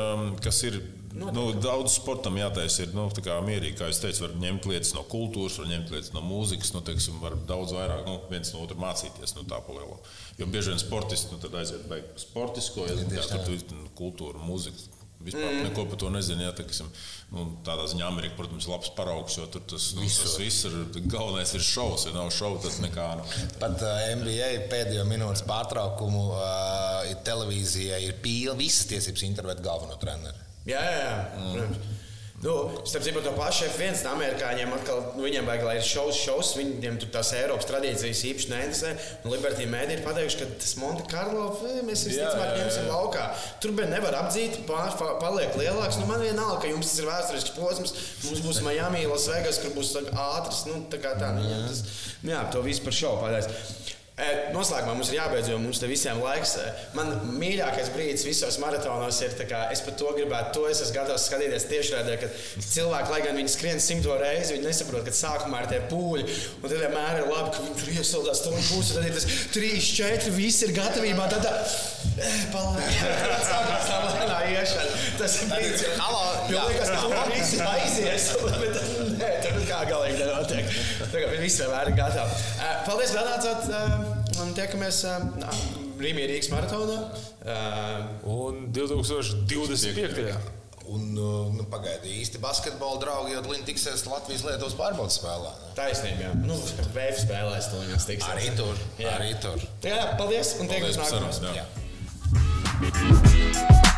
kas 0.43 0.65
ir 0.67 0.81
nu, 1.17 1.45
daudz 1.63 1.97
sportam 1.97 2.37
jātaisa. 2.41 2.85
Ir 2.85 2.97
nu, 2.97 3.07
tā 3.15 3.23
kā 3.25 3.37
mierīgi, 3.45 3.77
kā 3.79 3.91
es 3.93 4.01
teicu, 4.03 4.25
var 4.25 4.35
ņemt 4.43 4.69
lietas 4.71 4.93
no 4.97 5.05
kultūras, 5.09 5.61
var 5.61 5.71
ņemt 5.71 5.93
lietas 5.95 6.13
no 6.17 6.25
mūzikas, 6.27 6.73
nu, 6.75 6.83
teiksim, 6.87 7.21
var 7.23 7.39
daudz 7.49 7.77
vairāk 7.77 8.05
nu, 8.09 8.19
viens 8.33 8.53
no 8.55 8.65
otra 8.65 8.79
mācīties. 8.81 9.37
Nu, 9.39 9.47
tā 9.49 9.61
palielo. 9.69 10.01
jo 10.41 10.51
bieži 10.51 10.75
vien 10.75 10.83
sportisti 10.83 11.33
nu, 11.33 11.41
aiziet 11.61 11.87
beigt 11.91 12.21
sportisko, 12.21 12.89
ja, 12.91 12.99
jā, 12.99 13.25
tur 13.31 13.47
tur 13.47 13.79
nu, 13.79 13.89
kultūra, 13.99 14.43
mūzika. 14.43 14.96
Vispār 15.25 15.49
mm. 15.49 15.63
neko 15.71 15.87
par 15.91 15.99
to 16.01 16.11
nezinu. 16.13 16.45
Jā, 16.45 16.53
teiksim, 16.59 16.89
nu, 17.33 17.47
tādā 17.67 17.87
ziņā 17.91 18.05
Amerika, 18.07 18.37
protams, 18.39 18.67
ir 18.67 18.75
labs 18.75 18.91
paraugs, 18.99 19.39
jo 19.41 19.47
tur 19.51 19.65
tas, 19.73 19.89
nu, 19.97 20.05
tas 20.05 20.37
viss 20.41 20.67
ir 20.69 20.77
galvenais 21.09 21.55
ir 21.57 21.65
šovs. 21.65 22.07
Ja 22.09 22.15
nav 22.15 22.31
šova, 22.37 22.61
tad 22.63 22.77
nekā. 22.85 23.09
Nu. 23.21 23.27
Pat 23.63 23.81
uh, 23.81 24.07
NBA 24.21 24.51
pēdējo 24.73 25.07
minūtes 25.09 25.47
pārtraukumu 25.49 26.27
uh, 26.37 27.15
televīzijai 27.27 28.03
ir 28.11 28.19
pīla 28.23 28.57
visas 28.61 28.91
tiesības 28.93 29.25
intervēt 29.31 29.65
galveno 29.65 29.97
treneru. 30.03 30.45
Jā, 30.67 30.83
jā, 30.83 30.99
jā. 31.01 31.17
Mm. 31.41 31.96
Nu, 32.43 32.53
starp 32.85 33.01
citu, 33.05 33.23
to 33.25 33.31
pašu 33.33 33.65
F1 33.73 34.03
amerikāņiem 34.11 34.73
atkal, 34.77 34.99
nu, 35.17 35.23
viņiem 35.25 35.47
vajag, 35.49 35.63
lai 35.65 35.77
ir 35.79 35.87
šovs, 35.89 36.19
šovs, 36.21 36.51
viņiem 36.59 36.99
tur 37.01 37.09
tās 37.15 37.31
Eiropas 37.33 37.65
tradīcijas 37.71 38.21
īpaši 38.29 38.51
neinteresē. 38.53 38.91
Un 39.25 39.33
Liberty 39.33 39.65
Media 39.73 39.97
ir 39.97 40.03
pateikuši, 40.05 40.39
ka 40.43 40.49
tas 40.61 40.75
Monte 40.83 41.07
Carlo 41.09 41.47
eh, 41.65 41.79
mēs 41.89 42.05
visticamāk 42.05 42.53
ņemsim 42.61 42.91
laukā. 42.93 43.25
Tur 43.65 43.73
bija 43.79 43.89
nevar 43.95 44.19
apdzīt, 44.21 44.61
pār, 44.69 44.93
pa- 45.01 45.17
paliek 45.25 45.57
lielāks. 45.57 45.97
Nu, 46.03 46.11
man 46.13 46.21
vienalga, 46.27 46.61
ka 46.67 46.75
jums 46.75 46.93
tas 46.93 47.01
ir 47.01 47.09
vēsturisks 47.09 47.57
posms, 47.57 47.97
mums 48.29 48.45
būs 48.45 48.61
Miami, 48.69 49.07
Las 49.09 49.25
Vegas, 49.33 49.63
kur 49.65 49.73
būs 49.81 49.97
ātrs. 50.13 50.67
Nu, 50.69 50.83
tā 50.93 51.01
kā 51.01 51.17
tā, 51.17 51.33
viņiem 51.41 51.65
tas, 51.73 51.83
nu, 52.21 52.35
jā, 52.37 52.45
to 52.53 52.61
visu 52.69 52.85
par 52.85 53.01
šovu 53.01 53.25
pateiks. 53.25 53.96
E, 54.17 54.27
Noslēgumā 54.49 54.95
mums 54.97 55.11
ir 55.11 55.19
jābeidz, 55.19 55.51
jo 55.53 55.59
mums 55.61 55.77
te 55.77 55.89
visiem 55.91 56.17
laiks. 56.25 56.55
E, 56.57 56.71
Man 56.97 57.11
mīļākais 57.37 57.91
brīdis 57.93 58.23
visos 58.25 58.57
maratonos 58.63 59.19
ir, 59.27 59.35
kā 59.51 59.67
es 59.75 59.83
par 59.85 59.93
to 60.01 60.15
gribētu, 60.17 60.55
to 60.55 60.63
es 60.71 60.81
esmu 60.87 60.95
gatavs 60.97 61.27
skatīties 61.29 61.67
tiešraidē, 61.69 62.15
kad 62.23 62.39
cilvēki, 62.65 63.13
lai 63.13 63.19
gan 63.27 63.37
viņi 63.37 63.53
skrien 63.53 63.83
simto 63.85 64.17
reizi, 64.17 64.55
viņi 64.57 64.65
nesaprot, 64.71 65.05
ka 65.05 65.13
sākumā 65.13 65.61
ir 65.61 65.69
tie 65.75 65.83
pūļi. 65.91 66.25
Un 66.63 66.65
tad 66.65 66.79
vienmēr 66.79 67.21
ir 67.21 67.29
labi, 67.29 67.53
ka 67.53 67.67
viņi 67.67 67.77
tur 67.83 67.93
iesildās 67.93 68.41
stundu 68.41 68.65
pusi, 68.71 68.97
tad 68.97 69.05
ir 69.05 69.19
tas 69.19 69.29
3, 69.53 69.85
4, 70.01 70.33
viss 70.39 70.65
ir 70.65 70.73
gatavībā. 70.81 71.29
Tad 71.35 71.45
tā, 71.45 71.53
palāca, 72.57 73.13
sākās 73.45 73.91
tā 73.91 74.01
lēnā 74.07 74.41
iešana. 74.55 74.97
Tas 75.21 75.37
ir 75.43 75.53
brīdis, 75.53 75.85
kad 75.85 76.55
jā. 76.57 76.65
liekas, 76.71 76.95
ka 76.95 77.05
tur 77.05 77.33
visi 77.35 77.61
aizies, 77.69 78.33
bet 78.63 78.81
nē, 79.21 79.31
tur 79.45 79.61
kā 79.69 79.85
galīgi 79.93 80.16
nenotiek. 80.47 80.67
Tā 81.13 81.23
kā 81.23 81.33
viss 81.41 81.61
vienmēr 81.63 81.91
ir 81.91 81.97
gatavi. 81.99 82.37
E, 82.61 82.75
Paldies, 82.87 83.15
ka 83.15 83.25
atnācāt! 83.25 83.61
Un 84.43 84.53
tiekamies 84.57 85.01
Rīgā 85.97 86.27
Rīgas 86.29 86.51
maratonā. 86.53 86.99
Un 88.29 88.69
2025. 88.77 90.53
Un, 90.87 91.17
uh, 91.19 91.49
nu, 91.51 91.65
pagaidi, 91.67 92.13
īsti 92.23 92.39
basketbola 92.39 93.01
draugi 93.03 93.33
jau 93.35 93.41
līdz 93.43 93.65
tiksies 93.67 94.05
Latvijas-Lietuvas 94.07 94.77
pārbaudas 94.79 95.17
spēlē. 95.19 95.51
taisnība, 95.75 96.29
jā. 96.29 96.31
Nu, 96.45 96.55
VF 96.95 97.19
spēlēs 97.25 97.73
to 97.73 97.83
viņas 97.83 98.07
tiks. 98.07 98.29
Arī 98.31 98.53
tur. 98.55 98.79
Jā. 99.03 99.17
Arī 99.17 99.35
tur. 99.43 99.59
Jā, 99.83 100.15
paldies 100.15 100.55
un 100.63 100.71
tiekamies 100.71 101.03
Paldies 102.79 103.96